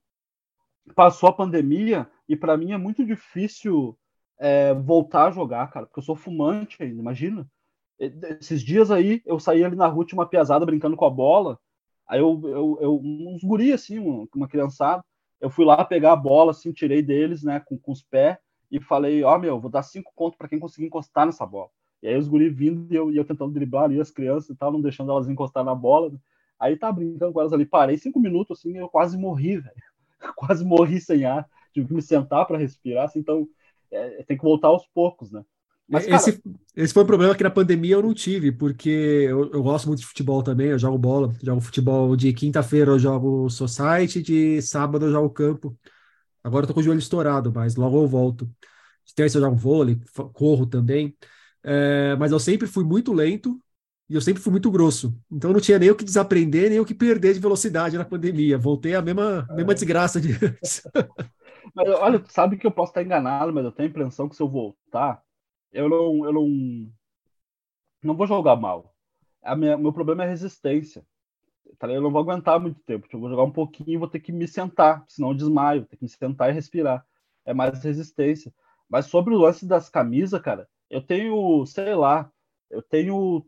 Passou 0.95 1.29
a 1.29 1.33
pandemia 1.33 2.09
e 2.27 2.35
para 2.35 2.57
mim 2.57 2.71
é 2.71 2.77
muito 2.77 3.05
difícil 3.05 3.97
é, 4.39 4.73
voltar 4.73 5.27
a 5.27 5.31
jogar, 5.31 5.69
cara, 5.71 5.85
porque 5.85 5.99
eu 5.99 6.03
sou 6.03 6.15
fumante 6.15 6.81
ainda, 6.81 6.99
imagina. 6.99 7.47
Esses 7.99 8.61
dias 8.61 8.91
aí 8.91 9.21
eu 9.25 9.39
saí 9.39 9.63
ali 9.63 9.75
na 9.75 9.87
rua, 9.87 10.05
tinha 10.05 10.19
uma 10.19 10.27
piazada 10.27 10.65
brincando 10.65 10.95
com 10.95 11.05
a 11.05 11.09
bola. 11.09 11.59
Aí 12.07 12.19
eu, 12.19 12.39
eu, 12.43 12.77
eu 12.81 12.99
uns 13.03 13.43
guri 13.43 13.73
assim, 13.73 13.99
uma, 13.99 14.27
uma 14.35 14.47
criançada. 14.47 15.03
Eu 15.41 15.49
fui 15.49 15.65
lá 15.65 15.83
pegar 15.83 16.13
a 16.13 16.15
bola, 16.15 16.51
assim, 16.51 16.71
tirei 16.71 17.01
deles, 17.01 17.43
né, 17.43 17.59
com, 17.59 17.77
com 17.77 17.91
os 17.91 18.01
pés 18.03 18.37
e 18.71 18.79
falei, 18.79 19.23
ó, 19.23 19.35
oh, 19.35 19.39
meu, 19.39 19.59
vou 19.59 19.71
dar 19.71 19.83
cinco 19.83 20.11
contos 20.15 20.37
para 20.37 20.47
quem 20.47 20.59
conseguir 20.59 20.87
encostar 20.87 21.25
nessa 21.25 21.45
bola. 21.45 21.69
E 22.01 22.07
aí 22.07 22.17
os 22.17 22.27
guris 22.27 22.53
vindo 22.53 22.91
e 22.93 22.95
eu, 22.95 23.11
e 23.11 23.17
eu 23.17 23.25
tentando 23.25 23.53
driblar 23.53 23.85
ali 23.85 23.99
as 23.99 24.11
crianças 24.11 24.49
e 24.49 24.55
tal, 24.55 24.71
não 24.71 24.81
deixando 24.81 25.11
elas 25.11 25.27
encostar 25.27 25.63
na 25.63 25.73
bola. 25.73 26.11
Aí 26.59 26.75
tá 26.75 26.91
brincando 26.91 27.33
com 27.33 27.39
elas 27.39 27.53
ali, 27.53 27.65
parei 27.65 27.97
cinco 27.97 28.19
minutos 28.19 28.59
assim, 28.59 28.77
eu 28.77 28.89
quase 28.89 29.17
morri, 29.17 29.57
velho. 29.57 29.75
quase 30.35 30.65
morri 30.65 30.99
sem 30.99 31.25
ar, 31.25 31.47
tive 31.73 31.87
que 31.87 31.93
me 31.93 32.01
sentar 32.01 32.45
para 32.45 32.57
respirar, 32.57 33.05
assim, 33.05 33.19
então 33.19 33.47
é, 33.91 34.23
tem 34.23 34.37
que 34.37 34.43
voltar 34.43 34.69
aos 34.69 34.85
poucos, 34.93 35.31
né? 35.31 35.43
Mas, 35.87 36.05
cara... 36.05 36.17
esse, 36.17 36.41
esse 36.75 36.93
foi 36.93 37.03
um 37.03 37.07
problema 37.07 37.33
que 37.33 37.43
na 37.43 37.49
pandemia 37.49 37.95
eu 37.95 38.01
não 38.01 38.13
tive, 38.13 38.51
porque 38.51 38.89
eu, 38.89 39.51
eu 39.51 39.63
gosto 39.63 39.87
muito 39.87 39.99
de 39.99 40.05
futebol 40.05 40.43
também, 40.43 40.67
eu 40.67 40.79
jogo 40.79 40.97
bola, 40.97 41.33
jogo 41.41 41.61
futebol 41.61 42.15
de 42.15 42.33
quinta-feira, 42.33 42.91
eu 42.91 42.99
jogo 42.99 43.49
society, 43.49 44.21
de 44.21 44.61
sábado 44.61 45.05
eu 45.05 45.11
jogo 45.11 45.29
campo. 45.29 45.77
Agora 46.43 46.63
eu 46.63 46.67
tô 46.67 46.73
com 46.73 46.81
o 46.81 46.83
joelho 46.83 46.99
estourado, 46.99 47.51
mas 47.53 47.75
logo 47.75 48.01
eu 48.01 48.07
volto. 48.07 48.45
De 49.05 49.15
terça 49.15 49.37
eu 49.37 49.41
jogo 49.41 49.55
vôlei, 49.55 49.97
corro 50.33 50.65
também. 50.65 51.15
É, 51.63 52.15
mas 52.17 52.31
eu 52.31 52.39
sempre 52.39 52.67
fui 52.67 52.83
muito 52.83 53.13
lento 53.13 53.61
e 54.09 54.15
eu 54.15 54.21
sempre 54.21 54.41
fui 54.41 54.51
muito 54.51 54.69
grosso. 54.69 55.17
Então 55.31 55.53
não 55.53 55.59
tinha 55.59 55.79
nem 55.79 55.89
o 55.89 55.95
que 55.95 56.03
desaprender, 56.03 56.69
nem 56.69 56.79
o 56.79 56.85
que 56.85 56.93
perder 56.93 57.33
de 57.33 57.39
velocidade 57.39 57.97
na 57.97 58.05
pandemia. 58.05 58.57
Voltei 58.57 58.95
a 58.95 59.01
mesma, 59.01 59.47
é. 59.49 59.55
mesma 59.55 59.73
desgraça 59.73 60.19
de 60.19 60.33
antes. 60.33 60.81
Mas, 61.73 61.89
olha, 61.89 62.23
sabe 62.27 62.57
que 62.57 62.65
eu 62.65 62.71
posso 62.71 62.91
estar 62.91 63.03
enganado, 63.03 63.53
mas 63.53 63.65
eu 63.65 63.71
tenho 63.71 63.87
a 63.87 63.91
impressão 63.91 64.27
que 64.29 64.35
se 64.35 64.41
eu 64.41 64.47
voltar, 64.47 65.23
eu 65.71 65.89
não, 65.89 66.25
eu 66.25 66.33
não, 66.33 66.91
não 68.03 68.15
vou 68.15 68.27
jogar 68.27 68.55
mal. 68.55 68.93
A 69.43 69.55
minha, 69.55 69.77
meu 69.77 69.93
problema 69.93 70.23
é 70.23 70.27
resistência. 70.27 71.05
Tá, 71.79 71.87
eu 71.87 72.01
não 72.01 72.11
vou 72.11 72.21
aguentar 72.21 72.59
muito 72.59 72.79
tempo. 72.81 73.05
Tipo, 73.05 73.17
eu 73.17 73.21
vou 73.21 73.29
jogar 73.29 73.43
um 73.43 73.51
pouquinho 73.51 73.91
e 73.91 73.97
vou 73.97 74.07
ter 74.07 74.19
que 74.19 74.31
me 74.31 74.47
sentar, 74.47 75.03
senão 75.07 75.29
eu 75.29 75.35
desmaio. 75.35 75.81
Vou 75.81 75.89
ter 75.89 75.97
que 75.97 76.03
me 76.03 76.09
sentar 76.09 76.49
e 76.49 76.53
respirar. 76.53 77.05
É 77.45 77.53
mais 77.53 77.83
resistência. 77.83 78.53
Mas 78.89 79.05
sobre 79.07 79.33
o 79.33 79.37
lance 79.37 79.65
das 79.65 79.89
camisas, 79.89 80.41
cara, 80.41 80.67
eu 80.89 81.01
tenho, 81.01 81.65
sei 81.65 81.93
lá, 81.93 82.31
eu 82.69 82.81
tenho 82.81 83.45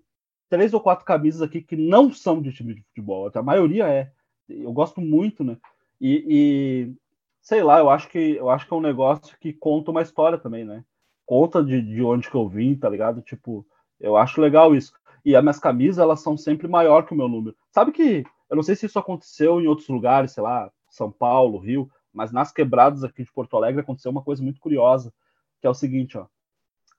três 0.50 0.74
ou 0.74 0.82
quatro 0.82 1.06
camisas 1.06 1.42
aqui 1.42 1.62
que 1.62 1.76
não 1.76 2.12
são 2.12 2.42
de 2.42 2.52
time 2.52 2.76
de 2.76 2.84
futebol. 2.84 3.32
A 3.34 3.44
maioria 3.44 3.88
é. 3.88 4.12
Eu 4.48 4.74
gosto 4.74 5.00
muito, 5.00 5.44
né? 5.44 5.58
E, 6.02 6.26
e, 6.28 6.96
sei 7.42 7.64
lá, 7.64 7.80
eu 7.80 7.90
acho 7.90 8.10
que 8.10 8.36
eu 8.36 8.50
acho 8.50 8.68
que 8.68 8.74
é 8.74 8.78
um 8.78 8.82
negócio 8.82 9.38
que 9.40 9.54
conta 9.54 9.92
uma 9.92 10.02
história 10.02 10.38
também, 10.38 10.66
né? 10.66 10.84
Conta 11.26 11.64
de, 11.64 11.82
de 11.82 12.02
onde 12.04 12.30
que 12.30 12.36
eu 12.36 12.48
vim, 12.48 12.76
tá 12.76 12.90
ligado? 12.90 13.22
Tipo, 13.22 13.66
eu 14.00 14.18
acho 14.18 14.42
legal 14.42 14.76
isso 14.76 14.94
e 15.24 15.36
as 15.36 15.44
minhas 15.44 15.60
camisas 15.60 16.00
elas 16.00 16.22
são 16.22 16.38
sempre 16.38 16.68
maior 16.68 17.06
que 17.06 17.14
o 17.14 17.18
meu 17.18 17.28
número. 17.28 17.56
Sabe 17.72 17.92
que 17.92 18.24
eu 18.50 18.56
não 18.56 18.64
sei 18.64 18.76
se 18.76 18.86
isso 18.86 19.00
aconteceu 19.00 19.62
em 19.62 19.68
outros 19.68 19.88
lugares, 19.88 20.32
sei 20.32 20.44
lá, 20.44 20.72
São 20.90 21.12
Paulo, 21.12 21.60
Rio, 21.60 21.90
mas 22.14 22.32
nas 22.32 22.52
quebradas 22.52 23.04
aqui 23.04 23.24
de 23.24 23.32
Porto 23.32 23.56
Alegre 23.56 23.82
aconteceu 23.82 24.12
uma 24.12 24.24
coisa 24.24 24.42
muito 24.42 24.60
curiosa, 24.60 25.14
que 25.62 25.68
é 25.68 25.70
o 25.70 25.74
seguinte, 25.74 26.18
ó. 26.18 26.26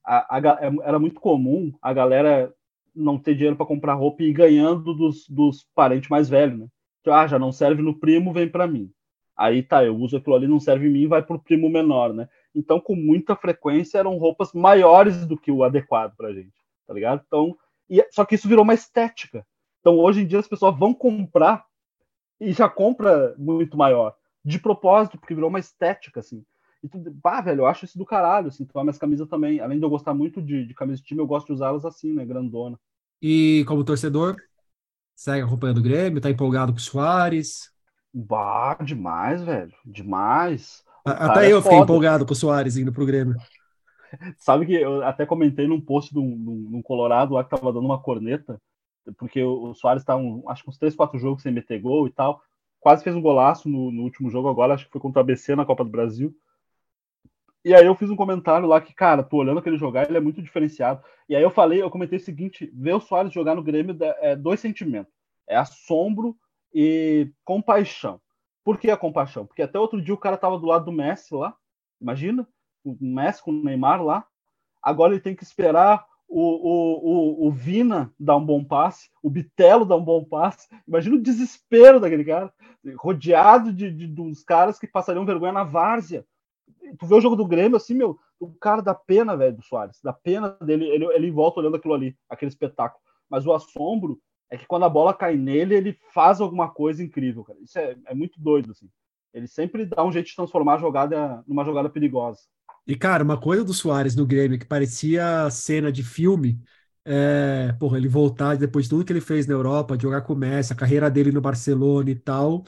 A, 0.05 0.37
a, 0.37 0.39
é, 0.39 0.71
era 0.85 0.99
muito 0.99 1.21
comum 1.21 1.73
a 1.83 1.93
galera 1.93 2.55
não 2.95 3.19
ter 3.19 3.35
dinheiro 3.35 3.57
para 3.57 3.67
comprar 3.67 3.95
roupa 3.95 4.23
e 4.23 4.29
ir 4.29 4.33
ganhando 4.33 4.95
dos, 4.95 5.29
dos 5.29 5.67
parentes 5.75 6.09
mais 6.09 6.29
velhos, 6.29 6.59
né? 6.59 6.67
Ah, 7.07 7.27
já 7.27 7.39
não 7.39 7.51
serve 7.51 7.83
no 7.83 7.99
primo, 7.99 8.33
vem 8.33 8.49
para 8.49 8.67
mim. 8.67 8.93
Aí 9.41 9.63
tá, 9.63 9.83
eu 9.83 9.97
uso 9.97 10.19
aquilo 10.19 10.37
ali, 10.37 10.47
não 10.47 10.61
serve 10.61 10.87
em 10.87 10.93
mim, 10.93 11.07
vai 11.09 11.23
pro 11.23 11.39
primo 11.39 11.71
menor, 11.71 12.13
né? 12.13 12.29
Então, 12.55 12.79
com 12.79 12.95
muita 12.95 13.35
frequência, 13.35 13.97
eram 13.97 14.19
roupas 14.19 14.53
maiores 14.53 15.25
do 15.27 15.39
que 15.39 15.51
o 15.51 15.65
adequado 15.65 16.15
pra 16.15 16.33
gente, 16.33 16.53
tá 16.87 16.93
ligado? 16.93 17.23
Então, 17.27 17.57
e, 17.89 18.07
só 18.13 18.25
que 18.25 18.35
isso 18.35 18.49
virou 18.49 18.63
uma 18.63 18.75
estética. 18.75 19.45
Então 19.81 19.99
hoje 19.99 20.21
em 20.21 20.27
dia 20.27 20.39
as 20.39 20.47
pessoas 20.47 20.79
vão 20.79 20.95
comprar 20.95 21.65
e 22.41 22.53
já 22.53 22.69
compra 22.69 23.35
muito 23.37 23.77
maior. 23.77 24.15
De 24.45 24.59
propósito, 24.59 25.19
porque 25.19 25.35
virou 25.35 25.51
uma 25.51 25.59
estética, 25.59 26.21
assim. 26.21 26.45
E 26.83 26.89
tudo, 26.89 27.11
bah, 27.11 27.43
velho, 27.43 27.61
eu 27.61 27.67
acho 27.67 27.85
isso 27.85 27.99
do 27.99 28.07
caralho, 28.07 28.49
assim. 28.49 28.63
Então, 28.63 28.83
minhas 28.83 28.97
camisas 28.97 29.29
também, 29.29 29.61
além 29.61 29.79
de 29.79 29.85
eu 29.85 29.91
gostar 29.91 30.15
muito 30.15 30.41
de, 30.41 30.65
de 30.65 30.75
camisa 30.75 31.01
de 31.01 31.07
time, 31.07 31.21
eu 31.21 31.27
gosto 31.27 31.47
de 31.49 31.53
usá-las 31.53 31.85
assim, 31.85 32.13
né, 32.15 32.25
grandona. 32.25 32.79
E 33.21 33.65
como 33.67 33.85
torcedor, 33.85 34.37
segue 35.15 35.45
acompanhando 35.45 35.79
o 35.79 35.83
Grêmio, 35.83 36.21
tá 36.21 36.31
empolgado 36.31 36.73
com 36.73 36.79
o 36.79 36.81
Soares? 36.81 37.70
Bah, 38.13 38.77
demais, 38.83 39.43
velho, 39.43 39.73
demais. 39.85 40.85
Até 41.05 41.51
eu 41.51 41.59
é 41.59 41.63
fiquei 41.63 41.79
empolgado 41.79 42.27
com 42.27 42.33
o 42.33 42.37
Soares 42.37 42.77
indo 42.77 42.93
pro 42.93 43.07
Grêmio. 43.07 43.37
Sabe 44.39 44.67
que 44.67 44.75
eu 44.75 45.05
até 45.05 45.25
comentei 45.25 45.67
num 45.67 45.81
post 45.81 46.13
de 46.13 46.19
um, 46.19 46.83
Colorado 46.83 47.35
lá 47.35 47.45
que 47.45 47.51
tava 47.51 47.73
dando 47.73 47.85
uma 47.85 48.01
corneta, 48.01 48.61
porque 49.17 49.43
o, 49.43 49.73
Soares 49.75 50.05
tá, 50.05 50.17
um, 50.17 50.43
acho 50.49 50.65
que 50.65 50.71
uns 50.71 50.79
3, 50.79 50.95
4 50.95 51.19
jogos 51.19 51.43
sem 51.43 51.53
meter 51.53 51.81
gol 51.81 52.07
e 52.07 52.11
tal. 52.11 52.43
Quase 52.81 53.05
fez 53.05 53.15
um 53.15 53.23
golaço 53.23 53.69
no, 53.69 53.91
no, 53.93 54.03
último 54.03 54.31
jogo 54.31 54.49
agora, 54.49 54.75
acho 54.75 54.87
que 54.87 54.93
foi 54.93 55.01
contra 55.01 55.21
a 55.21 55.23
ABC 55.23 55.55
na 55.55 55.67
Copa 55.67 55.85
do 55.85 55.91
Brasil. 55.91 56.35
E 57.63 57.75
aí 57.75 57.85
eu 57.85 57.95
fiz 57.95 58.09
um 58.09 58.17
comentário 58.17 58.67
lá 58.67 58.81
que, 58.81 58.95
cara, 58.95 59.23
tô 59.23 59.37
olhando 59.37 59.59
aquele 59.59 59.77
jogar, 59.77 60.09
ele 60.09 60.17
é 60.17 60.21
muito 60.21 60.41
diferenciado. 60.41 61.03
E 61.29 61.37
aí 61.37 61.43
eu 61.43 61.51
falei, 61.51 61.83
eu 61.83 61.91
comentei 61.91 62.19
o 62.19 62.23
seguinte: 62.23 62.71
ver 62.75 62.95
o 62.95 63.01
Soares 63.01 63.33
jogar 63.33 63.55
no 63.55 63.63
Grêmio 63.63 63.97
é 64.01 64.35
dois 64.35 64.61
sentimentos. 64.61 65.13
É 65.47 65.57
assombro 65.57 66.37
e 66.73 67.31
compaixão. 67.45 68.21
Por 68.65 68.79
que 68.79 68.91
a 68.91 68.97
compaixão? 68.97 69.47
Porque 69.47 69.63
até 69.63 69.79
outro 69.79 70.01
dia 70.01 70.15
o 70.15 70.19
cara 70.19 70.37
tava 70.37 70.59
do 70.59 70.67
lado 70.67 70.85
do 70.85 70.93
Messi 70.93 71.35
lá. 71.35 71.55
Imagina, 72.01 72.47
o 72.85 72.97
Messi 73.01 73.43
com 73.43 73.51
o 73.51 73.65
Neymar 73.65 74.03
lá. 74.03 74.27
Agora 74.83 75.13
ele 75.13 75.21
tem 75.21 75.35
que 75.35 75.43
esperar 75.43 76.07
o, 76.29 76.41
o, 76.41 77.45
o, 77.45 77.49
o 77.49 77.51
Vina 77.51 78.13
dar 78.19 78.37
um 78.37 78.45
bom 78.45 78.63
passe, 78.63 79.11
o 79.23 79.29
Bitelo 79.29 79.85
dar 79.85 79.97
um 79.97 80.05
bom 80.05 80.25
passe. 80.25 80.69
Imagina 80.87 81.17
o 81.17 81.23
desespero 81.23 81.99
daquele 81.99 82.25
cara, 82.25 82.53
rodeado 82.97 83.73
de, 83.73 83.91
de 83.91 84.07
dos 84.07 84.43
caras 84.43 84.79
que 84.79 84.87
passariam 84.87 85.27
vergonha 85.27 85.53
na 85.53 85.65
várzea 85.65 86.25
tu 86.99 87.07
vê 87.07 87.15
o 87.15 87.21
jogo 87.21 87.37
do 87.37 87.47
Grêmio, 87.47 87.77
assim, 87.77 87.95
meu, 87.95 88.19
o 88.39 88.53
cara 88.55 88.83
dá 88.83 88.95
pena, 88.95 89.37
velho, 89.37 89.57
do 89.57 89.63
Soares, 89.63 90.01
dá 90.03 90.13
pena 90.13 90.57
dele, 90.61 90.87
ele, 90.87 91.05
ele 91.07 91.31
volta 91.31 91.61
olhando 91.61 91.77
aquilo 91.77 91.95
ali, 91.95 92.17
aquele 92.29 92.49
espetáculo. 92.49 93.03
Mas 93.29 93.47
o 93.47 93.53
assombro 93.53 94.21
é 94.51 94.59
que 94.59 94.67
quando 94.67 94.85
a 94.85 94.89
bola 94.89 95.15
cai 95.15 95.37
nele, 95.37 95.75
ele 95.75 95.99
faz 96.13 96.41
alguma 96.41 96.69
coisa 96.71 97.03
incrível, 97.03 97.45
cara. 97.45 97.59
Isso 97.61 97.79
é, 97.79 97.97
é 98.07 98.15
muito 98.15 98.41
doido, 98.41 98.73
assim. 98.73 98.91
Ele 99.33 99.47
sempre 99.47 99.87
dá 99.87 100.05
um 100.05 100.13
jeito 100.13 100.27
de 100.27 100.37
transformar 100.37 100.75
a 100.75 100.79
jogada 100.79 101.45
numa 101.47 101.65
jogada 101.65 101.89
perigosa. 101.89 102.41
E, 102.87 102.97
cara, 102.97 103.23
uma 103.23 103.41
coisa 103.41 103.65
do 103.65 103.73
Soares 103.73 104.17
no 104.17 104.27
Grêmio 104.27 104.59
que 104.59 104.65
parecia 104.67 105.49
cena 105.51 105.93
de 105.93 106.03
filme, 106.03 106.61
é, 107.05 107.73
porra, 107.79 107.99
ele 107.99 108.09
voltar 108.09 108.57
depois 108.57 108.87
de 108.87 108.91
tudo 108.91 109.05
que 109.05 109.13
ele 109.13 109.21
fez 109.21 109.47
na 109.47 109.55
Europa, 109.55 109.97
de 109.97 110.03
jogar 110.03 110.23
com 110.23 110.33
o 110.33 110.37
Messi, 110.37 110.73
a 110.73 110.77
carreira 110.77 111.11
dele 111.11 111.31
no 111.31 111.41
Barcelona 111.41 112.11
e 112.11 112.15
tal, 112.17 112.65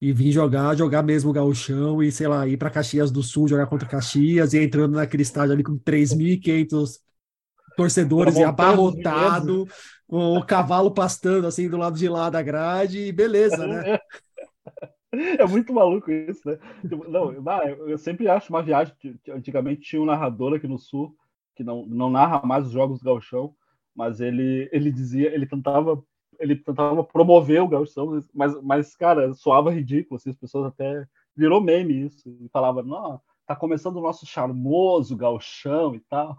e 0.00 0.12
vir 0.12 0.32
jogar, 0.32 0.76
jogar 0.76 1.02
mesmo 1.02 1.30
o 1.30 1.32
gauchão 1.32 2.02
e, 2.02 2.12
sei 2.12 2.28
lá, 2.28 2.46
ir 2.48 2.56
para 2.58 2.70
Caxias 2.70 3.10
do 3.12 3.22
Sul, 3.22 3.48
jogar 3.48 3.66
contra 3.66 3.88
Caxias 3.88 4.54
e 4.54 4.58
entrando 4.62 4.94
naquele 4.96 5.22
estádio 5.22 5.54
ali 5.54 5.62
com 5.62 5.78
3.500 5.78 7.00
torcedores 7.82 8.36
e 8.36 8.44
abarrotado, 8.44 9.66
com 10.06 10.36
o 10.36 10.44
cavalo 10.44 10.90
pastando 10.90 11.46
assim 11.46 11.68
do 11.68 11.76
lado 11.76 11.98
de 11.98 12.08
lá 12.08 12.30
da 12.30 12.42
grade 12.42 12.98
e 12.98 13.12
beleza, 13.12 13.66
né? 13.66 13.98
É 15.38 15.44
muito 15.44 15.74
maluco 15.74 16.10
isso, 16.10 16.40
né? 16.48 16.58
Tipo, 16.80 17.06
não, 17.06 17.34
eu 17.86 17.98
sempre 17.98 18.28
acho 18.28 18.50
uma 18.50 18.62
viagem. 18.62 18.94
Antigamente 19.28 19.82
tinha 19.82 20.00
um 20.00 20.06
narrador 20.06 20.54
aqui 20.54 20.66
no 20.66 20.78
Sul 20.78 21.14
que 21.54 21.62
não, 21.62 21.84
não 21.84 22.08
narra 22.08 22.40
mais 22.46 22.64
os 22.64 22.72
jogos 22.72 22.98
do 22.98 23.04
Galchão, 23.04 23.54
mas 23.94 24.22
ele, 24.22 24.70
ele 24.72 24.90
dizia, 24.90 25.34
ele 25.34 25.44
tentava 25.44 26.02
ele 26.42 26.56
tentava 26.56 27.04
promover 27.04 27.62
o 27.62 27.68
gauchão, 27.68 28.20
mas, 28.34 28.60
mas, 28.62 28.96
cara, 28.96 29.32
soava 29.32 29.70
ridículo, 29.70 30.16
assim, 30.16 30.30
as 30.30 30.36
pessoas 30.36 30.66
até 30.66 31.06
virou 31.36 31.60
meme 31.60 32.04
isso, 32.04 32.28
e 32.28 32.48
falava, 32.48 32.82
não, 32.82 33.20
tá 33.46 33.54
começando 33.54 33.96
o 33.96 34.02
nosso 34.02 34.26
charmoso 34.26 35.16
gauchão 35.16 35.94
e 35.94 36.00
tal. 36.00 36.36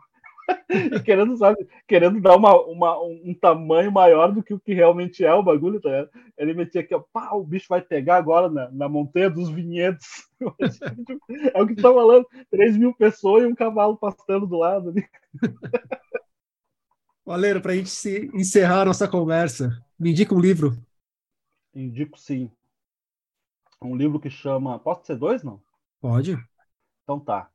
e 0.70 1.00
querendo, 1.02 1.38
sabe, 1.38 1.68
querendo 1.88 2.20
dar 2.22 2.36
uma, 2.36 2.60
uma, 2.66 3.02
um 3.02 3.34
tamanho 3.34 3.92
maior 3.92 4.32
do 4.32 4.44
que 4.44 4.54
o 4.54 4.60
que 4.60 4.74
realmente 4.74 5.24
é 5.24 5.34
o 5.34 5.44
bagulho, 5.44 5.80
tá 5.82 5.90
ligado? 5.90 6.10
Ele 6.38 6.54
metia 6.54 6.82
aqui, 6.82 6.94
ó, 6.94 7.00
pá, 7.00 7.32
o 7.34 7.44
bicho 7.44 7.68
vai 7.70 7.82
pegar 7.82 8.18
agora 8.18 8.50
na, 8.50 8.70
na 8.72 8.90
montanha 8.90 9.30
dos 9.30 9.50
vinhedos. 9.50 10.28
é 11.54 11.62
o 11.62 11.68
que 11.68 11.76
tá 11.76 11.94
falando, 11.94 12.28
3 12.50 12.78
mil 12.78 12.94
pessoas 12.94 13.44
e 13.44 13.48
um 13.48 13.56
cavalo 13.56 13.98
pastando 13.98 14.46
do 14.46 14.58
lado 14.58 14.90
ali. 14.90 15.08
Valeiro, 17.26 17.62
para 17.62 17.72
a 17.72 17.76
gente 17.76 17.90
se 17.90 18.30
encerrar 18.34 18.84
nossa 18.84 19.08
conversa, 19.08 19.82
me 19.98 20.12
indica 20.12 20.36
um 20.36 20.40
livro. 20.40 20.78
Indico 21.74 22.20
sim. 22.20 22.52
Um 23.82 23.96
livro 23.96 24.20
que 24.20 24.30
chama. 24.30 24.78
Posso 24.78 25.06
ser 25.06 25.16
dois, 25.16 25.42
não? 25.42 25.62
Pode. 26.02 26.38
Então 27.04 27.20
tá. 27.20 27.50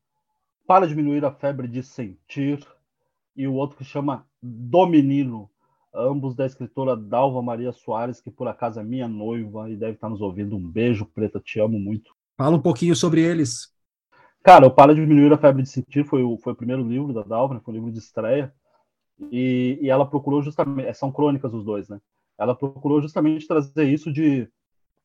Para 0.66 0.86
diminuir 0.86 1.24
a 1.24 1.30
febre 1.30 1.68
de 1.68 1.82
sentir. 1.82 2.66
E 3.39 3.47
o 3.47 3.55
outro 3.55 3.78
que 3.78 3.84
chama 3.84 4.26
Do 4.43 4.84
Menino. 4.84 5.49
Ambos 5.95 6.34
da 6.34 6.45
escritora 6.45 6.97
Dalva 6.97 7.41
Maria 7.41 7.70
Soares, 7.70 8.20
que 8.20 8.32
por 8.32 8.49
acaso 8.49 8.80
é 8.80 8.84
minha 8.84 9.07
noiva 9.07 9.70
e 9.70 9.76
deve 9.76 9.93
estar 9.93 10.09
nos 10.09 10.20
ouvindo. 10.20 10.57
Um 10.57 10.68
beijo, 10.68 11.07
Preta, 11.07 11.39
te 11.39 11.61
amo 11.61 11.78
muito. 11.78 12.12
Fala 12.36 12.57
um 12.57 12.61
pouquinho 12.61 12.97
sobre 12.97 13.22
eles. 13.22 13.72
Cara, 14.43 14.66
o 14.66 14.70
Para 14.72 14.93
Diminuir 14.93 15.32
a 15.32 15.39
Febre 15.39 15.62
de 15.62 15.68
Sentir 15.68 16.05
foi 16.05 16.24
o, 16.24 16.36
foi 16.39 16.53
o 16.53 16.57
primeiro 16.57 16.82
livro 16.82 17.12
da 17.12 17.22
Dalva, 17.22 17.55
né? 17.55 17.61
foi 17.64 17.72
um 17.72 17.76
livro 17.76 17.93
de 17.93 17.99
estreia. 18.01 18.53
E, 19.30 19.78
e 19.80 19.89
ela 19.89 20.05
procurou 20.05 20.43
justamente, 20.43 20.93
são 20.95 21.12
crônicas 21.12 21.55
os 21.55 21.64
dois, 21.64 21.89
né? 21.89 22.01
Ela 22.36 22.57
procurou 22.57 23.01
justamente 23.01 23.47
trazer 23.47 23.84
isso 23.84 24.12
de, 24.12 24.49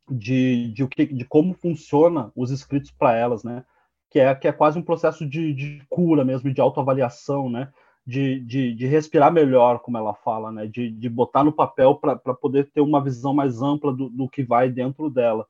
de, 0.09 0.71
de, 0.73 0.87
de, 0.87 1.05
de 1.05 1.25
como 1.25 1.53
funciona 1.53 2.31
os 2.35 2.49
escritos 2.49 2.89
para 2.89 3.15
elas, 3.15 3.43
né? 3.43 3.63
Que 4.09 4.19
é, 4.19 4.33
que 4.33 4.47
é 4.47 4.51
quase 4.51 4.77
um 4.79 4.83
processo 4.83 5.23
de, 5.23 5.53
de 5.53 5.83
cura 5.87 6.25
mesmo, 6.25 6.51
de 6.51 6.61
autoavaliação, 6.61 7.47
né? 7.47 7.71
De, 8.05 8.41
de, 8.41 8.73
de 8.73 8.85
respirar 8.85 9.31
melhor, 9.31 9.79
como 9.79 9.97
ela 9.97 10.13
fala, 10.13 10.51
né? 10.51 10.67
De, 10.67 10.91
de 10.91 11.09
botar 11.09 11.43
no 11.43 11.53
papel 11.53 11.95
para 11.95 12.33
poder 12.33 12.69
ter 12.71 12.81
uma 12.81 13.01
visão 13.01 13.33
mais 13.33 13.61
ampla 13.61 13.93
do, 13.93 14.09
do 14.09 14.27
que 14.27 14.43
vai 14.43 14.69
dentro 14.69 15.09
dela. 15.09 15.47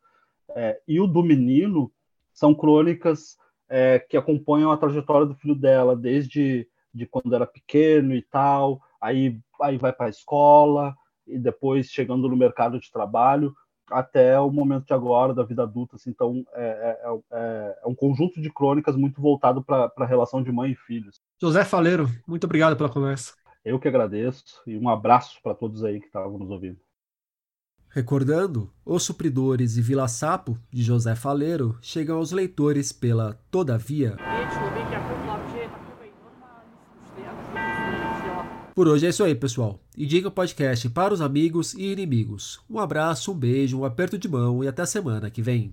É, 0.56 0.80
e 0.88 1.00
o 1.00 1.08
do 1.08 1.24
menino 1.24 1.92
são 2.32 2.54
crônicas 2.54 3.38
é, 3.68 3.98
que 3.98 4.16
acompanham 4.16 4.72
a 4.72 4.78
trajetória 4.78 5.26
do 5.26 5.36
filho 5.36 5.56
dela, 5.56 5.96
desde 5.96 6.68
de 6.94 7.08
quando 7.08 7.34
era 7.34 7.48
pequeno 7.48 8.14
e 8.14 8.22
tal, 8.22 8.80
aí, 9.02 9.40
aí 9.60 9.78
vai 9.78 9.92
para 9.92 10.06
a 10.06 10.10
escola, 10.10 10.96
e 11.26 11.40
depois 11.40 11.88
chegando 11.88 12.30
no 12.30 12.38
mercado 12.38 12.80
de 12.80 12.92
trabalho, 12.92 13.56
até 13.90 14.40
o 14.40 14.52
momento 14.52 14.86
de 14.86 14.94
agora, 14.94 15.34
da 15.34 15.44
vida 15.44 15.64
adulta. 15.64 15.96
Assim, 15.96 16.10
então, 16.10 16.46
é, 16.54 16.64
é, 16.64 17.20
é, 17.32 17.80
é 17.84 17.88
um 17.88 17.96
conjunto 17.96 18.42
de 18.42 18.52
crônicas 18.52 18.96
muito 18.96 19.22
voltado 19.22 19.64
para 19.64 19.92
a 19.98 20.06
relação 20.06 20.42
de 20.42 20.52
mãe 20.52 20.72
e 20.72 20.76
filhos. 20.76 21.22
José 21.42 21.64
Faleiro, 21.64 22.10
muito 22.28 22.46
obrigado 22.46 22.76
pela 22.76 22.90
conversa. 22.90 23.34
Eu 23.64 23.80
que 23.80 23.88
agradeço 23.88 24.62
e 24.68 24.78
um 24.78 24.90
abraço 24.90 25.40
para 25.42 25.56
todos 25.56 25.84
aí 25.84 26.00
que 26.00 26.08
estavam 26.08 26.38
nos 26.38 26.50
ouvindo. 26.50 26.78
Recordando, 27.90 28.74
Os 28.84 29.04
Supridores 29.04 29.78
e 29.78 29.82
Vila 29.82 30.08
Sapo, 30.08 30.58
de 30.72 30.82
José 30.82 31.16
Faleiro, 31.16 31.78
chegam 31.80 32.18
aos 32.18 32.32
leitores 32.32 32.92
pela 32.92 33.36
Todavia. 33.52 34.18
Por 38.76 38.88
hoje 38.88 39.06
é 39.06 39.10
isso 39.10 39.24
aí, 39.24 39.36
pessoal. 39.36 39.80
Indica 39.96 40.30
o 40.30 40.32
podcast 40.32 40.90
para 40.90 41.14
os 41.14 41.22
amigos 41.22 41.76
e 41.76 41.92
inimigos. 41.92 42.60
Um 42.68 42.80
abraço, 42.80 43.32
um 43.32 43.36
beijo, 43.36 43.80
um 43.80 43.86
aperto 43.86 44.18
de 44.18 44.28
mão 44.28 44.64
e 44.64 44.68
até 44.68 44.82
a 44.82 44.88
semana 44.88 45.30
que 45.30 45.44
vem. 45.44 45.72